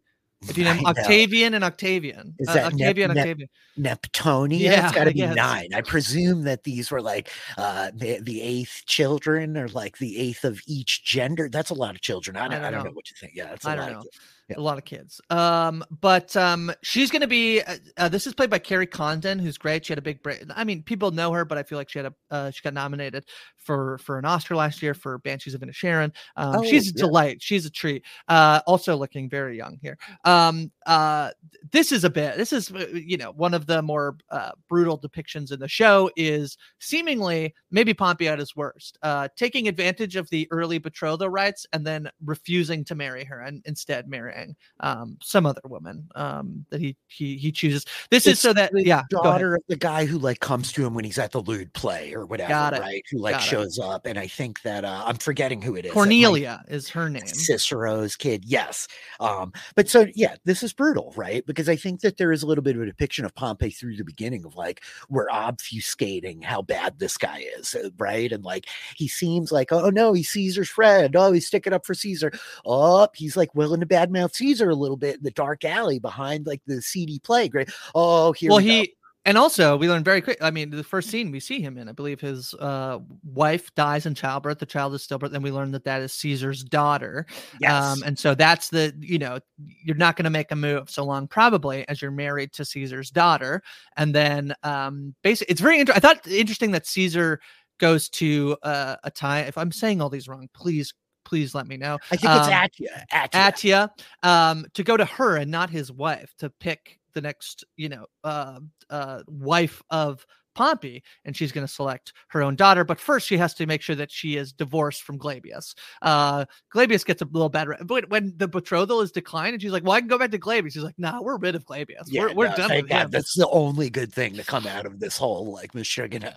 If 0.47 0.57
you 0.57 0.63
name 0.63 0.85
Octavian 0.85 1.55
and 1.55 1.63
Octavian, 1.63 2.35
is 2.37 2.47
uh, 2.49 2.53
that 2.53 2.65
Octavian 2.73 3.13
Nep- 3.13 3.17
Octavian? 3.17 3.49
Neptonia. 3.79 4.59
Yeah, 4.59 4.85
it's 4.85 4.95
got 4.95 5.05
to 5.05 5.11
be 5.11 5.25
nine. 5.25 5.73
I 5.73 5.81
presume 5.81 6.43
that 6.43 6.63
these 6.63 6.91
were 6.91 7.01
like 7.01 7.31
uh, 7.57 7.89
the 7.95 8.19
the 8.21 8.41
eighth 8.41 8.83
children, 8.85 9.57
or 9.57 9.69
like 9.69 9.97
the 9.97 10.19
eighth 10.19 10.43
of 10.43 10.61
each 10.67 11.03
gender. 11.03 11.49
That's 11.49 11.71
a 11.71 11.73
lot 11.73 11.95
of 11.95 12.01
children. 12.01 12.37
I 12.37 12.47
don't, 12.47 12.51
I 12.51 12.55
don't, 12.55 12.65
I 12.65 12.71
don't 12.71 12.79
know. 12.79 12.89
know. 12.89 12.95
what 12.95 13.09
you 13.09 13.15
think. 13.19 13.33
Yeah, 13.35 13.47
that's 13.47 13.65
a 13.65 13.69
I 13.69 13.75
lot. 13.75 13.91
Of 13.91 14.03
kids 14.03 14.19
yeah. 14.49 14.57
a 14.57 14.61
lot 14.61 14.77
of 14.77 14.85
kids. 14.85 15.19
Um, 15.29 15.83
but 16.01 16.35
um, 16.35 16.71
she's 16.81 17.11
going 17.11 17.21
to 17.21 17.27
be. 17.27 17.61
Uh, 17.61 17.77
uh, 17.97 18.09
this 18.09 18.27
is 18.27 18.33
played 18.33 18.49
by 18.49 18.59
Kerry 18.59 18.87
Condon, 18.87 19.39
who's 19.39 19.57
great. 19.57 19.85
She 19.85 19.91
had 19.91 19.97
a 19.97 20.03
big 20.03 20.21
break. 20.21 20.43
I 20.55 20.63
mean, 20.63 20.83
people 20.83 21.11
know 21.11 21.31
her, 21.31 21.45
but 21.45 21.57
I 21.57 21.63
feel 21.63 21.77
like 21.77 21.89
she 21.89 21.99
had 21.99 22.07
a. 22.07 22.13
Uh, 22.29 22.51
she 22.51 22.61
got 22.61 22.73
nominated 22.73 23.25
for 23.57 23.97
for 23.99 24.17
an 24.17 24.25
Oscar 24.25 24.55
last 24.55 24.81
year 24.81 24.93
for 24.93 25.17
Banshees 25.19 25.53
of 25.53 25.61
Inisherin. 25.61 26.13
Um, 26.35 26.57
oh, 26.57 26.63
she's 26.63 26.89
a 26.89 26.93
yeah. 26.95 27.05
delight. 27.05 27.37
She's 27.41 27.65
a 27.65 27.71
treat. 27.71 28.03
Uh, 28.27 28.61
also 28.67 28.95
looking 28.95 29.29
very 29.29 29.57
young 29.57 29.79
here. 29.81 29.97
Um, 30.23 30.71
uh, 30.85 31.31
this 31.71 31.91
is 31.91 32.03
a 32.03 32.09
bit. 32.09 32.37
This 32.37 32.53
is 32.53 32.71
uh, 32.71 32.87
you 32.93 33.17
know 33.17 33.31
one 33.31 33.53
of 33.53 33.65
the 33.65 33.81
more 33.81 34.17
uh, 34.29 34.51
brutal 34.69 34.99
depictions 34.99 35.51
in 35.51 35.59
the 35.59 35.67
show. 35.67 36.09
Is 36.15 36.57
seemingly 36.79 37.53
maybe 37.71 37.93
Pompey 37.93 38.27
at 38.27 38.39
his 38.39 38.55
worst, 38.55 38.97
uh, 39.01 39.27
taking 39.35 39.67
advantage 39.67 40.15
of 40.15 40.29
the 40.29 40.47
early 40.51 40.77
betrothal 40.77 41.29
rights 41.29 41.65
and 41.73 41.85
then 41.85 42.09
refusing 42.23 42.83
to 42.85 42.95
marry 42.95 43.23
her 43.23 43.41
and 43.41 43.61
instead 43.65 44.07
marrying 44.07 44.55
um, 44.81 45.17
some 45.21 45.45
other 45.45 45.61
woman 45.65 46.07
um, 46.15 46.65
that 46.69 46.79
he 46.79 46.95
he 47.07 47.37
he 47.37 47.51
chooses. 47.51 47.85
This 48.11 48.27
it's 48.27 48.33
is 48.33 48.39
so 48.39 48.53
that 48.53 48.71
yeah, 48.75 49.03
daughter 49.09 49.55
of 49.55 49.63
the 49.67 49.75
guy 49.75 50.05
who 50.05 50.19
like 50.19 50.39
comes 50.39 50.71
to 50.73 50.85
him 50.85 50.93
when 50.93 51.05
he's 51.05 51.17
at 51.17 51.31
the 51.31 51.41
lewd 51.41 51.73
play 51.73 52.13
or 52.13 52.25
whatever, 52.25 52.53
right? 52.79 53.03
Who 53.11 53.17
like 53.17 53.35
Got 53.35 53.41
shows 53.41 53.77
it. 53.79 53.83
up, 53.83 54.05
and 54.05 54.19
I 54.19 54.27
think 54.27 54.61
that 54.61 54.85
uh, 54.85 55.03
I'm 55.05 55.17
forgetting 55.17 55.61
who 55.61 55.75
it 55.75 55.85
is. 55.85 55.91
Cornelia 55.91 56.63
is 56.67 56.89
her 56.89 57.09
name. 57.09 57.25
Cicero's 57.25 58.15
kid, 58.15 58.45
yes. 58.45 58.87
Um, 59.19 59.51
but 59.75 59.89
so 59.89 60.05
yeah, 60.13 60.35
this 60.45 60.61
is 60.61 60.74
brutal, 60.75 61.13
right? 61.15 61.45
Because 61.45 61.69
I 61.69 61.75
think 61.75 62.01
that 62.01 62.17
there 62.17 62.31
is 62.31 62.43
a 62.43 62.47
little 62.47 62.63
bit 62.63 62.75
of 62.75 62.81
a 62.81 62.85
depiction 62.85 63.25
of 63.25 63.35
Pompey 63.35 63.69
through 63.69 63.97
the 63.97 64.03
beginning 64.03 64.45
of 64.45 64.55
like 64.55 64.83
we're 65.09 65.27
obfuscating 65.27 66.43
how 66.43 66.61
bad 66.61 66.99
this 66.99 67.17
guy 67.17 67.45
is, 67.57 67.75
uh, 67.75 67.89
right? 67.97 68.31
And 68.31 68.43
like 68.43 68.67
he 68.95 69.07
seems 69.07 69.51
like, 69.51 69.71
oh 69.71 69.89
no, 69.89 70.13
he's 70.13 70.29
Caesar's 70.29 70.69
friend. 70.69 71.15
Oh, 71.15 71.31
he's 71.31 71.47
sticking 71.47 71.73
up 71.73 71.85
for 71.85 71.93
Caesar. 71.93 72.31
Oh, 72.65 73.07
he's 73.13 73.37
like 73.37 73.53
willing 73.55 73.79
to 73.79 73.85
badmouth 73.85 74.35
Caesar 74.35 74.69
a 74.69 74.75
little 74.75 74.97
bit 74.97 75.17
in 75.17 75.23
the 75.23 75.31
dark 75.31 75.65
alley 75.65 75.99
behind 75.99 76.47
like 76.47 76.61
the 76.65 76.81
seedy 76.81 77.19
plague, 77.19 77.55
right? 77.55 77.69
Oh, 77.93 78.31
here 78.31 78.49
well, 78.49 78.57
we 78.57 78.63
he 78.69 78.87
go. 78.87 78.93
And 79.25 79.39
also 79.39 79.75
we 79.75 79.89
learn 79.89 80.03
very 80.03 80.21
quick. 80.21 80.37
I 80.39 80.51
mean, 80.51 80.69
the 80.69 80.83
first 80.83 81.09
scene 81.09 81.31
we 81.31 81.39
see 81.39 81.59
him 81.59 81.77
in, 81.77 81.89
I 81.89 81.93
believe 81.93 82.21
his 82.21 82.53
uh, 82.55 82.99
wife 83.23 83.73
dies 83.73 84.05
in 84.05 84.13
childbirth. 84.13 84.59
The 84.59 84.67
child 84.67 84.93
is 84.93 85.05
stillbirth, 85.05 85.33
and 85.33 85.43
we 85.43 85.51
learn 85.51 85.71
that 85.71 85.83
that 85.85 86.01
is 86.01 86.13
Caesar's 86.13 86.63
daughter. 86.63 87.25
Yes. 87.59 87.71
Um, 87.83 88.03
and 88.03 88.19
so 88.19 88.35
that's 88.35 88.69
the 88.69 88.93
you 88.99 89.17
know 89.17 89.39
you're 89.57 89.95
not 89.95 90.15
going 90.15 90.25
to 90.25 90.29
make 90.29 90.51
a 90.51 90.55
move 90.55 90.89
so 90.91 91.03
long 91.03 91.27
probably 91.27 91.87
as 91.89 92.01
you're 92.01 92.11
married 92.11 92.53
to 92.53 92.65
Caesar's 92.65 93.09
daughter, 93.09 93.63
and 93.97 94.13
then 94.13 94.53
um, 94.61 95.15
basically 95.23 95.51
it's 95.51 95.61
very 95.61 95.79
interesting. 95.79 96.05
I 96.05 96.07
thought 96.07 96.27
interesting 96.27 96.71
that 96.71 96.85
Caesar 96.85 97.39
goes 97.79 98.09
to 98.09 98.55
uh, 98.61 98.97
Atia. 99.05 99.47
If 99.47 99.57
I'm 99.57 99.71
saying 99.71 100.01
all 100.01 100.09
these 100.09 100.27
wrong, 100.27 100.47
please 100.53 100.93
please 101.23 101.55
let 101.55 101.65
me 101.65 101.75
know. 101.75 101.97
I 102.11 102.15
think 102.15 102.31
it's 102.35 102.47
Um, 102.47 102.53
Atia. 102.53 103.05
Atia. 103.11 103.89
Atia, 104.21 104.29
um, 104.29 104.65
to 104.75 104.83
go 104.83 104.95
to 104.95 105.05
her 105.05 105.37
and 105.37 105.49
not 105.49 105.71
his 105.71 105.91
wife 105.91 106.31
to 106.37 106.51
pick 106.51 106.99
the 107.15 107.21
next, 107.21 107.65
you 107.77 107.89
know, 107.89 108.05
uh, 108.23 108.59
uh, 108.91 109.23
wife 109.27 109.81
of 109.89 110.25
Pompey, 110.55 111.03
and 111.25 111.35
she's 111.35 111.51
going 111.51 111.65
to 111.65 111.71
select 111.71 112.13
her 112.29 112.41
own 112.41 112.55
daughter. 112.55 112.83
But 112.83 112.99
first, 112.99 113.27
she 113.27 113.37
has 113.37 113.53
to 113.55 113.65
make 113.65 113.81
sure 113.81 113.95
that 113.95 114.11
she 114.11 114.37
is 114.37 114.51
divorced 114.51 115.03
from 115.03 115.19
Glabius. 115.19 115.75
Uh, 116.01 116.45
Glabius 116.73 117.05
gets 117.05 117.21
a 117.21 117.25
little 117.25 117.49
bad, 117.49 117.67
re- 117.67 117.77
but 117.83 118.09
when 118.09 118.33
the 118.37 118.47
betrothal 118.47 119.01
is 119.01 119.11
declined, 119.11 119.53
and 119.53 119.61
she's 119.61 119.71
like, 119.71 119.83
"Well, 119.83 119.93
I 119.93 119.99
can 119.99 120.07
go 120.07 120.17
back 120.17 120.31
to 120.31 120.39
Glabius." 120.39 120.73
She's 120.73 120.83
like, 120.83 120.97
"Nah, 120.97 121.21
we're 121.21 121.37
rid 121.37 121.55
of 121.55 121.65
Glabius. 121.65 122.11
we're 122.11 122.33
we're 122.33 122.49
no, 122.49 122.55
done 122.55 122.71
with 122.71 122.89
God. 122.89 123.05
him." 123.05 123.11
That's 123.11 123.35
the 123.35 123.47
only 123.49 123.89
good 123.89 124.13
thing 124.13 124.33
to 124.35 124.43
come 124.43 124.65
out 124.65 124.85
of 124.85 124.99
this 124.99 125.17
whole 125.17 125.51
like 125.51 125.73
Meshuggah. 125.73 126.35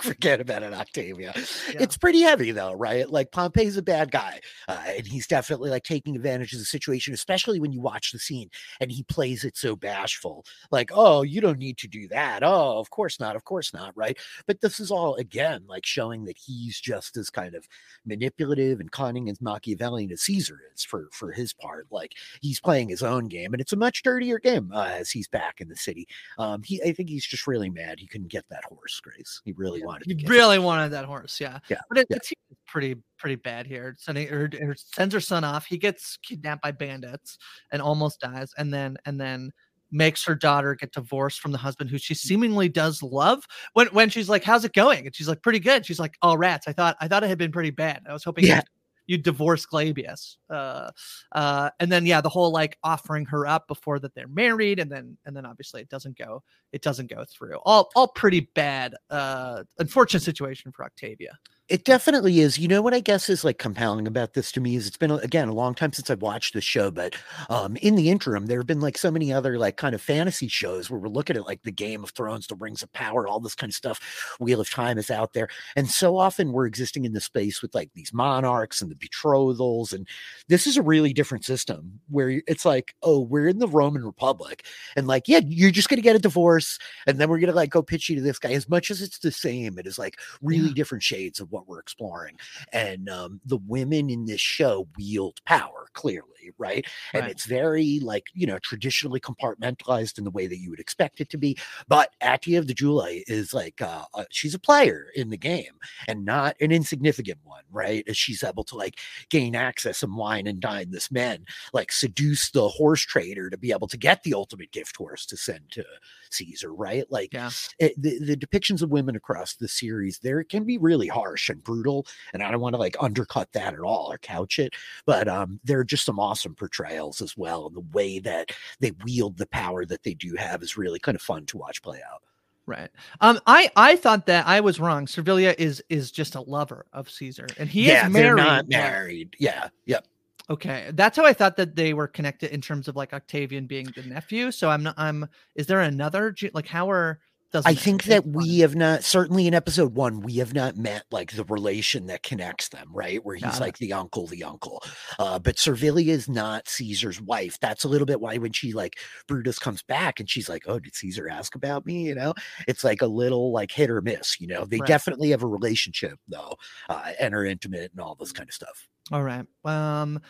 Forget 0.02 0.40
about 0.40 0.62
it, 0.62 0.72
Octavia. 0.72 1.32
Yeah. 1.34 1.42
It's 1.80 1.96
pretty 1.96 2.20
heavy 2.20 2.52
though, 2.52 2.72
right? 2.72 3.08
Like 3.10 3.32
Pompey's 3.32 3.76
a 3.76 3.82
bad 3.82 4.10
guy, 4.10 4.40
uh, 4.68 4.80
and 4.86 5.06
he's 5.06 5.26
definitely 5.26 5.70
like 5.70 5.84
taking 5.84 6.16
advantage 6.16 6.52
of 6.52 6.60
the 6.60 6.64
situation, 6.64 7.12
especially 7.12 7.60
when 7.60 7.72
you 7.72 7.80
watch 7.80 8.12
the 8.12 8.18
scene 8.18 8.48
and 8.80 8.90
he 8.90 9.02
plays 9.02 9.44
it 9.44 9.56
so 9.56 9.76
bashful, 9.76 10.44
like, 10.70 10.90
"Oh, 10.92 11.22
you 11.22 11.40
don't 11.40 11.58
need 11.58 11.78
to 11.78 11.88
do 11.88 12.08
that. 12.08 12.42
Oh, 12.42 12.78
of 12.78 12.90
course 12.90 12.99
not. 13.20 13.36
Of 13.36 13.44
course 13.44 13.72
not." 13.72 13.96
Right? 13.96 14.18
But 14.46 14.60
this 14.60 14.80
is 14.80 14.90
all 14.90 15.14
again 15.16 15.64
like 15.68 15.86
showing 15.86 16.24
that 16.24 16.36
he's 16.36 16.80
just 16.80 17.16
as 17.16 17.30
kind 17.30 17.54
of 17.54 17.66
manipulative 18.04 18.80
and 18.80 18.90
cunning 18.90 19.28
and 19.28 19.40
Machiavellian 19.40 20.10
as 20.12 20.22
Caesar 20.22 20.58
is 20.74 20.84
for 20.84 21.08
for 21.12 21.30
his 21.32 21.52
part. 21.52 21.86
Like 21.90 22.14
he's 22.40 22.60
playing 22.60 22.88
his 22.88 23.02
own 23.02 23.28
game, 23.28 23.54
and 23.54 23.60
it's 23.60 23.72
a 23.72 23.76
much 23.76 24.02
dirtier 24.02 24.38
game 24.38 24.70
uh, 24.74 24.88
as 24.90 25.10
he's 25.10 25.28
back 25.28 25.60
in 25.60 25.68
the 25.68 25.76
city. 25.76 26.06
Um, 26.38 26.62
he, 26.62 26.82
I 26.82 26.92
think 26.92 27.08
he's 27.08 27.24
just 27.26 27.46
really 27.46 27.70
mad 27.70 27.98
he 28.00 28.06
couldn't 28.06 28.28
get 28.28 28.44
that 28.50 28.64
horse, 28.64 29.00
Grace. 29.00 29.40
He 29.44 29.52
really 29.52 29.82
wanted 29.84 30.06
He 30.06 30.14
get 30.14 30.26
it. 30.26 30.30
really 30.30 30.58
wanted 30.58 30.90
that 30.92 31.04
horse, 31.04 31.40
yeah. 31.40 31.58
Yeah, 31.68 31.80
but 31.88 31.98
it, 31.98 32.06
yeah. 32.10 32.16
it's 32.16 32.32
pretty 32.66 32.96
pretty 33.18 33.36
bad 33.36 33.66
here. 33.66 33.94
Sending 33.98 34.26
her 34.28 34.50
sends 34.76 35.14
her 35.14 35.20
son 35.20 35.44
off. 35.44 35.66
He 35.66 35.78
gets 35.78 36.16
kidnapped 36.18 36.62
by 36.62 36.72
bandits 36.72 37.38
and 37.72 37.82
almost 37.82 38.20
dies, 38.20 38.52
and 38.58 38.72
then 38.72 38.96
and 39.04 39.20
then 39.20 39.52
makes 39.92 40.24
her 40.24 40.34
daughter 40.34 40.74
get 40.74 40.92
divorced 40.92 41.40
from 41.40 41.52
the 41.52 41.58
husband 41.58 41.90
who 41.90 41.98
she 41.98 42.14
seemingly 42.14 42.68
does 42.68 43.02
love. 43.02 43.46
When 43.74 43.88
when 43.88 44.08
she's 44.10 44.28
like, 44.28 44.44
"How's 44.44 44.64
it 44.64 44.72
going?" 44.72 45.06
and 45.06 45.14
she's 45.14 45.28
like, 45.28 45.42
"Pretty 45.42 45.60
good." 45.60 45.84
She's 45.86 45.98
like, 46.00 46.14
"Oh 46.22 46.36
rats! 46.36 46.66
I 46.68 46.72
thought 46.72 46.96
I 47.00 47.08
thought 47.08 47.24
it 47.24 47.28
had 47.28 47.38
been 47.38 47.52
pretty 47.52 47.70
bad. 47.70 48.02
I 48.08 48.12
was 48.12 48.24
hoping 48.24 48.44
Yeah. 48.46 48.56
you'd, 48.56 48.64
you'd 49.06 49.22
divorce 49.24 49.66
Glabius." 49.66 50.36
Uh, 50.48 50.90
uh, 51.32 51.70
and 51.80 51.90
then 51.90 52.06
yeah, 52.06 52.20
the 52.20 52.28
whole 52.28 52.52
like 52.52 52.78
offering 52.84 53.24
her 53.26 53.46
up 53.46 53.66
before 53.68 53.98
that 54.00 54.14
they're 54.14 54.28
married, 54.28 54.78
and 54.78 54.90
then 54.90 55.16
and 55.26 55.36
then 55.36 55.44
obviously 55.46 55.80
it 55.80 55.88
doesn't 55.88 56.16
go 56.16 56.42
it 56.72 56.82
doesn't 56.82 57.10
go 57.10 57.24
through. 57.24 57.58
All 57.64 57.90
all 57.96 58.08
pretty 58.08 58.48
bad, 58.54 58.94
uh, 59.10 59.64
unfortunate 59.78 60.22
situation 60.22 60.70
for 60.72 60.84
Octavia. 60.84 61.38
It 61.70 61.84
definitely 61.84 62.40
is. 62.40 62.58
You 62.58 62.66
know 62.66 62.82
what 62.82 62.94
I 62.94 62.98
guess 62.98 63.28
is 63.28 63.44
like 63.44 63.58
compelling 63.58 64.08
about 64.08 64.34
this 64.34 64.50
to 64.52 64.60
me 64.60 64.74
is 64.74 64.88
it's 64.88 64.96
been 64.96 65.12
again 65.12 65.46
a 65.48 65.52
long 65.54 65.72
time 65.76 65.92
since 65.92 66.10
I've 66.10 66.20
watched 66.20 66.52
the 66.52 66.60
show, 66.60 66.90
but 66.90 67.14
um 67.48 67.76
in 67.76 67.94
the 67.94 68.10
interim 68.10 68.46
there 68.46 68.58
have 68.58 68.66
been 68.66 68.80
like 68.80 68.98
so 68.98 69.08
many 69.08 69.32
other 69.32 69.56
like 69.56 69.76
kind 69.76 69.94
of 69.94 70.00
fantasy 70.02 70.48
shows 70.48 70.90
where 70.90 70.98
we're 70.98 71.06
looking 71.08 71.36
at 71.36 71.46
like 71.46 71.62
the 71.62 71.70
Game 71.70 72.02
of 72.02 72.10
Thrones, 72.10 72.48
the 72.48 72.56
Rings 72.56 72.82
of 72.82 72.92
Power, 72.92 73.28
all 73.28 73.38
this 73.38 73.54
kind 73.54 73.70
of 73.70 73.76
stuff. 73.76 74.00
Wheel 74.40 74.60
of 74.60 74.68
Time 74.68 74.98
is 74.98 75.12
out 75.12 75.32
there, 75.32 75.48
and 75.76 75.88
so 75.88 76.16
often 76.18 76.50
we're 76.50 76.66
existing 76.66 77.04
in 77.04 77.12
the 77.12 77.20
space 77.20 77.62
with 77.62 77.72
like 77.72 77.90
these 77.94 78.12
monarchs 78.12 78.82
and 78.82 78.90
the 78.90 78.96
betrothals, 78.96 79.92
and 79.92 80.08
this 80.48 80.66
is 80.66 80.76
a 80.76 80.82
really 80.82 81.12
different 81.12 81.44
system 81.44 82.00
where 82.08 82.42
it's 82.48 82.64
like, 82.64 82.94
oh, 83.02 83.20
we're 83.20 83.48
in 83.48 83.58
the 83.58 83.68
Roman 83.68 84.04
Republic, 84.04 84.66
and 84.96 85.06
like, 85.06 85.28
yeah, 85.28 85.40
you're 85.46 85.70
just 85.70 85.88
gonna 85.88 86.02
get 86.02 86.16
a 86.16 86.18
divorce, 86.18 86.78
and 87.06 87.18
then 87.18 87.28
we're 87.28 87.38
gonna 87.38 87.52
like 87.52 87.70
go 87.70 87.82
pitch 87.82 88.08
you 88.08 88.16
to 88.16 88.22
this 88.22 88.38
guy. 88.38 88.52
As 88.52 88.68
much 88.68 88.90
as 88.90 89.02
it's 89.02 89.18
the 89.18 89.30
same, 89.32 89.78
it 89.78 89.86
is 89.86 89.98
like 89.98 90.18
really 90.42 90.70
Yeah. 90.70 90.74
different 90.74 91.02
shades 91.04 91.40
of 91.40 91.50
what 91.52 91.59
we're 91.66 91.80
exploring. 91.80 92.36
And 92.72 93.08
um, 93.08 93.40
the 93.44 93.58
women 93.58 94.10
in 94.10 94.24
this 94.26 94.40
show 94.40 94.88
wield 94.96 95.40
power 95.46 95.88
clearly, 95.94 96.26
right? 96.58 96.86
And 97.14 97.22
Right. 97.22 97.30
it's 97.30 97.44
very 97.44 98.00
like, 98.00 98.24
you 98.34 98.46
know, 98.46 98.58
traditionally 98.60 99.20
compartmentalized 99.20 100.18
in 100.18 100.24
the 100.24 100.30
way 100.30 100.46
that 100.46 100.58
you 100.58 100.70
would 100.70 100.80
expect 100.80 101.20
it 101.20 101.28
to 101.30 101.38
be. 101.38 101.56
But 101.88 102.10
Atia 102.22 102.58
of 102.58 102.66
the 102.66 102.74
Julii 102.74 103.24
is 103.26 103.52
like, 103.52 103.80
uh, 103.82 104.04
uh, 104.14 104.24
she's 104.30 104.54
a 104.54 104.58
player 104.58 105.08
in 105.14 105.30
the 105.30 105.36
game 105.36 105.74
and 106.08 106.24
not 106.24 106.56
an 106.60 106.72
insignificant 106.72 107.38
one, 107.44 107.64
right? 107.70 108.04
As 108.08 108.16
she's 108.16 108.42
able 108.44 108.64
to 108.64 108.76
like 108.76 108.98
gain 109.28 109.54
access 109.54 110.02
and 110.02 110.16
wine 110.16 110.46
and 110.46 110.60
dine 110.60 110.90
this 110.90 111.10
man, 111.10 111.44
like 111.72 111.92
seduce 111.92 112.50
the 112.50 112.68
horse 112.68 113.02
trader 113.02 113.50
to 113.50 113.58
be 113.58 113.72
able 113.72 113.88
to 113.88 113.98
get 113.98 114.22
the 114.22 114.34
ultimate 114.34 114.72
gift 114.72 114.96
horse 114.96 115.26
to 115.26 115.36
send 115.36 115.70
to 115.72 115.84
Caesar, 116.30 116.72
right? 116.72 117.04
Like, 117.10 117.32
Yeah. 117.34 117.50
it, 117.78 118.00
the, 118.00 118.18
the 118.24 118.36
depictions 118.36 118.82
of 118.82 118.90
women 118.90 119.16
across 119.16 119.54
the 119.54 119.68
series 119.68 120.20
there 120.20 120.42
can 120.44 120.64
be 120.64 120.78
really 120.78 121.08
harsh 121.08 121.49
and 121.50 121.62
brutal 121.62 122.06
and 122.32 122.42
i 122.42 122.50
don't 122.50 122.60
want 122.60 122.74
to 122.74 122.78
like 122.80 122.96
undercut 123.00 123.50
that 123.52 123.74
at 123.74 123.80
all 123.80 124.10
or 124.12 124.18
couch 124.18 124.58
it 124.58 124.72
but 125.06 125.28
um 125.28 125.60
there 125.64 125.78
are 125.78 125.84
just 125.84 126.04
some 126.04 126.18
awesome 126.18 126.54
portrayals 126.54 127.20
as 127.20 127.36
well 127.36 127.66
and 127.66 127.76
the 127.76 127.96
way 127.96 128.18
that 128.18 128.50
they 128.80 128.92
wield 129.04 129.36
the 129.36 129.46
power 129.48 129.84
that 129.84 130.02
they 130.02 130.14
do 130.14 130.34
have 130.36 130.62
is 130.62 130.76
really 130.78 130.98
kind 130.98 131.16
of 131.16 131.22
fun 131.22 131.44
to 131.46 131.58
watch 131.58 131.82
play 131.82 132.00
out 132.10 132.22
Right. 132.66 132.90
Um. 133.20 133.40
I 133.48 133.68
I 133.74 133.96
thought 133.96 134.26
that 134.26 134.46
I 134.46 134.60
was 134.60 134.78
wrong. 134.78 135.06
Servilia 135.08 135.56
is 135.58 135.82
is 135.88 136.12
just 136.12 136.36
a 136.36 136.40
lover 136.42 136.86
of 136.92 137.10
Caesar, 137.10 137.48
and 137.58 137.68
he 137.68 137.88
yeah 137.88 138.06
is 138.06 138.12
they're 138.12 138.36
married. 138.36 138.36
not 138.36 138.68
married 138.68 139.34
yeah 139.40 139.68
yep 139.86 140.06
Okay, 140.50 140.90
that's 140.94 141.16
how 141.16 141.24
I 141.24 141.32
thought 141.32 141.56
that 141.58 141.76
they 141.76 141.94
were 141.94 142.08
connected 142.08 142.52
in 142.52 142.60
terms 142.60 142.88
of 142.88 142.96
like 142.96 143.12
Octavian 143.12 143.66
being 143.66 143.86
the 143.94 144.02
nephew. 144.02 144.50
So 144.50 144.68
I'm 144.68 144.82
not. 144.82 144.96
I'm. 144.98 145.28
Is 145.54 145.68
there 145.68 145.80
another? 145.80 146.34
Like 146.52 146.66
how 146.66 146.90
are? 146.90 147.20
Doesn't 147.52 147.68
I 147.68 147.72
matter. 147.72 147.82
think 147.84 148.04
that 148.04 148.26
we 148.26 148.60
have 148.60 148.76
not 148.76 149.02
certainly 149.02 149.46
in 149.48 149.54
episode 149.54 149.94
one 149.94 150.20
we 150.20 150.34
have 150.36 150.54
not 150.54 150.76
met 150.76 151.04
like 151.10 151.32
the 151.32 151.44
relation 151.44 152.06
that 152.06 152.22
connects 152.22 152.68
them 152.68 152.88
right 152.92 153.24
where 153.24 153.34
he's 153.34 153.58
like 153.60 153.78
the 153.78 153.92
uncle 153.92 154.26
the 154.28 154.44
uncle 154.44 154.82
uh 155.18 155.38
but 155.38 155.56
Servilia 155.58 156.12
is 156.12 156.28
not 156.28 156.68
Caesar's 156.68 157.20
wife 157.20 157.58
that's 157.60 157.82
a 157.82 157.88
little 157.88 158.06
bit 158.06 158.20
why 158.20 158.36
when 158.38 158.52
she 158.52 158.72
like 158.72 158.98
Brutus 159.26 159.58
comes 159.58 159.82
back 159.82 160.20
and 160.20 160.30
she's 160.30 160.48
like 160.48 160.62
oh 160.68 160.78
did 160.78 160.94
Caesar 160.94 161.28
ask 161.28 161.54
about 161.56 161.84
me 161.86 162.02
you 162.06 162.14
know 162.14 162.34
it's 162.68 162.84
like 162.84 163.02
a 163.02 163.06
little 163.06 163.52
like 163.52 163.72
hit 163.72 163.90
or 163.90 164.00
miss 164.00 164.40
you 164.40 164.46
know 164.46 164.64
they 164.64 164.78
Right. 164.78 164.86
definitely 164.86 165.30
have 165.30 165.42
a 165.42 165.46
relationship 165.48 166.18
though 166.28 166.54
uh 166.88 167.12
and 167.18 167.34
are 167.34 167.44
intimate 167.44 167.90
and 167.90 168.00
all 168.00 168.14
this 168.14 168.32
kind 168.32 168.48
of 168.48 168.54
stuff 168.54 168.86
All 169.10 169.24
right. 169.24 169.44
Um. 169.64 170.20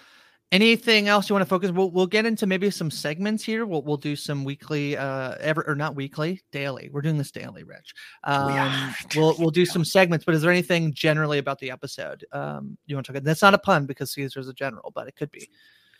Anything 0.52 1.06
else 1.06 1.28
you 1.28 1.34
want 1.34 1.44
to 1.44 1.48
focus? 1.48 1.70
We'll 1.70 1.92
we'll 1.92 2.08
get 2.08 2.26
into 2.26 2.44
maybe 2.44 2.70
some 2.70 2.90
segments 2.90 3.44
here. 3.44 3.64
We'll 3.66 3.82
we'll 3.82 3.96
do 3.96 4.16
some 4.16 4.42
weekly, 4.42 4.96
uh, 4.96 5.36
ever 5.38 5.62
or 5.64 5.76
not 5.76 5.94
weekly, 5.94 6.40
daily. 6.50 6.90
We're 6.92 7.02
doing 7.02 7.18
this 7.18 7.30
daily, 7.30 7.62
Rich. 7.62 7.94
Um, 8.24 8.46
we 9.14 9.20
we'll 9.20 9.36
we'll 9.38 9.50
do 9.50 9.64
some 9.66 9.84
segments. 9.84 10.24
But 10.24 10.34
is 10.34 10.42
there 10.42 10.50
anything 10.50 10.92
generally 10.92 11.38
about 11.38 11.60
the 11.60 11.70
episode 11.70 12.24
um 12.32 12.76
you 12.86 12.96
want 12.96 13.06
to 13.06 13.12
talk 13.12 13.18
about? 13.18 13.26
That's 13.26 13.42
not 13.42 13.54
a 13.54 13.58
pun 13.58 13.86
because 13.86 14.10
Caesar's 14.12 14.48
a 14.48 14.52
general, 14.52 14.90
but 14.92 15.06
it 15.06 15.14
could 15.14 15.30
be. 15.30 15.48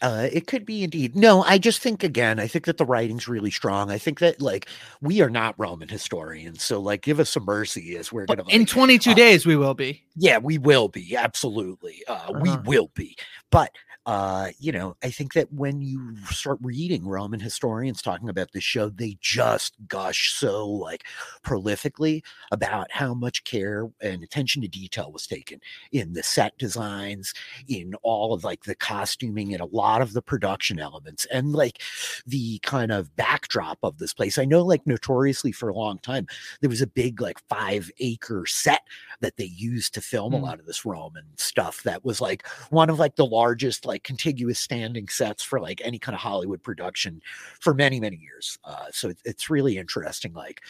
Uh, 0.03 0.29
it 0.33 0.47
could 0.47 0.65
be 0.65 0.83
indeed. 0.83 1.15
No, 1.15 1.43
I 1.45 1.59
just 1.59 1.81
think 1.83 2.03
again, 2.03 2.41
I 2.41 2.47
think 2.49 2.65
that 2.65 2.79
the 2.79 2.87
writing's 2.87 3.29
really 3.29 3.51
strong. 3.51 3.91
I 3.91 3.99
think 3.99 4.19
that 4.21 4.41
like 4.41 4.67
we 5.03 5.21
are 5.21 5.29
not 5.31 5.55
Roman 5.59 5.89
historians, 5.89 6.65
so 6.65 6.81
like 6.81 7.03
give 7.03 7.21
us 7.21 7.31
some 7.31 7.45
mercy 7.45 7.97
as 7.99 8.11
we're 8.11 8.25
But 8.25 8.39
gonna 8.39 8.49
in 8.49 8.63
like, 8.63 8.69
22 8.69 9.11
uh, 9.11 9.15
days, 9.15 9.47
we 9.47 9.57
will 9.57 9.75
be. 9.75 10.03
yeah, 10.17 10.39
we 10.39 10.59
will 10.59 10.89
be 10.89 11.15
absolutely. 11.17 12.03
Uh, 12.09 12.33
we 12.41 12.49
Uh-huh. 12.51 12.63
will 12.67 12.91
be, 12.95 13.15
but 13.51 13.71
uh, 14.07 14.49
you 14.59 14.73
know, 14.73 14.97
I 15.03 15.11
think 15.11 15.35
that 15.35 15.53
when 15.53 15.81
you 15.83 16.17
start 16.31 16.59
reading 16.63 17.07
Roman 17.07 17.41
historians 17.41 18.03
talking 18.03 18.29
about 18.29 18.53
this 18.53 18.65
show, 18.65 18.89
they 18.89 19.19
just 19.21 19.75
gush 19.89 20.33
so 20.33 20.67
like 20.67 21.05
prolifically 21.45 22.23
about 22.51 22.91
how 22.91 23.15
much 23.15 23.45
care 23.45 23.89
and 24.01 24.23
attention 24.23 24.63
to 24.63 24.69
detail 24.69 25.13
was 25.13 25.27
taken 25.27 25.61
in 25.93 26.13
the 26.13 26.23
set 26.23 26.57
designs, 26.59 27.35
in 27.69 27.95
all 28.03 28.33
of 28.33 28.45
like 28.45 28.65
the 28.65 28.75
costuming, 28.75 29.53
and 29.53 29.63
a 29.63 29.67
lot 29.67 30.01
of 30.01 30.13
the 30.13 30.23
production 30.23 30.79
elements 30.79 31.27
and 31.27 31.53
like 31.53 31.83
the 32.27 32.59
kind 32.61 32.93
of 32.93 33.15
backdrop 33.17 33.79
of 33.83 33.99
this 33.99 34.15
place. 34.15 34.39
I 34.39 34.45
know, 34.45 34.63
like, 34.63 34.87
notoriously 34.87 35.53
for 35.53 35.69
a 35.69 35.75
long 35.75 35.99
time, 35.99 36.27
there 36.61 36.71
was 36.71 36.83
a 36.83 36.87
big, 36.87 37.21
like, 37.21 37.39
five 37.49 37.91
acre 38.01 38.47
set 38.47 38.83
that 39.21 39.37
they 39.37 39.45
used 39.45 39.95
to 39.95 40.01
film 40.01 40.33
mm. 40.33 40.41
a 40.41 40.45
lot 40.45 40.59
of 40.59 40.67
this 40.67 40.85
Roman 40.85 41.25
stuff 41.37 41.83
that 41.83 42.05
was 42.05 42.21
like 42.21 42.47
one 42.71 42.91
of 42.91 42.99
like 42.99 43.17
the 43.17 43.27
largest, 43.27 43.85
like, 43.91 44.03
contiguous 44.05 44.59
standing 44.59 45.09
sets 45.09 45.43
for 45.43 45.61
like 45.61 45.81
any 45.85 45.99
kind 45.99 46.15
of 46.15 46.21
Hollywood 46.21 46.63
production 46.63 47.21
for 47.59 47.75
many, 47.75 48.01
many 48.01 48.17
years. 48.17 48.59
Uh, 48.65 48.87
so 48.91 49.11
it, 49.11 49.19
it's 49.25 49.51
really 49.51 49.77
interesting. 49.77 50.33
Like, 50.33 50.63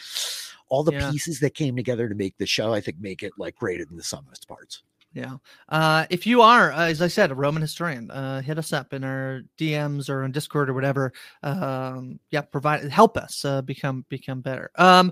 all 0.71 0.83
the 0.83 0.93
yeah. 0.93 1.11
pieces 1.11 1.39
that 1.41 1.53
came 1.53 1.75
together 1.75 2.07
to 2.07 2.15
make 2.15 2.37
the 2.37 2.45
show, 2.45 2.73
I 2.73 2.81
think, 2.81 2.97
make 2.99 3.23
it 3.23 3.33
like 3.37 3.55
greater 3.55 3.85
than 3.85 3.97
the 3.97 4.03
sum 4.03 4.25
of 4.25 4.33
its 4.33 4.45
parts. 4.45 4.83
Yeah. 5.13 5.37
Uh, 5.67 6.05
if 6.09 6.25
you 6.25 6.41
are, 6.41 6.71
uh, 6.71 6.87
as 6.87 7.01
I 7.01 7.07
said, 7.07 7.31
a 7.31 7.35
Roman 7.35 7.61
historian, 7.61 8.09
uh, 8.09 8.41
hit 8.41 8.57
us 8.57 8.71
up 8.71 8.93
in 8.93 9.03
our 9.03 9.41
DMs 9.57 10.09
or 10.09 10.23
on 10.23 10.31
Discord 10.31 10.69
or 10.69 10.73
whatever. 10.73 11.11
Um, 11.43 12.19
yeah, 12.29 12.41
provide 12.41 12.89
help 12.89 13.17
us 13.17 13.43
uh, 13.43 13.61
become 13.61 14.05
become 14.07 14.39
better. 14.39 14.71
Um, 14.75 15.11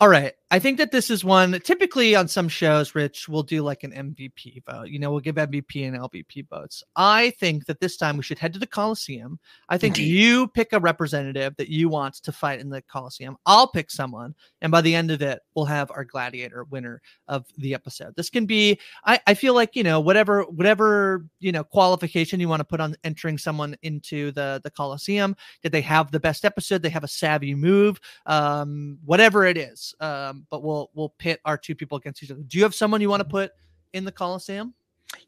all 0.00 0.08
right. 0.08 0.32
I 0.50 0.58
think 0.58 0.78
that 0.78 0.92
this 0.92 1.10
is 1.10 1.24
one 1.24 1.60
typically 1.60 2.14
on 2.14 2.26
some 2.26 2.48
shows, 2.48 2.94
Rich, 2.94 3.28
we'll 3.28 3.42
do 3.42 3.62
like 3.62 3.84
an 3.84 3.92
MVP 3.92 4.62
vote. 4.64 4.88
You 4.88 4.98
know, 4.98 5.10
we'll 5.10 5.20
give 5.20 5.34
MVP 5.34 5.86
and 5.86 5.94
LVP 5.94 6.48
votes. 6.48 6.82
I 6.96 7.30
think 7.38 7.66
that 7.66 7.80
this 7.80 7.98
time 7.98 8.16
we 8.16 8.22
should 8.22 8.38
head 8.38 8.54
to 8.54 8.58
the 8.58 8.66
Coliseum. 8.66 9.38
I 9.68 9.76
think 9.76 9.98
Indeed. 9.98 10.10
you 10.10 10.48
pick 10.48 10.72
a 10.72 10.80
representative 10.80 11.54
that 11.56 11.68
you 11.68 11.90
want 11.90 12.14
to 12.14 12.32
fight 12.32 12.60
in 12.60 12.70
the 12.70 12.80
Coliseum. 12.80 13.36
I'll 13.44 13.68
pick 13.68 13.90
someone. 13.90 14.34
And 14.62 14.72
by 14.72 14.80
the 14.80 14.94
end 14.94 15.10
of 15.10 15.20
it, 15.20 15.40
we'll 15.54 15.66
have 15.66 15.90
our 15.90 16.04
gladiator 16.04 16.64
winner 16.64 17.02
of 17.26 17.44
the 17.58 17.74
episode. 17.74 18.16
This 18.16 18.30
can 18.30 18.46
be, 18.46 18.78
I, 19.04 19.20
I 19.26 19.34
feel 19.34 19.52
like, 19.52 19.76
you 19.76 19.82
know, 19.82 20.00
whatever, 20.00 20.44
whatever, 20.44 21.26
you 21.40 21.52
know, 21.52 21.62
qualification 21.62 22.40
you 22.40 22.48
want 22.48 22.60
to 22.60 22.64
put 22.64 22.80
on 22.80 22.96
entering 23.04 23.36
someone 23.36 23.76
into 23.82 24.32
the, 24.32 24.62
the 24.64 24.70
Coliseum. 24.70 25.36
Did 25.62 25.72
they 25.72 25.82
have 25.82 26.10
the 26.10 26.20
best 26.20 26.46
episode? 26.46 26.80
They 26.80 26.88
have 26.88 27.04
a 27.04 27.08
savvy 27.08 27.54
move, 27.54 28.00
um, 28.24 28.98
whatever 29.04 29.44
it 29.44 29.58
is. 29.58 29.94
Um, 30.00 30.37
but 30.50 30.62
we'll 30.62 30.90
we'll 30.94 31.10
pit 31.10 31.40
our 31.44 31.56
two 31.56 31.74
people 31.74 31.98
against 31.98 32.22
each 32.22 32.30
other. 32.30 32.42
Do 32.42 32.58
you 32.58 32.64
have 32.64 32.74
someone 32.74 33.00
you 33.00 33.10
want 33.10 33.20
to 33.20 33.24
mm-hmm. 33.24 33.32
put 33.32 33.52
in 33.92 34.04
the 34.04 34.12
Coliseum? 34.12 34.74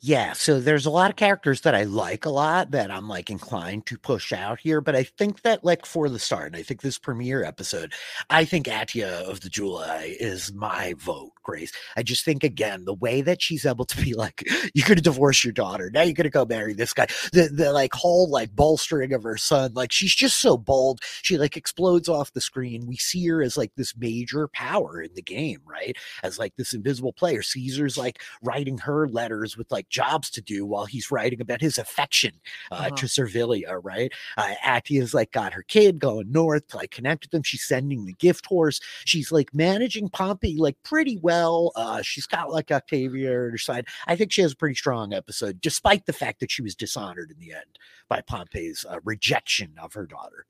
Yeah, 0.03 0.33
so 0.33 0.61
there's 0.61 0.87
a 0.87 0.91
lot 0.91 1.11
of 1.11 1.17
characters 1.17 1.61
that 1.63 1.75
I 1.75 1.85
like 1.85 2.25
a 2.25 2.31
lot 2.31 2.71
that 2.71 2.91
I'm 2.91 3.07
like 3.07 3.29
inclined 3.29 3.85
to 3.87 3.99
push 3.99 4.33
out 4.33 4.61
here, 4.61 4.81
but 4.81 4.97
I 4.97 5.03
think 5.05 5.43
that 5.43 5.63
like 5.63 5.85
for 5.85 6.09
the 6.09 6.19
start, 6.19 6.47
and 6.49 6.57
I 6.57 6.63
think 6.63 6.81
this 6.81 6.97
premiere 6.99 7.45
episode, 7.45 7.93
I 8.31 8.47
think 8.47 8.67
Atia 8.67 9.29
of 9.29 9.41
the 9.41 9.51
Julii 9.51 10.17
is 10.19 10.55
my 10.55 10.95
vote, 10.99 11.33
Grace. 11.43 11.73
I 11.97 12.03
just 12.03 12.25
think 12.25 12.45
again, 12.45 12.87
the 12.87 12.95
way 12.95 13.21
that 13.21 13.43
she's 13.43 13.67
able 13.67 13.85
to 13.87 14.03
be 14.03 14.15
like, 14.15 14.43
you're 14.75 14.89
gonna 14.89 15.03
divorce 15.03 15.45
your 15.45 15.53
daughter, 15.53 15.91
now 15.93 16.03
you're 16.03 16.15
gonna 16.15 16.31
go 16.31 16.47
marry 16.47 16.73
this 16.73 16.95
guy. 16.95 17.07
The 17.33 17.49
the 17.53 17.73
like 17.73 17.93
whole 17.93 18.31
like 18.31 18.57
bolstering 18.57 19.13
of 19.13 19.23
her 19.23 19.37
son, 19.37 19.73
like 19.75 19.93
she's 19.93 20.15
just 20.15 20.41
so 20.41 20.57
bold. 20.57 21.01
She 21.23 21.37
like 21.37 21.59
explodes 21.59 22.09
off 22.09 22.33
the 22.33 22.41
screen. 22.41 22.87
We 22.87 22.97
see 22.97 23.27
her 23.29 23.43
as 23.43 23.59
like 23.59 23.73
this 23.77 23.95
major 23.97 24.49
power 24.49 25.01
in 25.03 25.13
the 25.15 25.23
game, 25.23 25.61
right? 25.67 25.97
As 26.23 26.39
like 26.39 26.57
this 26.57 26.73
invisible 26.73 27.13
player. 27.13 27.43
Caesar's 27.43 27.99
like 27.99 28.23
writing 28.43 28.79
her 28.79 29.07
letters 29.07 29.59
with 29.59 29.70
like 29.71 29.89
jobs 29.89 30.31
to 30.31 30.41
do 30.41 30.65
while 30.65 30.87
he's 30.87 31.11
writing 31.11 31.41
about 31.41 31.61
his 31.61 31.79
affection 31.79 32.33
uh, 32.71 32.75
uh-huh. 32.75 32.91
to 32.91 33.09
Servilia, 33.09 33.83
right? 33.83 34.13
Uh, 34.37 34.55
Atia's 34.65 35.15
like 35.15 35.33
got 35.33 35.53
her 35.53 35.63
kid 35.63 35.99
going 35.99 36.31
north 36.31 36.69
to 36.69 36.77
like 36.77 36.91
connect 36.91 37.25
with 37.25 37.31
them. 37.31 37.43
She's 37.43 37.65
sending 37.65 38.05
the 38.05 38.13
gift 38.15 38.47
horse. 38.47 38.81
She's 39.05 39.33
like 39.33 39.55
managing 39.55 40.09
Pompey 40.09 40.57
like 40.57 40.77
pretty 40.83 41.19
well. 41.19 41.73
Uh, 41.77 42.03
she's 42.03 42.27
got 42.27 42.51
like 42.51 42.71
Octavia 42.71 43.31
on 43.31 43.51
her 43.51 43.59
side. 43.59 43.87
I 44.07 44.17
think 44.17 44.33
she 44.33 44.43
has 44.43 44.53
a 44.53 44.57
pretty 44.57 44.75
strong 44.75 45.13
episode, 45.13 45.61
despite 45.61 46.07
the 46.07 46.13
fact 46.13 46.41
that 46.41 46.51
she 46.51 46.63
was 46.63 46.75
dishonored 46.75 47.31
in 47.31 47.39
the 47.39 47.53
end 47.53 47.79
by 48.09 48.21
Pompey's 48.21 48.85
uh, 48.89 48.99
rejection 49.05 49.75
of 49.81 49.95
her 49.95 50.07
daughter. 50.07 50.47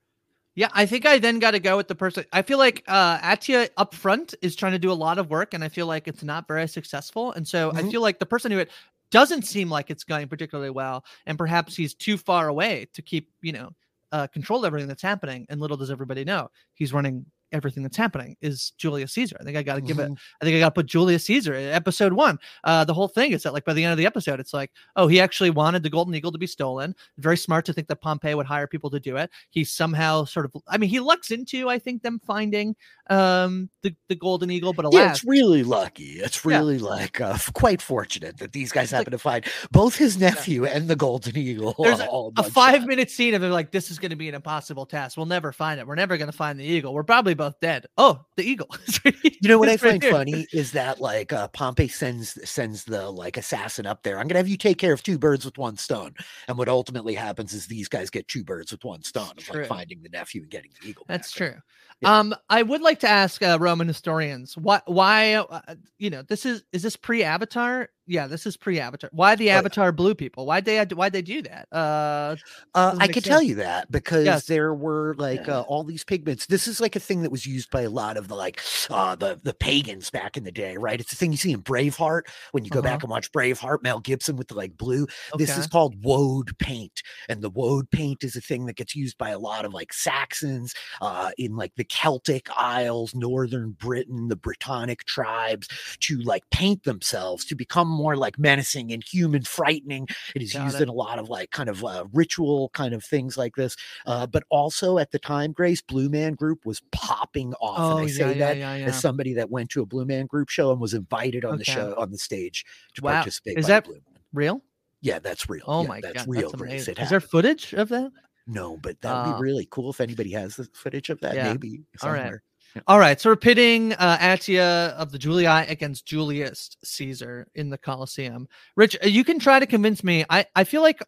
Yeah, 0.57 0.68
I 0.73 0.85
think 0.85 1.07
I 1.07 1.18
then 1.18 1.39
got 1.39 1.53
to 1.53 1.61
go 1.61 1.77
with 1.77 1.89
the 1.89 1.95
person. 1.95 2.25
I 2.33 2.43
feel 2.43 2.59
like 2.59 2.83
uh, 2.89 3.18
Atia 3.18 3.71
up 3.77 3.95
front 3.95 4.35
is 4.43 4.57
trying 4.57 4.73
to 4.73 4.79
do 4.79 4.91
a 4.91 4.95
lot 4.95 5.18
of 5.18 5.31
work, 5.31 5.55
and 5.55 5.62
I 5.62 5.68
feel 5.68 5.87
like 5.87 6.09
it's 6.09 6.25
not 6.25 6.49
very 6.49 6.66
successful. 6.66 7.33
And 7.33 7.47
so 7.47 7.71
mm-hmm. 7.71 7.79
I 7.79 7.91
feel 7.91 8.01
like 8.01 8.18
the 8.18 8.27
person 8.27 8.51
who 8.51 8.59
it 8.59 8.71
doesn't 9.11 9.42
seem 9.42 9.68
like 9.70 9.90
it's 9.90 10.04
going 10.04 10.28
particularly 10.28 10.70
well, 10.70 11.04
and 11.26 11.38
perhaps 11.38 11.76
he's 11.76 11.94
too 11.94 12.16
far 12.16 12.48
away 12.48 12.86
to 12.94 13.02
keep, 13.02 13.30
you 13.42 13.52
know, 13.52 13.70
uh, 14.12 14.26
control 14.26 14.66
everything 14.66 14.88
that's 14.88 15.02
happening. 15.02 15.46
And 15.48 15.61
little 15.61 15.76
does 15.76 15.90
everybody 15.90 16.24
know 16.24 16.50
he's 16.74 16.92
running 16.92 17.26
everything 17.53 17.82
that's 17.82 17.96
happening 17.96 18.36
is 18.40 18.72
Julius 18.78 19.12
Caesar. 19.12 19.36
I 19.40 19.44
think 19.44 19.57
I 19.57 19.62
got 19.62 19.76
to 19.76 19.80
give 19.80 19.96
mm-hmm. 19.96 20.12
it. 20.12 20.18
I 20.40 20.44
think 20.44 20.57
I 20.57 20.61
got 20.61 20.70
to 20.70 20.78
put 20.78 20.86
Julius 20.86 21.24
Caesar 21.24 21.55
in 21.55 21.68
episode 21.68 22.12
one. 22.12 22.38
Uh, 22.64 22.84
the 22.84 22.94
whole 22.94 23.09
thing 23.09 23.32
is 23.32 23.42
that 23.42 23.53
like 23.53 23.64
by 23.64 23.72
the 23.72 23.84
end 23.84 23.92
of 23.92 23.98
the 23.98 24.07
episode, 24.07 24.40
it's 24.40 24.55
like, 24.55 24.70
oh, 24.96 25.07
he 25.07 25.20
actually 25.20 25.51
wanted 25.51 25.82
the 25.82 25.90
golden 25.90 26.14
eagle 26.14 26.32
to 26.32 26.38
be 26.38 26.46
stolen. 26.46 26.94
Very 27.18 27.36
smart 27.36 27.64
to 27.66 27.72
think 27.72 27.88
that 27.88 28.01
Pompey 28.01 28.34
would 28.34 28.46
hire 28.46 28.66
people 28.66 28.90
to 28.90 29.01
do 29.01 29.16
it. 29.16 29.30
He 29.51 29.64
somehow 29.64 30.24
sort 30.24 30.46
of, 30.46 30.55
I 30.68 30.78
mean, 30.78 30.90
he 30.90 31.01
lucks 31.01 31.30
into 31.30 31.68
I 31.68 31.78
think 31.78 32.03
them 32.03 32.20
finding 32.26 32.76
um 33.09 33.68
the 33.82 33.94
the 34.09 34.14
golden 34.14 34.51
eagle, 34.51 34.72
but 34.72 34.84
alas, 34.84 34.94
yeah, 34.94 35.11
it's 35.11 35.24
really 35.24 35.62
lucky. 35.62 36.20
It's 36.20 36.44
really 36.44 36.76
yeah. 36.76 36.84
like 36.84 37.20
uh, 37.20 37.36
quite 37.53 37.82
fortunate 37.82 38.38
that 38.38 38.53
these 38.53 38.72
guys 38.72 38.90
happen 38.90 39.12
like, 39.12 39.12
to 39.12 39.18
find 39.18 39.44
both 39.70 39.96
his 39.96 40.18
nephew 40.18 40.64
yeah. 40.64 40.72
and 40.72 40.88
the 40.88 40.96
golden 40.96 41.36
eagle. 41.36 41.74
There's 41.78 42.01
a, 42.01 42.30
a 42.36 42.42
five 42.44 42.86
minute 42.86 43.11
scene 43.11 43.34
of 43.34 43.42
it 43.42 43.48
like 43.48 43.70
this 43.70 43.90
is 43.90 43.98
going 43.98 44.11
to 44.11 44.16
be 44.16 44.28
an 44.28 44.34
impossible 44.34 44.86
task. 44.86 45.16
We'll 45.16 45.26
never 45.26 45.53
find 45.53 45.80
it. 45.80 45.86
We're 45.86 45.94
never 45.94 46.16
going 46.16 46.30
to 46.30 46.36
find 46.36 46.59
the 46.59 46.64
eagle. 46.64 46.94
We're 46.94 47.03
probably 47.03 47.34
both 47.41 47.59
dead. 47.59 47.86
Oh, 47.97 48.26
the 48.36 48.43
eagle. 48.43 48.68
you 49.41 49.49
know 49.49 49.59
what 49.59 49.68
I 49.68 49.76
find 49.76 50.03
funny 50.05 50.47
is 50.53 50.72
that 50.72 51.01
like 51.01 51.32
uh, 51.32 51.49
Pompey 51.49 51.88
sends 51.88 52.38
sends 52.49 52.84
the 52.84 53.11
like 53.11 53.36
assassin 53.36 53.86
up 53.86 54.03
there. 54.03 54.18
I'm 54.18 54.28
gonna 54.28 54.38
have 54.38 54.49
you 54.49 54.57
take 54.57 54.78
care 54.78 54.93
of 54.93 55.03
two 55.03 55.18
birds 55.18 55.45
with 55.45 55.57
one 55.57 55.76
stone. 55.76 56.14
And 56.49 56.59
what 56.59 56.68
ultimately 56.68 57.14
happens 57.14 57.53
is 57.55 57.66
these 57.66 57.88
guys 57.88 58.11
get 58.11 58.28
two 58.28 58.45
birds 58.45 58.72
with 58.72 58.84
one 58.84 59.03
stone 59.03 59.32
of 59.38 59.49
like 59.49 59.66
finding 59.66 60.03
the 60.03 60.11
nephew 60.11 60.43
and 60.43 60.51
getting 60.51 60.70
the 60.80 60.88
eagle. 60.88 61.05
That's 61.09 61.32
true. 61.32 61.55
Yeah. 62.01 62.18
Um, 62.18 62.34
I 62.49 62.62
would 62.62 62.82
like 62.82 63.01
to 63.01 63.09
ask 63.09 63.43
uh, 63.43 63.59
Roman 63.61 63.88
historians 63.88 64.57
why 64.57 64.82
why 64.86 65.34
uh, 65.34 65.74
you 65.99 66.11
know 66.11 66.22
this 66.22 66.45
is 66.45 66.62
is 66.72 66.82
this 66.82 66.97
pre 66.97 67.22
Avatar 67.22 67.88
yeah, 68.11 68.26
this 68.26 68.45
is 68.45 68.57
pre-Avatar. 68.57 69.09
Why 69.12 69.36
the 69.36 69.51
Avatar 69.51 69.84
oh, 69.84 69.86
yeah. 69.86 69.93
blue 69.93 70.16
people? 70.16 70.45
Why'd 70.45 70.64
they 70.64 70.84
why'd 70.84 71.12
they 71.12 71.22
do 71.22 71.43
that? 71.43 71.68
Uh, 71.70 72.34
uh 72.74 72.97
I 72.99 73.07
could 73.07 73.22
sense. 73.22 73.26
tell 73.26 73.41
you 73.41 73.55
that 73.57 73.91
because 73.93 74.24
yes. 74.24 74.47
there 74.47 74.74
were 74.74 75.14
like 75.16 75.49
uh, 75.49 75.61
all 75.68 75.84
these 75.84 76.03
pigments. 76.03 76.47
This 76.47 76.66
is 76.66 76.80
like 76.80 76.97
a 76.97 77.01
thing 77.01 77.22
that 77.22 77.30
was 77.30 77.47
used 77.47 77.70
by 77.70 77.82
a 77.82 77.88
lot 77.88 78.16
of 78.16 78.26
the 78.26 78.34
like 78.34 78.61
uh 78.91 79.14
the 79.37 79.41
the 79.43 79.55
pagans 79.55 80.11
back 80.11 80.37
in 80.37 80.45
the 80.45 80.53
day, 80.53 80.76
right? 80.76 81.01
It's 81.01 81.12
a 81.12 81.16
thing 81.16 81.33
you 81.33 81.39
see 81.39 81.53
in 81.53 81.62
Braveheart 81.62 82.22
when 82.53 82.64
you 82.64 82.70
go 82.70 82.81
uh-huh. 82.81 82.89
back 82.89 83.03
and 83.03 83.11
watch 83.11 83.33
Braveheart, 83.33 83.83
Mel 83.83 84.01
Gibson 84.01 84.37
with 84.37 84.49
the 84.49 84.55
like 84.55 84.76
blue. 84.76 85.05
Okay. 85.35 85.45
This 85.45 85.57
is 85.57 85.66
called 85.66 86.03
woad 86.03 86.57
paint, 86.59 87.03
and 87.28 87.43
the 87.43 87.51
woad 87.51 87.91
paint 87.91 88.24
is 88.24 88.37
a 88.37 88.41
thing 88.41 88.66
that 88.66 88.76
gets 88.76 88.95
used 88.95 89.18
by 89.18 89.31
a 89.31 89.39
lot 89.39 89.64
of 89.64 89.72
like 89.72 89.93
Saxons 89.93 90.74
uh 91.01 91.31
in 91.39 91.57
like 91.57 91.74
the 91.76 91.85
Celtic 91.85 92.49
Isles, 92.57 93.14
northern 93.14 93.72
Britain, 93.72 94.28
the 94.28 94.37
Brittonic 94.37 95.05
tribes 95.05 95.68
to 96.01 96.18
like 96.20 96.43
paint 96.51 96.85
themselves 96.85 97.45
to 97.47 97.55
become 97.55 97.89
more 97.89 98.16
like 98.16 98.39
menacing 98.39 98.93
and 98.93 99.03
human 99.03 99.43
frightening. 99.43 100.09
It 100.35 100.43
is 100.43 100.53
Got 100.53 100.64
used 100.64 100.76
it. 100.76 100.83
in 100.83 100.89
a 100.89 100.93
lot 100.93 101.18
of 101.18 101.28
like 101.28 101.51
kind 101.51 101.68
of 101.68 101.85
uh, 101.85 102.05
ritual 102.12 102.70
kind 102.70 102.95
of 102.95 103.05
things 103.05 103.37
like 103.37 103.55
this. 103.57 103.76
Uh, 104.07 104.26
but 104.26 104.45
also 104.51 104.99
at 104.99 105.11
the 105.11 105.18
time, 105.18 105.53
Grace 105.53 105.83
Blue 105.83 106.09
Man 106.09 106.35
Group 106.35 106.64
was 106.64 106.81
popping 106.93 107.55
off. 107.55 107.78
Oh, 107.78 107.97
and 107.99 108.07
I 108.07 108.11
say 108.11 108.28
yeah, 108.28 108.39
that 108.39 108.57
yeah, 108.57 108.74
yeah, 108.76 108.87
as 108.87 109.01
somebody 109.21 109.35
that 109.35 109.51
went 109.51 109.68
to 109.71 109.83
a 109.83 109.87
Blue 109.87 110.07
Man 110.07 110.27
Group 110.27 110.49
show 110.49 110.73
and 110.73 110.81
was 110.81 110.95
invited 110.95 111.45
on 111.45 111.55
okay. 111.55 111.59
the 111.59 111.64
show 111.64 111.95
on 111.99 112.11
the 112.11 112.16
stage 112.16 112.64
to 112.95 113.03
wow. 113.03 113.12
participate. 113.12 113.59
Is 113.59 113.66
that 113.66 113.87
real? 114.33 114.62
Yeah, 115.03 115.18
that's 115.18 115.49
real. 115.49 115.64
Oh 115.66 115.83
yeah, 115.83 115.89
my 115.89 116.01
that's 116.01 116.14
god, 116.14 116.29
real. 116.29 116.51
that's 116.51 116.62
amazing. 116.62 116.97
Is 116.97 117.11
there 117.11 117.21
footage 117.21 117.75
of 117.75 117.91
that? 117.91 118.11
No, 118.47 118.79
but 118.79 119.01
that 119.03 119.27
would 119.27 119.33
uh, 119.33 119.37
be 119.37 119.43
really 119.43 119.68
cool 119.71 119.91
if 119.91 120.01
anybody 120.01 120.31
has 120.33 120.57
the 120.57 120.68
footage 120.73 121.11
of 121.11 121.21
that. 121.21 121.35
Maybe 121.35 121.83
somewhere. 121.99 122.25
All 122.25 122.31
right. 122.31 122.41
All 122.87 122.99
right, 123.01 123.21
so 123.21 123.31
we're 123.31 123.37
pitting 123.37 123.95
uh, 123.95 124.16
Atia 124.18 124.91
of 124.93 125.11
the 125.11 125.18
Julii 125.18 125.68
against 125.68 126.07
Julius 126.07 126.77
Caesar 126.85 127.49
in 127.57 127.68
the 127.68 127.77
Colosseum. 127.77 128.47
Rich, 128.77 128.97
uh, 129.05 129.09
you 129.09 129.25
can 129.25 129.41
try 129.41 129.59
to 129.59 129.66
convince 129.66 130.05
me. 130.05 130.25
I, 130.31 130.47
I 130.55 130.62
feel 130.62 130.81
like 130.81 131.01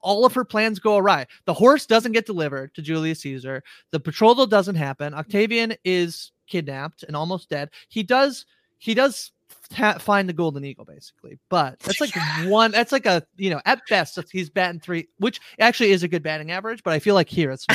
all 0.00 0.24
of 0.24 0.32
her 0.32 0.46
plans 0.46 0.78
go 0.78 0.96
awry. 0.96 1.26
The 1.44 1.52
horse 1.52 1.84
doesn't 1.84 2.12
get 2.12 2.24
delivered 2.24 2.74
to 2.74 2.80
Julius 2.80 3.20
Caesar. 3.20 3.62
The 3.90 4.00
betrothal 4.00 4.46
doesn't 4.46 4.76
happen. 4.76 5.12
Octavian 5.12 5.74
is 5.84 6.32
kidnapped 6.46 7.02
and 7.02 7.16
almost 7.16 7.48
dead. 7.48 7.70
He 7.88 8.02
does 8.02 8.46
he 8.78 8.94
does 8.94 9.32
ta- 9.68 9.98
find 9.98 10.28
the 10.28 10.32
golden 10.32 10.64
eagle 10.64 10.84
basically 10.84 11.38
but 11.50 11.78
that's 11.80 12.00
like 12.00 12.14
one 12.46 12.70
that's 12.70 12.92
like 12.92 13.06
a 13.06 13.22
you 13.36 13.50
know 13.50 13.60
at 13.64 13.80
best 13.88 14.18
he's 14.30 14.50
batting 14.50 14.80
three 14.80 15.08
which 15.18 15.40
actually 15.58 15.90
is 15.90 16.02
a 16.02 16.08
good 16.08 16.22
batting 16.22 16.50
average 16.50 16.82
but 16.82 16.92
i 16.92 16.98
feel 16.98 17.14
like 17.14 17.28
here 17.28 17.50
it's 17.50 17.64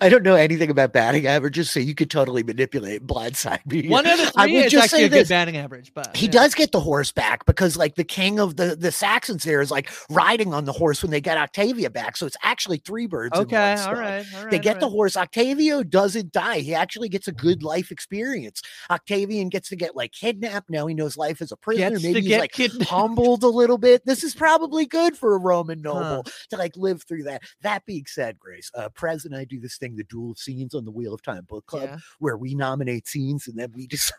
i 0.00 0.08
don't 0.08 0.22
know 0.22 0.34
anything 0.34 0.70
about 0.70 0.92
batting 0.92 1.26
averages 1.26 1.70
so 1.70 1.80
you 1.80 1.94
could 1.94 2.10
totally 2.10 2.42
manipulate 2.42 3.06
blindside 3.06 3.64
me 3.66 3.88
one 3.88 4.06
of 4.06 4.18
the 4.18 4.26
three 4.26 4.56
is 4.56 4.74
actually 4.74 5.04
a 5.04 5.08
this. 5.08 5.28
good 5.28 5.32
batting 5.32 5.56
average 5.56 5.92
but 5.94 6.14
he 6.16 6.26
yeah. 6.26 6.32
does 6.32 6.54
get 6.54 6.72
the 6.72 6.80
horse 6.80 7.12
back 7.12 7.44
because 7.46 7.76
like 7.76 7.94
the 7.94 8.04
king 8.04 8.38
of 8.40 8.56
the 8.56 8.76
the 8.76 8.92
saxons 8.92 9.44
there 9.44 9.60
is 9.60 9.70
like 9.70 9.90
riding 10.10 10.54
on 10.54 10.64
the 10.64 10.72
horse 10.72 11.02
when 11.02 11.10
they 11.10 11.20
get 11.20 11.36
octavia 11.36 11.90
back 11.90 12.16
so 12.16 12.26
it's 12.26 12.36
actually 12.42 12.78
three 12.78 13.06
birds 13.06 13.36
okay 13.38 13.74
all 13.82 13.94
right, 13.94 14.24
all 14.34 14.42
right 14.42 14.50
they 14.50 14.58
get 14.58 14.74
right. 14.74 14.80
the 14.80 14.88
horse 14.88 15.16
octavio 15.16 15.82
doesn't 15.82 16.32
die 16.32 16.60
he 16.60 16.74
actually 16.74 17.08
gets 17.08 17.28
a 17.28 17.32
good 17.32 17.62
life 17.62 17.90
experience 17.90 18.62
octavian 18.90 19.48
gets 19.48 19.68
to 19.68 19.76
get 19.76 19.94
like 19.96 20.12
kidnapped. 20.22 20.70
Now 20.70 20.86
he 20.86 20.94
knows 20.94 21.16
life 21.16 21.42
as 21.42 21.50
a 21.52 21.56
prisoner. 21.56 21.90
Gets 21.90 22.02
Maybe 22.04 22.20
he's 22.20 22.28
get 22.28 22.40
like 22.40 22.52
kidnapped. 22.52 22.90
humbled 22.90 23.42
a 23.42 23.48
little 23.48 23.78
bit. 23.78 24.06
This 24.06 24.22
is 24.22 24.34
probably 24.34 24.86
good 24.86 25.16
for 25.16 25.34
a 25.34 25.38
Roman 25.38 25.82
Huh. 25.84 25.92
noble 25.92 26.24
to 26.50 26.56
like 26.56 26.76
live 26.76 27.02
through 27.02 27.24
that. 27.24 27.42
That 27.62 27.84
being 27.86 28.04
said, 28.06 28.38
Grace, 28.38 28.70
uh, 28.74 28.88
Prez 28.90 29.24
and 29.24 29.34
I 29.34 29.44
do 29.44 29.58
this 29.58 29.76
thing, 29.78 29.96
the 29.96 30.04
duel 30.04 30.30
of 30.32 30.38
scenes 30.38 30.74
on 30.74 30.84
the 30.84 30.90
Wheel 30.92 31.12
of 31.12 31.22
Time 31.22 31.44
book 31.48 31.66
club, 31.66 31.88
Yeah. 31.90 31.98
where 32.20 32.36
we 32.36 32.54
nominate 32.54 33.08
scenes 33.08 33.48
and 33.48 33.58
then 33.58 33.72
we 33.74 33.86
decide 33.88 34.14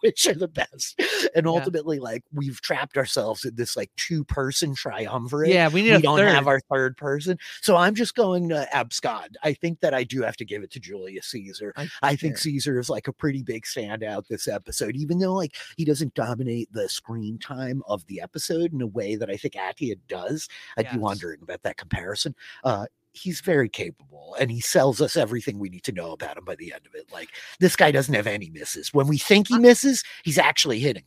which 0.00 0.26
are 0.28 0.34
the 0.34 0.48
best. 0.48 1.00
And 1.34 1.46
Yeah. 1.46 1.52
ultimately, 1.52 1.98
like 1.98 2.22
we've 2.32 2.60
trapped 2.60 2.96
ourselves 2.96 3.44
in 3.44 3.56
this 3.56 3.76
like 3.76 3.90
two 3.96 4.24
person 4.24 4.74
triumvirate. 4.74 5.50
Yeah, 5.52 5.68
we 5.68 5.82
need 5.82 5.96
We 5.96 6.02
don't 6.02 6.18
third. 6.18 6.28
have 6.28 6.46
our 6.46 6.60
third 6.72 6.96
person. 6.96 7.38
So 7.60 7.76
I'm 7.76 7.94
just 7.94 8.14
going 8.14 8.48
to 8.50 8.72
abscond. 8.74 9.36
I 9.42 9.52
think 9.54 9.80
that 9.80 9.94
I 9.94 10.04
do 10.04 10.22
have 10.22 10.36
to 10.36 10.44
give 10.44 10.62
it 10.62 10.70
to 10.72 10.80
Julius 10.80 11.26
Caesar. 11.26 11.72
I, 11.76 11.88
I 12.02 12.16
think 12.16 12.38
Caesar 12.38 12.78
is 12.78 12.88
like 12.88 13.08
a 13.08 13.12
pretty 13.12 13.42
big 13.42 13.64
standout 13.64 14.26
this 14.28 14.46
episode, 14.48 14.96
even 14.96 15.18
though 15.18 15.39
like 15.40 15.56
he 15.76 15.84
doesn't 15.84 16.14
dominate 16.14 16.72
the 16.72 16.88
screen 16.88 17.38
time 17.38 17.82
of 17.86 18.06
the 18.06 18.20
episode 18.20 18.72
in 18.72 18.80
a 18.80 18.86
way 18.86 19.16
that 19.16 19.30
I 19.30 19.36
think 19.36 19.54
Atia 19.54 19.96
does. 20.08 20.48
I'd 20.76 20.90
be 20.90 20.98
wondering 20.98 21.40
about 21.42 21.62
that 21.62 21.76
comparison. 21.76 22.34
Uh, 22.64 22.86
he's 23.12 23.40
very 23.40 23.68
capable 23.68 24.36
and 24.38 24.50
he 24.50 24.60
sells 24.60 25.00
us 25.00 25.16
everything 25.16 25.58
we 25.58 25.68
need 25.68 25.82
to 25.84 25.92
know 25.92 26.12
about 26.12 26.36
him 26.36 26.44
by 26.44 26.54
the 26.54 26.72
end 26.72 26.86
of 26.86 26.94
it. 26.94 27.10
Like 27.12 27.30
this 27.58 27.76
guy 27.76 27.90
doesn't 27.90 28.14
have 28.14 28.26
any 28.26 28.50
misses. 28.50 28.94
When 28.94 29.08
we 29.08 29.18
think 29.18 29.48
he 29.48 29.58
misses, 29.58 30.04
he's 30.24 30.38
actually 30.38 30.78
hitting. 30.78 31.04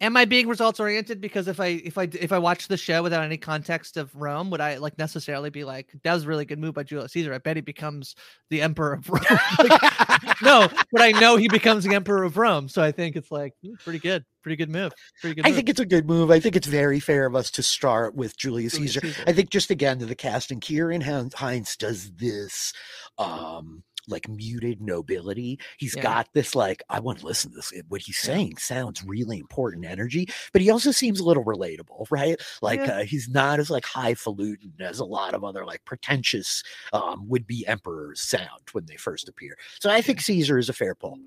Am 0.00 0.16
I 0.16 0.24
being 0.24 0.48
results 0.48 0.80
oriented? 0.80 1.20
Because 1.20 1.48
if 1.48 1.60
I 1.60 1.66
if 1.66 1.96
I 1.96 2.08
if 2.12 2.32
I 2.32 2.38
watch 2.38 2.68
the 2.68 2.76
show 2.76 3.02
without 3.02 3.24
any 3.24 3.36
context 3.36 3.96
of 3.96 4.14
Rome, 4.14 4.50
would 4.50 4.60
I 4.60 4.76
like 4.76 4.98
necessarily 4.98 5.50
be 5.50 5.64
like 5.64 5.92
that 6.02 6.12
was 6.12 6.24
a 6.24 6.28
really 6.28 6.44
good 6.44 6.58
move 6.58 6.74
by 6.74 6.82
Julius 6.82 7.12
Caesar? 7.12 7.32
I 7.32 7.38
bet 7.38 7.56
he 7.56 7.62
becomes 7.62 8.14
the 8.50 8.62
emperor 8.62 8.94
of 8.94 9.08
Rome. 9.08 9.22
Like, 9.58 10.42
no, 10.42 10.68
but 10.92 11.02
I 11.02 11.12
know 11.12 11.36
he 11.36 11.48
becomes 11.48 11.84
the 11.84 11.94
emperor 11.94 12.24
of 12.24 12.36
Rome, 12.36 12.68
so 12.68 12.82
I 12.82 12.92
think 12.92 13.16
it's 13.16 13.30
like 13.30 13.54
hmm, 13.62 13.74
pretty 13.82 13.98
good, 13.98 14.24
pretty 14.42 14.56
good 14.56 14.70
move, 14.70 14.92
pretty 15.20 15.36
good. 15.36 15.46
I 15.46 15.50
move. 15.50 15.56
think 15.56 15.68
it's 15.68 15.80
a 15.80 15.86
good 15.86 16.06
move. 16.06 16.30
I 16.30 16.40
think 16.40 16.56
it's 16.56 16.66
very 16.66 17.00
fair 17.00 17.26
of 17.26 17.34
us 17.34 17.50
to 17.52 17.62
start 17.62 18.14
with 18.14 18.36
Julius 18.36 18.66
Julius 18.72 18.94
Caesar. 18.94 19.00
Caesar. 19.00 19.24
I 19.26 19.32
think 19.32 19.50
just 19.50 19.70
again 19.70 19.98
to 19.98 20.06
the 20.06 20.14
casting, 20.14 20.60
Ciarán 20.60 21.02
Hin- 21.02 21.30
Hinds 21.34 21.76
does 21.76 22.12
this 22.12 22.72
um 23.18 23.82
like 24.08 24.28
muted 24.28 24.80
nobility. 24.80 25.58
He's 25.78 25.94
Yeah. 25.96 26.02
got 26.02 26.32
this 26.32 26.54
like 26.54 26.82
I 26.88 27.00
want 27.00 27.20
to 27.20 27.26
listen 27.26 27.50
to 27.50 27.56
this. 27.56 27.72
What 27.88 28.02
he's 28.02 28.18
Yeah. 28.22 28.34
saying 28.34 28.56
sounds 28.58 29.02
really 29.04 29.38
important 29.38 29.84
energy, 29.84 30.28
but 30.52 30.62
he 30.62 30.70
also 30.70 30.90
seems 30.92 31.20
a 31.20 31.24
little 31.24 31.44
relatable, 31.44 32.06
right? 32.10 32.40
Like 32.62 32.80
Yeah. 32.80 32.98
uh, 32.98 33.04
he's 33.04 33.28
not 33.28 33.60
as 33.60 33.70
like 33.70 33.84
highfalutin 33.84 34.72
as 34.80 34.98
a 35.00 35.04
lot 35.04 35.34
of 35.34 35.44
other 35.44 35.64
like 35.64 35.84
pretentious 35.84 36.62
um 36.92 37.28
would 37.28 37.46
be 37.46 37.66
emperors 37.66 38.20
sound 38.20 38.62
when 38.72 38.86
they 38.86 38.96
first 38.96 39.28
appear. 39.28 39.56
So 39.80 39.90
I 39.90 40.00
think 40.02 40.20
Caesar 40.20 40.58
is 40.58 40.68
a 40.68 40.72
fair 40.72 40.94
pull. 40.94 41.18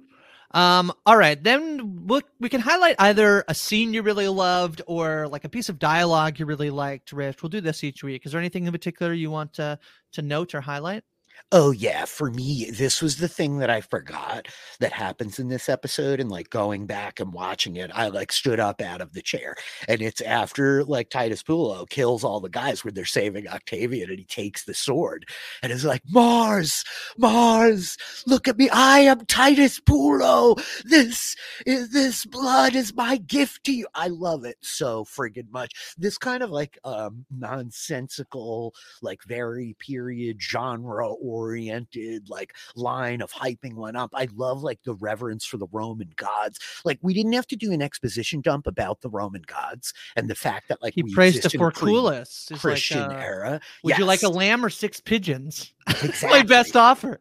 Um, 0.52 0.92
all 1.06 1.16
right, 1.16 1.42
then 1.44 2.08
we 2.08 2.22
we 2.40 2.50
can 2.50 2.60
highlight 2.60 2.96
either 2.98 3.44
a 3.48 3.54
scene 3.54 3.94
you 3.94 4.02
really 4.02 4.28
loved 4.28 4.82
or 4.88 5.28
like 5.28 5.44
a 5.44 5.50
piece 5.50 5.70
of 5.70 5.78
dialogue 5.78 6.40
you 6.40 6.48
really 6.48 6.72
liked, 6.72 7.12
Rich. 7.12 7.44
We'll 7.44 7.52
do 7.52 7.62
this 7.62 7.84
each 7.84 8.04
week. 8.04 8.26
Is 8.26 8.32
there 8.32 8.40
anything 8.42 8.66
in 8.66 8.72
particular 8.72 9.14
you 9.14 9.30
want 9.30 9.54
to 9.54 9.78
to 10.14 10.22
note 10.24 10.56
or 10.56 10.62
highlight? 10.62 11.04
Oh 11.52 11.72
yeah, 11.72 12.06
for 12.06 12.30
me, 12.30 12.70
this 12.70 13.02
was 13.02 13.18
the 13.18 13.28
thing 13.28 13.58
that 13.58 13.72
I 13.72 13.82
forgot 13.82 14.48
that 14.80 14.92
happens 14.94 15.40
in 15.40 15.48
this 15.48 15.68
episode, 15.68 16.20
and 16.20 16.30
like 16.30 16.50
going 16.52 16.86
back 16.86 17.20
and 17.20 17.34
watching 17.34 17.76
it, 17.76 17.90
I 17.94 18.10
like 18.10 18.32
stood 18.32 18.60
up 18.60 18.82
out 18.82 19.02
of 19.02 19.14
the 19.14 19.22
chair, 19.22 19.56
and 19.88 20.00
it's 20.02 20.22
after 20.22 20.84
like 20.84 21.10
Titus 21.10 21.42
Pullo 21.42 21.90
kills 21.90 22.24
all 22.24 22.40
the 22.40 22.50
guys 22.50 22.84
when 22.84 22.94
they're 22.94 23.06
saving 23.06 23.48
Octavian, 23.48 24.10
and 24.12 24.20
he 24.20 24.26
takes 24.26 24.64
the 24.64 24.76
sword, 24.76 25.26
and 25.64 25.72
is 25.72 25.84
like 25.84 26.04
Mars, 26.08 26.84
Mars, 27.18 27.98
look 28.28 28.48
at 28.48 28.58
me, 28.58 28.70
I 28.70 29.00
am 29.00 29.26
Titus 29.26 29.80
Pullo. 29.80 30.56
This 30.86 31.36
is 31.66 31.92
this 31.92 32.26
blood 32.26 32.76
is 32.76 32.94
my 32.94 33.18
gift 33.18 33.64
to 33.66 33.74
you. 33.74 33.88
I 33.96 34.08
love 34.08 34.46
it 34.46 34.58
so 34.62 35.04
friggin' 35.04 35.52
much. 35.52 35.96
This 35.98 36.18
kind 36.20 36.44
of 36.44 36.52
like 36.52 36.78
um 36.84 37.26
nonsensical 37.32 38.74
like 39.02 39.24
very 39.24 39.76
period 39.80 40.42
genre 40.42 41.10
oriented 41.30 42.30
like 42.30 42.56
line 42.76 43.22
of 43.22 43.32
hyping 43.32 43.76
one 43.76 43.96
up. 43.96 44.12
I 44.14 44.28
love 44.36 44.64
like 44.64 44.82
the 44.84 44.94
reverence 44.96 45.46
for 45.46 45.58
the 45.58 45.68
Roman 45.72 46.12
gods. 46.16 46.60
Like 46.86 47.00
we 47.02 47.14
didn't 47.14 47.34
have 47.34 47.48
to 47.48 47.56
do 47.56 47.72
an 47.72 47.82
exposition 47.82 48.42
dump 48.42 48.68
about 48.68 49.02
the 49.02 49.10
Roman 49.10 49.44
gods 49.44 49.94
and 50.16 50.30
the 50.30 50.36
fact 50.36 50.68
that 50.70 50.82
like 50.82 50.94
He 50.96 51.04
praised 51.04 51.38
exist 51.38 51.52
to 51.52 51.58
in 51.58 51.64
a 51.64 51.72
Forculus. 51.72 52.60
Christian 52.60 53.02
like, 53.08 53.18
uh, 53.18 53.20
era. 53.20 53.62
Would 53.84 53.98
you 53.98 54.06
like 54.06 54.24
a 54.24 54.30
lamb 54.30 54.66
or 54.66 54.70
six 54.70 55.00
pigeons? 55.00 55.74
exactly. 55.88 56.30
My 56.30 56.44
best 56.44 56.76
offer. 56.76 57.20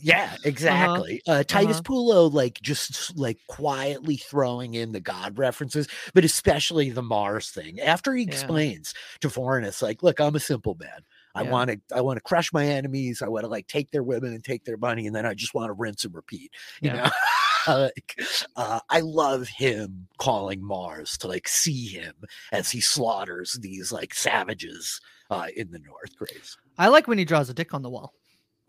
Yeah, 0.00 0.34
exactly. 0.44 1.22
uh 1.26 1.44
Titus 1.44 1.76
uh-huh. 1.78 1.82
Pullo, 1.84 2.32
like 2.32 2.60
just 2.60 3.16
like 3.16 3.38
quietly 3.48 4.16
throwing 4.16 4.74
in 4.74 4.92
the 4.92 5.00
god 5.00 5.38
references, 5.38 5.88
but 6.14 6.24
especially 6.24 6.90
the 6.90 7.02
Mars 7.02 7.50
thing. 7.50 7.80
After 7.80 8.14
he 8.14 8.24
Yeah. 8.24 8.30
explains 8.32 8.94
to 9.20 9.28
Vorenus, 9.28 9.82
like, 9.82 10.02
look, 10.02 10.20
I'm 10.20 10.34
a 10.36 10.40
simple 10.40 10.76
man. 10.80 11.02
I 11.38 11.42
Yeah. 11.42 11.50
want 11.50 11.70
to, 11.70 11.80
I 11.94 12.00
want 12.00 12.16
to 12.16 12.22
crush 12.22 12.52
my 12.52 12.66
enemies. 12.66 13.22
I 13.22 13.28
want 13.28 13.44
to 13.44 13.48
like 13.48 13.66
take 13.66 13.90
their 13.90 14.02
women 14.02 14.32
and 14.32 14.42
take 14.42 14.64
their 14.64 14.76
money, 14.76 15.06
and 15.06 15.14
then 15.14 15.24
I 15.24 15.34
just 15.34 15.54
want 15.54 15.68
to 15.68 15.72
rinse 15.72 16.04
and 16.04 16.14
repeat. 16.14 16.52
You 16.82 16.90
Yeah. 16.90 17.04
know. 17.04 17.10
like, 17.84 18.20
uh, 18.56 18.80
I 18.88 19.00
love 19.00 19.46
him 19.48 20.08
calling 20.18 20.62
Mars 20.64 21.18
to 21.18 21.28
like 21.28 21.46
see 21.48 21.86
him 21.88 22.14
as 22.52 22.70
he 22.70 22.80
slaughters 22.80 23.58
these 23.60 23.92
like 23.92 24.14
savages 24.14 25.00
uh, 25.30 25.48
in 25.56 25.70
the 25.70 25.78
North. 25.78 26.16
Grace. 26.16 26.56
I 26.78 26.88
like 26.88 27.06
when 27.08 27.18
he 27.18 27.24
draws 27.24 27.50
a 27.50 27.54
dick 27.54 27.74
on 27.74 27.82
the 27.82 27.90
wall. 27.90 28.14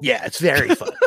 Yeah, 0.01 0.25
it's 0.25 0.39
very 0.39 0.69
fun. 0.75 0.91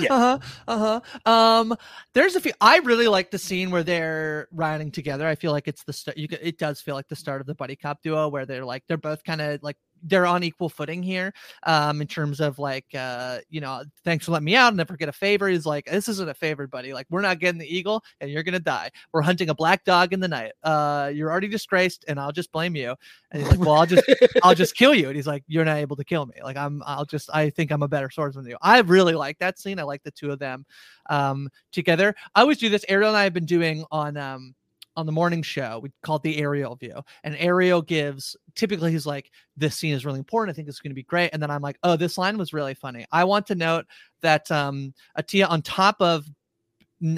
Yeah. 0.00 0.12
Uh 0.12 0.18
huh. 0.18 0.38
Uh 0.66 1.00
huh. 1.24 1.30
Um, 1.30 1.76
there's 2.14 2.34
a 2.34 2.40
few. 2.40 2.52
I 2.60 2.78
really 2.78 3.06
like 3.06 3.30
the 3.30 3.38
scene 3.38 3.70
where 3.70 3.84
they're 3.84 4.48
riding 4.50 4.90
together. 4.90 5.28
I 5.28 5.36
feel 5.36 5.52
like 5.52 5.68
it's 5.68 5.84
the 5.84 5.92
start. 5.92 6.16
You. 6.16 6.26
It 6.42 6.58
does 6.58 6.80
feel 6.80 6.96
like 6.96 7.06
the 7.06 7.14
start 7.14 7.40
of 7.40 7.46
the 7.46 7.54
buddy 7.54 7.76
cop 7.76 8.02
duo 8.02 8.28
where 8.28 8.44
they're 8.44 8.64
like 8.64 8.82
they're 8.88 8.96
both 8.96 9.22
kind 9.22 9.40
of 9.40 9.62
like 9.62 9.76
they're 10.04 10.26
on 10.26 10.44
equal 10.44 10.68
footing 10.68 11.02
here. 11.02 11.32
Um, 11.64 12.00
in 12.00 12.06
terms 12.06 12.40
of 12.40 12.58
like 12.58 12.86
uh, 12.94 13.38
you 13.48 13.60
know, 13.60 13.82
thanks 14.04 14.26
for 14.26 14.32
letting 14.32 14.44
me 14.44 14.54
out. 14.54 14.66
I'll 14.66 14.72
never 14.72 14.96
get 14.96 15.08
a 15.08 15.12
favor. 15.12 15.48
He's 15.48 15.66
like, 15.66 15.86
this 15.86 16.08
isn't 16.08 16.28
a 16.28 16.34
favor, 16.34 16.66
buddy. 16.66 16.92
Like 16.92 17.06
we're 17.10 17.20
not 17.20 17.40
getting 17.40 17.58
the 17.58 17.76
eagle, 17.76 18.04
and 18.20 18.30
you're 18.30 18.42
gonna 18.42 18.60
die. 18.60 18.90
We're 19.12 19.22
hunting 19.22 19.48
a 19.48 19.54
black 19.54 19.84
dog 19.84 20.12
in 20.12 20.20
the 20.20 20.28
night. 20.28 20.52
Uh, 20.62 21.10
you're 21.12 21.30
already 21.30 21.48
disgraced, 21.48 22.04
and 22.06 22.20
I'll 22.20 22.32
just 22.32 22.52
blame 22.52 22.76
you. 22.76 22.94
And 23.30 23.42
he's 23.42 23.50
like, 23.50 23.60
well, 23.60 23.74
I'll 23.74 23.86
just 23.86 24.04
I'll 24.42 24.54
just 24.54 24.76
kill 24.76 24.94
you. 24.94 25.08
And 25.08 25.16
he's 25.16 25.26
like, 25.26 25.44
You're 25.46 25.64
not 25.64 25.78
able 25.78 25.96
to 25.96 26.04
kill 26.04 26.26
me. 26.26 26.36
Like 26.42 26.56
I'm 26.56 26.82
I'll 26.86 27.04
just 27.04 27.30
I 27.32 27.50
think 27.50 27.70
I'm 27.70 27.82
a 27.82 27.88
better 27.88 28.10
swordsman 28.10 28.44
than 28.44 28.50
you. 28.52 28.58
I 28.62 28.80
really 28.80 29.14
like 29.14 29.38
that 29.38 29.58
scene. 29.58 29.78
I 29.78 29.82
like 29.82 30.02
the 30.02 30.10
two 30.10 30.30
of 30.30 30.38
them 30.38 30.64
um 31.10 31.48
together. 31.72 32.14
I 32.34 32.40
always 32.42 32.58
do 32.58 32.68
this. 32.68 32.84
Ariel 32.88 33.08
and 33.08 33.16
I 33.16 33.24
have 33.24 33.34
been 33.34 33.46
doing 33.46 33.84
on 33.90 34.16
um 34.16 34.54
on 34.96 35.06
the 35.06 35.12
morning 35.12 35.42
show. 35.42 35.80
We 35.82 35.90
call 36.02 36.16
it 36.16 36.22
the 36.22 36.38
aerial 36.38 36.76
view. 36.76 36.94
And 37.24 37.36
Ariel 37.38 37.82
gives 37.82 38.36
typically 38.54 38.92
he's 38.92 39.06
like, 39.06 39.30
This 39.56 39.76
scene 39.76 39.94
is 39.94 40.04
really 40.06 40.18
important. 40.18 40.54
I 40.54 40.56
think 40.56 40.68
it's 40.68 40.80
gonna 40.80 40.94
be 40.94 41.02
great. 41.02 41.30
And 41.32 41.42
then 41.42 41.50
I'm 41.50 41.62
like, 41.62 41.78
Oh, 41.82 41.96
this 41.96 42.16
line 42.18 42.38
was 42.38 42.52
really 42.52 42.74
funny. 42.74 43.04
I 43.12 43.24
want 43.24 43.46
to 43.48 43.54
note 43.54 43.86
that 44.22 44.50
um 44.50 44.94
Atia 45.18 45.48
on 45.50 45.62
top 45.62 45.96
of 46.00 46.24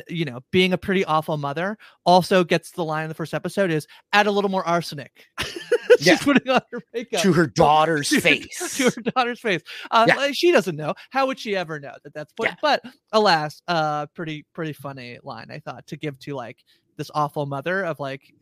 you 0.08 0.24
know, 0.24 0.40
being 0.50 0.72
a 0.72 0.78
pretty 0.78 1.04
awful 1.04 1.36
mother, 1.36 1.78
also 2.04 2.42
gets 2.42 2.72
the 2.72 2.82
line 2.82 3.04
in 3.04 3.08
the 3.08 3.14
first 3.14 3.34
episode 3.34 3.70
is 3.70 3.86
add 4.12 4.26
a 4.26 4.30
little 4.30 4.50
more 4.50 4.66
arsenic. 4.66 5.26
She's 5.40 6.06
Yeah. 6.06 6.16
putting 6.18 6.48
on 6.50 6.60
her 6.72 6.80
makeup 6.92 7.20
to 7.22 7.32
her 7.32 7.46
daughter's 7.54 8.08
to 8.08 8.20
face. 8.20 8.76
to 8.78 8.84
her 8.90 9.00
daughter's 9.12 9.38
face. 9.40 9.62
Uh, 9.90 10.06
Yeah. 10.08 10.32
she 10.32 10.50
doesn't 10.50 10.74
know. 10.76 10.94
How 11.10 11.26
would 11.26 11.38
she 11.38 11.54
ever 11.54 11.78
know 11.78 11.92
that 12.02 12.12
that's 12.14 12.32
put? 12.32 12.48
Yeah. 12.48 12.54
But 12.60 12.82
alas, 13.12 13.62
uh, 13.68 14.06
pretty 14.06 14.44
pretty 14.54 14.72
funny 14.72 15.18
line 15.22 15.50
I 15.50 15.60
thought 15.60 15.86
to 15.88 15.96
give 15.96 16.18
to 16.20 16.34
like 16.34 16.58
this 16.96 17.10
awful 17.14 17.46
mother 17.46 17.84
of 17.84 18.00
like 18.00 18.34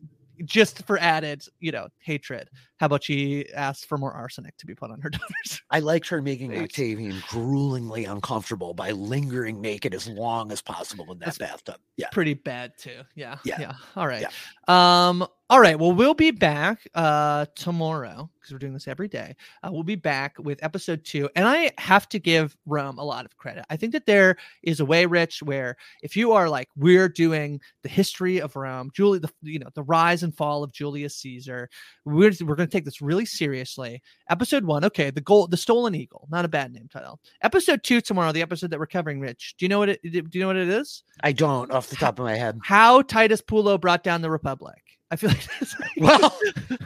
just 0.43 0.85
for 0.85 0.97
added 0.99 1.43
you 1.59 1.71
know 1.71 1.87
hatred. 1.99 2.49
How 2.77 2.87
about 2.87 3.03
she 3.05 3.49
asked 3.53 3.85
for 3.85 3.97
more 3.97 4.11
arsenic 4.11 4.57
to 4.57 4.65
be 4.65 4.75
put 4.75 4.91
on 4.91 4.99
her 5.01 5.09
daughter's? 5.11 5.61
I 5.71 5.79
liked 5.79 6.07
her 6.09 6.21
making. 6.21 6.55
Octavian 6.57 7.21
gruelingly 7.29 8.05
uncomfortable 8.05 8.73
by 8.73 8.91
lingering 8.91 9.61
naked 9.61 9.93
as 9.93 10.07
long 10.07 10.51
as 10.51 10.61
possible 10.61 11.11
in 11.11 11.19
that 11.19 11.25
That's 11.25 11.37
bathtub. 11.37 11.77
Yeah. 11.97 12.07
Pretty 12.11 12.33
bad 12.33 12.73
too. 12.77 13.01
Yeah. 13.15 13.37
Yeah. 13.45 13.59
Yeah. 13.59 13.73
All 13.95 14.07
right. 14.07 14.25
Um. 14.67 15.25
All 15.47 15.59
right. 15.59 15.77
Well, 15.77 15.91
we'll 15.91 16.15
be 16.15 16.31
back 16.31 16.87
uh 16.95 17.45
tomorrow 17.55 18.31
because 18.45 18.51
we're 18.51 18.57
doing 18.57 18.73
this 18.73 18.87
every 18.87 19.07
day. 19.07 19.35
Uh, 19.61 19.69
we'll 19.71 19.83
be 19.83 19.95
back 19.95 20.35
with 20.39 20.63
episode 20.63 21.03
two, 21.03 21.29
and 21.35 21.47
I 21.47 21.71
have 21.77 22.09
to 22.09 22.19
give 22.19 22.57
Rome 22.65 22.97
a 22.97 23.03
lot 23.03 23.25
of 23.25 23.37
credit. 23.37 23.63
I 23.69 23.77
think 23.77 23.91
that 23.93 24.07
there 24.07 24.37
is 24.63 24.79
a 24.79 24.85
way, 24.85 25.05
Rich, 25.05 25.43
where 25.43 25.77
if 26.01 26.17
you 26.17 26.31
are 26.31 26.49
like 26.49 26.69
we're 26.75 27.07
doing 27.07 27.61
the 27.83 27.89
history 27.89 28.41
of 28.41 28.55
Rome, 28.55 28.89
Julie, 28.95 29.19
the 29.19 29.29
you 29.43 29.59
know 29.59 29.69
the 29.75 29.83
rise 29.83 30.23
and 30.23 30.35
fall 30.35 30.63
of 30.63 30.71
Julius 30.71 31.15
Caesar, 31.17 31.69
we're 32.05 32.31
we're 32.41 32.55
going 32.55 32.67
to 32.67 32.73
take 32.75 32.85
this 32.85 32.99
really 32.99 33.25
seriously. 33.25 34.01
Episode 34.31 34.65
one, 34.65 34.83
okay, 34.83 35.11
the 35.11 35.21
goal, 35.21 35.45
the 35.45 35.57
stolen 35.57 35.93
eagle, 35.93 36.27
not 36.31 36.45
a 36.45 36.47
bad 36.47 36.73
name 36.73 36.87
title. 36.91 37.19
Episode 37.43 37.83
two 37.83 38.01
tomorrow, 38.01 38.31
the 38.31 38.41
episode 38.41 38.71
that 38.71 38.79
we're 38.79 38.87
covering, 38.87 39.19
Rich. 39.19 39.55
Do 39.59 39.65
you 39.65 39.69
know 39.69 39.77
what 39.77 39.89
it? 39.89 40.01
Do 40.01 40.09
you 40.09 40.39
know 40.39 40.47
what 40.47 40.55
it 40.55 40.69
is? 40.69 41.03
I 41.23 41.33
don't 41.33 41.71
off 41.71 41.89
the 41.89 41.97
top 41.97 42.17
of 42.17 42.25
my 42.25 42.35
head. 42.35 42.59
How 42.63 43.03
Titus 43.03 43.41
Pullo 43.41 43.79
brought 43.79 44.03
down 44.03 44.23
the 44.23 44.31
Republic. 44.31 44.84
I 45.11 45.15
feel 45.17 45.29
like 45.29 45.47
well, 45.97 46.37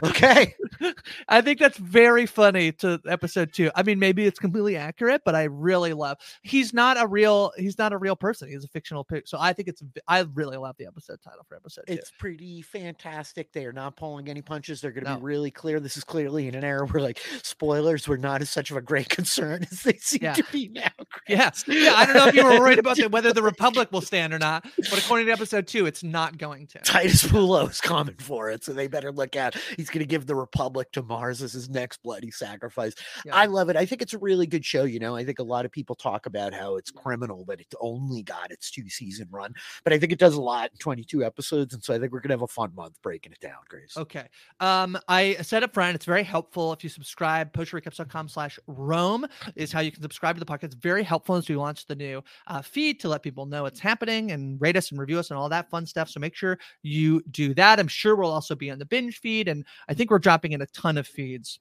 okay. 0.04 0.54
I 1.28 1.40
think 1.40 1.58
that's 1.58 1.78
very 1.78 2.26
funny 2.26 2.72
to 2.72 3.00
episode 3.08 3.52
two. 3.52 3.70
I 3.74 3.82
mean, 3.82 3.98
maybe 3.98 4.26
it's 4.26 4.38
completely 4.38 4.76
accurate, 4.76 5.22
but 5.24 5.34
I 5.34 5.44
really 5.44 5.92
love. 5.94 6.18
He's 6.42 6.72
not 6.74 7.00
a 7.00 7.06
real. 7.06 7.52
He's 7.56 7.78
not 7.78 7.92
a 7.92 7.98
real 7.98 8.16
person. 8.16 8.48
He's 8.48 8.64
a 8.64 8.68
fictional 8.68 9.04
pick. 9.04 9.26
So 9.26 9.38
I 9.40 9.52
think 9.52 9.68
it's. 9.68 9.82
I 10.06 10.20
really 10.34 10.56
love 10.58 10.76
the 10.78 10.86
episode 10.86 11.20
title 11.22 11.44
for 11.48 11.56
episode 11.56 11.84
two. 11.86 11.94
It's 11.94 12.10
pretty 12.18 12.62
fantastic. 12.62 13.52
They 13.52 13.64
are 13.64 13.72
not 13.72 13.96
pulling 13.96 14.28
any 14.28 14.42
punches. 14.42 14.80
They're 14.80 14.92
going 14.92 15.04
to 15.04 15.10
No. 15.12 15.16
be 15.16 15.22
really 15.24 15.50
clear. 15.50 15.80
This 15.80 15.96
is 15.96 16.04
clearly 16.04 16.46
in 16.48 16.54
an 16.54 16.64
era 16.64 16.86
where 16.86 17.02
like 17.02 17.18
spoilers 17.42 18.06
were 18.06 18.18
not 18.18 18.42
as 18.42 18.50
such 18.50 18.70
of 18.70 18.76
a 18.76 18.82
great 18.82 19.08
concern 19.10 19.66
as 19.70 19.82
they 19.82 19.94
seem 19.94 20.20
Yeah. 20.22 20.34
to 20.34 20.44
be 20.52 20.68
now. 20.68 20.88
Yeah, 21.28 21.50
Chris. 21.50 21.64
yeah. 21.68 21.94
I 21.94 22.04
don't 22.06 22.16
know 22.16 22.26
if 22.28 22.34
you 22.34 22.44
were 22.44 22.58
worried 22.60 22.78
about 22.78 22.96
the, 22.96 23.08
whether 23.08 23.32
the 23.32 23.42
Republic 23.42 23.90
will 23.92 24.00
stand 24.02 24.32
or 24.34 24.38
not, 24.38 24.64
but 24.76 24.98
according 24.98 25.26
to 25.26 25.32
episode 25.32 25.66
two, 25.66 25.86
it's 25.86 26.02
not 26.02 26.38
going 26.38 26.66
to. 26.68 26.78
Titus 26.80 27.24
Pullo 27.24 27.68
is 27.70 27.80
coming 27.80 28.09
for 28.20 28.50
it, 28.50 28.64
so 28.64 28.72
they 28.72 28.88
better 28.88 29.12
look 29.12 29.36
out. 29.36 29.56
He's 29.76 29.90
going 29.90 30.00
to 30.00 30.06
give 30.06 30.26
the 30.26 30.34
Republic 30.34 30.92
to 30.92 31.02
Mars 31.02 31.42
as 31.42 31.52
his 31.52 31.68
next 31.68 32.02
bloody 32.02 32.30
sacrifice. 32.30 32.94
Yeah. 33.24 33.34
I 33.34 33.46
love 33.46 33.68
it. 33.68 33.76
I 33.76 33.86
think 33.86 34.02
it's 34.02 34.14
a 34.14 34.18
really 34.18 34.46
good 34.46 34.64
show. 34.64 34.84
You 34.84 34.98
know, 34.98 35.16
I 35.16 35.24
think 35.24 35.38
a 35.38 35.44
lot 35.44 35.64
of 35.64 35.72
people 35.72 35.94
talk 35.94 36.26
about 36.26 36.54
how 36.54 36.76
it's 36.76 36.90
criminal 36.90 37.44
that 37.46 37.60
it's 37.60 37.74
only 37.80 38.22
got 38.22 38.50
its 38.50 38.70
two 38.70 38.88
season 38.88 39.28
run, 39.30 39.54
but 39.84 39.92
I 39.92 39.98
think 39.98 40.12
it 40.12 40.18
does 40.18 40.34
a 40.34 40.40
lot 40.40 40.70
in 40.72 40.78
22 40.78 41.24
episodes, 41.24 41.74
and 41.74 41.82
so 41.82 41.94
I 41.94 41.98
think 41.98 42.12
we're 42.12 42.20
going 42.20 42.30
to 42.30 42.34
have 42.34 42.42
a 42.42 42.48
fun 42.48 42.74
month 42.74 43.00
breaking 43.02 43.32
it 43.32 43.40
down, 43.40 43.58
Grace. 43.68 43.96
Okay. 43.96 44.26
Um, 44.60 44.98
I 45.08 45.36
said 45.42 45.62
up 45.62 45.74
front, 45.74 45.94
it's 45.94 46.04
very 46.04 46.22
helpful 46.22 46.72
if 46.72 46.82
you 46.84 46.90
subscribe. 46.90 47.52
Postrecaps.com 47.52 48.28
slash 48.28 48.58
Rome 48.66 49.26
is 49.56 49.72
how 49.72 49.80
you 49.80 49.92
can 49.92 50.02
subscribe 50.02 50.36
to 50.36 50.40
the 50.40 50.46
podcast. 50.46 50.64
It's 50.64 50.74
very 50.74 51.02
helpful 51.02 51.36
as 51.36 51.48
we 51.48 51.56
launch 51.56 51.86
the 51.86 51.94
new 51.94 52.22
uh, 52.46 52.62
feed 52.62 53.00
to 53.00 53.08
let 53.08 53.22
people 53.22 53.46
know 53.46 53.66
it's 53.66 53.80
happening 53.80 54.32
and 54.32 54.60
rate 54.60 54.76
us 54.76 54.90
and 54.90 55.00
review 55.00 55.18
us 55.18 55.30
and 55.30 55.38
all 55.38 55.48
that 55.48 55.70
fun 55.70 55.86
stuff. 55.86 56.08
So 56.08 56.20
make 56.20 56.34
sure 56.34 56.58
you 56.82 57.22
do 57.30 57.54
that. 57.54 57.78
I'm 57.78 57.88
sure 57.88 57.99
we'll 58.04 58.30
also 58.30 58.54
be 58.54 58.70
on 58.70 58.78
the 58.78 58.86
binge 58.86 59.18
feed. 59.18 59.48
And 59.48 59.64
I 59.88 59.94
think 59.94 60.10
we're 60.10 60.18
dropping 60.18 60.52
in 60.52 60.62
a 60.62 60.66
ton 60.66 60.98
of 60.98 61.06
feeds. 61.06 61.60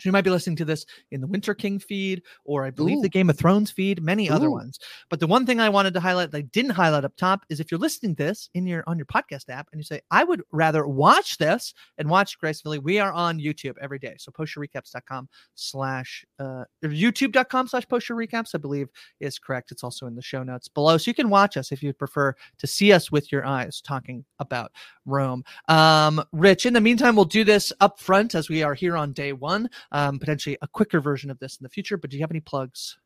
So 0.00 0.08
you 0.08 0.12
might 0.12 0.22
be 0.22 0.30
listening 0.30 0.56
to 0.56 0.64
this 0.64 0.86
in 1.10 1.20
the 1.20 1.26
Winter 1.26 1.54
King 1.54 1.78
feed, 1.78 2.22
or 2.44 2.64
I 2.64 2.70
believe 2.70 2.98
Ooh. 2.98 3.02
the 3.02 3.08
Game 3.08 3.30
of 3.30 3.38
Thrones 3.38 3.70
feed, 3.70 4.02
many 4.02 4.28
other 4.30 4.50
ones. 4.50 4.78
But 5.10 5.20
the 5.20 5.26
one 5.26 5.46
thing 5.46 5.60
I 5.60 5.68
wanted 5.68 5.94
to 5.94 6.00
highlight 6.00 6.30
that 6.30 6.38
I 6.38 6.42
didn't 6.42 6.72
highlight 6.72 7.04
up 7.04 7.16
top 7.16 7.44
is 7.48 7.60
if 7.60 7.70
you're 7.70 7.80
listening 7.80 8.14
to 8.16 8.24
this 8.24 8.50
in 8.54 8.66
your 8.66 8.84
on 8.86 8.98
your 8.98 9.06
podcast 9.06 9.48
app 9.48 9.68
and 9.72 9.80
you 9.80 9.84
say, 9.84 10.00
I 10.10 10.24
would 10.24 10.42
rather 10.52 10.86
watch 10.86 11.38
this 11.38 11.74
and 11.98 12.08
watch 12.08 12.38
Grace 12.38 12.60
Filly, 12.60 12.78
we 12.78 12.98
are 12.98 13.12
on 13.12 13.38
YouTube 13.38 13.74
every 13.80 13.98
day. 13.98 14.16
So 14.18 14.32
postyourrecaps.com 14.32 15.28
slash 15.54 16.24
uh 16.38 16.64
youtube.com 16.84 17.68
slash 17.68 17.88
post 17.88 18.08
your 18.08 18.18
recaps, 18.18 18.54
I 18.54 18.58
believe 18.58 18.88
is 19.20 19.38
correct. 19.38 19.72
It's 19.72 19.84
also 19.84 20.06
in 20.06 20.14
the 20.14 20.22
show 20.22 20.42
notes 20.42 20.68
below. 20.68 20.98
So 20.98 21.10
you 21.10 21.14
can 21.14 21.30
watch 21.30 21.56
us 21.56 21.72
if 21.72 21.82
you'd 21.82 21.98
prefer 21.98 22.34
to 22.58 22.66
see 22.66 22.92
us 22.92 23.10
with 23.10 23.32
your 23.32 23.46
eyes 23.46 23.80
talking 23.80 24.24
about 24.38 24.72
Rome. 25.06 25.44
Um, 25.68 26.22
Rich, 26.32 26.66
in 26.66 26.74
the 26.74 26.80
meantime, 26.80 27.16
we'll 27.16 27.24
do 27.24 27.44
this 27.44 27.72
up 27.80 27.98
front 27.98 28.34
as 28.34 28.48
we 28.48 28.62
are 28.62 28.74
here 28.74 28.96
on 28.96 29.12
day 29.12 29.32
one. 29.32 29.68
Um, 29.90 30.18
potentially 30.18 30.58
a 30.60 30.68
quicker 30.68 31.00
version 31.00 31.30
of 31.30 31.38
this 31.38 31.56
in 31.56 31.64
the 31.64 31.70
future. 31.70 31.96
But 31.96 32.10
do 32.10 32.16
you 32.16 32.22
have 32.22 32.30
any 32.30 32.40
plugs? 32.40 32.98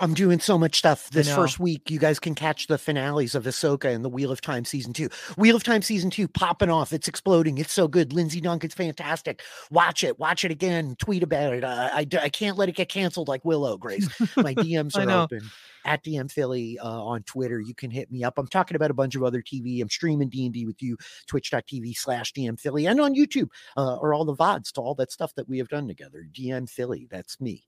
I'm 0.00 0.14
doing 0.14 0.38
so 0.38 0.56
much 0.56 0.78
stuff 0.78 1.10
this 1.10 1.32
first 1.34 1.58
week. 1.58 1.90
You 1.90 1.98
guys 1.98 2.20
can 2.20 2.36
catch 2.36 2.68
the 2.68 2.78
finales 2.78 3.34
of 3.34 3.44
Ahsoka 3.44 3.92
and 3.92 4.04
the 4.04 4.08
Wheel 4.08 4.30
of 4.30 4.40
Time 4.40 4.64
season 4.64 4.92
two. 4.92 5.08
Wheel 5.36 5.56
of 5.56 5.64
Time 5.64 5.82
season 5.82 6.08
two 6.08 6.28
popping 6.28 6.70
off. 6.70 6.92
It's 6.92 7.08
exploding. 7.08 7.58
It's 7.58 7.72
so 7.72 7.88
good. 7.88 8.12
Lindsay 8.12 8.40
Duncan's 8.40 8.74
fantastic. 8.74 9.42
Watch 9.70 10.04
it. 10.04 10.18
Watch 10.18 10.44
it 10.44 10.52
again. 10.52 10.94
Tweet 11.00 11.24
about 11.24 11.52
it. 11.52 11.64
Uh, 11.64 11.90
I, 11.92 12.06
I 12.20 12.28
can't 12.28 12.56
let 12.56 12.68
it 12.68 12.76
get 12.76 12.88
canceled 12.88 13.26
like 13.26 13.44
Willow, 13.44 13.76
Grace. 13.76 14.08
My 14.36 14.54
DMs 14.54 14.96
are 14.96 15.04
know. 15.04 15.22
open 15.24 15.42
at 15.84 16.04
DM 16.04 16.30
Filly 16.30 16.78
uh, 16.78 17.02
on 17.02 17.22
Twitter. 17.24 17.60
You 17.60 17.74
can 17.74 17.90
hit 17.90 18.10
me 18.10 18.22
up. 18.22 18.38
I'm 18.38 18.46
talking 18.46 18.76
about 18.76 18.90
a 18.90 18.94
bunch 18.94 19.16
of 19.16 19.24
other 19.24 19.42
TV. 19.42 19.80
I'm 19.82 19.88
streaming 19.88 20.28
D&D 20.28 20.66
with 20.66 20.82
you, 20.82 20.96
twitch.tv 21.26 21.96
slash 21.96 22.32
DM 22.34 22.60
Filly, 22.60 22.86
and 22.86 23.00
on 23.00 23.14
YouTube 23.14 23.48
uh, 23.76 23.96
or 23.96 24.14
all 24.14 24.24
the 24.24 24.34
VODs 24.34 24.70
to 24.72 24.80
all 24.80 24.94
that 24.96 25.10
stuff 25.10 25.34
that 25.34 25.48
we 25.48 25.58
have 25.58 25.68
done 25.68 25.88
together. 25.88 26.26
DM 26.32 26.68
Filly. 26.68 27.08
That's 27.10 27.40
me. 27.40 27.64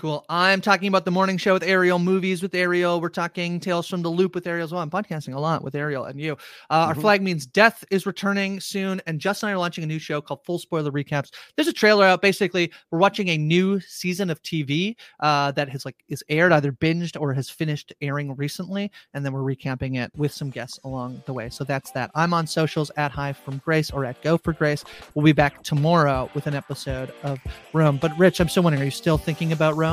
Cool. 0.00 0.24
I'm 0.30 0.62
talking 0.62 0.88
about 0.88 1.04
the 1.04 1.10
morning 1.10 1.36
show 1.36 1.52
with 1.52 1.62
Ariel, 1.62 1.98
movies 1.98 2.40
with 2.40 2.54
Ariel. 2.54 3.02
We're 3.02 3.10
talking 3.10 3.60
Tales 3.60 3.86
from 3.86 4.00
the 4.00 4.08
Loop 4.08 4.34
with 4.34 4.46
Ariel 4.46 4.64
as 4.64 4.72
well. 4.72 4.80
I'm 4.80 4.88
podcasting 4.88 5.34
a 5.34 5.38
lot 5.38 5.62
with 5.62 5.74
Ariel 5.74 6.04
and 6.06 6.18
you. 6.18 6.38
Uh, 6.70 6.86
Our 6.88 6.94
Mhm. 6.94 7.00
flag 7.02 7.20
means 7.22 7.44
death 7.44 7.84
is 7.90 8.06
returning 8.06 8.60
soon, 8.60 9.02
and 9.06 9.20
Justin 9.20 9.48
and 9.48 9.52
I 9.52 9.54
are 9.56 9.58
launching 9.58 9.84
a 9.84 9.86
new 9.86 9.98
show 9.98 10.22
called 10.22 10.42
Full 10.46 10.58
Spoiler 10.58 10.90
Recaps. 10.90 11.28
There's 11.54 11.68
a 11.68 11.72
trailer 11.74 12.06
out. 12.06 12.22
Basically, 12.22 12.72
we're 12.90 12.98
watching 12.98 13.28
a 13.28 13.36
new 13.36 13.78
season 13.80 14.30
of 14.30 14.42
TV 14.42 14.96
uh, 15.20 15.50
that 15.52 15.68
has 15.68 15.84
like 15.84 15.96
is 16.08 16.24
aired, 16.30 16.52
either 16.52 16.72
binged 16.72 17.20
or 17.20 17.34
has 17.34 17.50
finished 17.50 17.92
airing 18.00 18.34
recently, 18.36 18.90
and 19.12 19.22
then 19.22 19.34
we're 19.34 19.42
recapping 19.54 19.98
it 19.98 20.10
with 20.16 20.32
some 20.32 20.48
guests 20.48 20.80
along 20.82 21.22
the 21.26 21.34
way. 21.34 21.50
So 21.50 21.62
that's 21.62 21.90
that. 21.90 22.10
I'm 22.14 22.32
on 22.32 22.46
socials 22.46 22.90
at 22.96 23.10
Hi 23.10 23.34
from 23.34 23.58
Grace 23.58 23.90
or 23.90 24.06
at 24.06 24.22
Go 24.22 24.38
for 24.38 24.54
Grace. 24.54 24.82
We'll 25.14 25.26
be 25.26 25.32
back 25.32 25.62
tomorrow 25.62 26.30
with 26.32 26.46
an 26.46 26.54
episode 26.54 27.12
of 27.22 27.38
Rome. 27.74 27.98
But 28.00 28.18
Rich, 28.18 28.40
I'm 28.40 28.48
still 28.48 28.62
wondering, 28.62 28.80
are 28.80 28.86
you 28.86 28.90
still 28.90 29.18
thinking 29.18 29.52
about 29.52 29.76
Rome? 29.76 29.89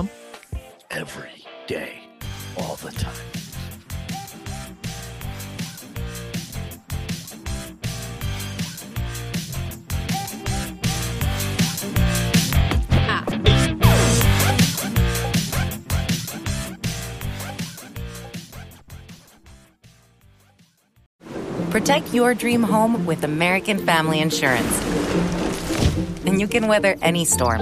Every 0.92 1.44
day, 1.66 2.00
all 2.56 2.76
the 2.76 2.92
time. 2.92 3.14
Protect 21.72 22.14
your 22.14 22.34
dream 22.34 22.64
home 22.64 23.06
with 23.06 23.24
American 23.24 23.80
Family 23.86 24.20
Insurance. 24.20 24.82
And 26.26 26.40
you 26.40 26.48
can 26.48 26.68
weather 26.68 26.96
any 27.02 27.24
storm. 27.24 27.62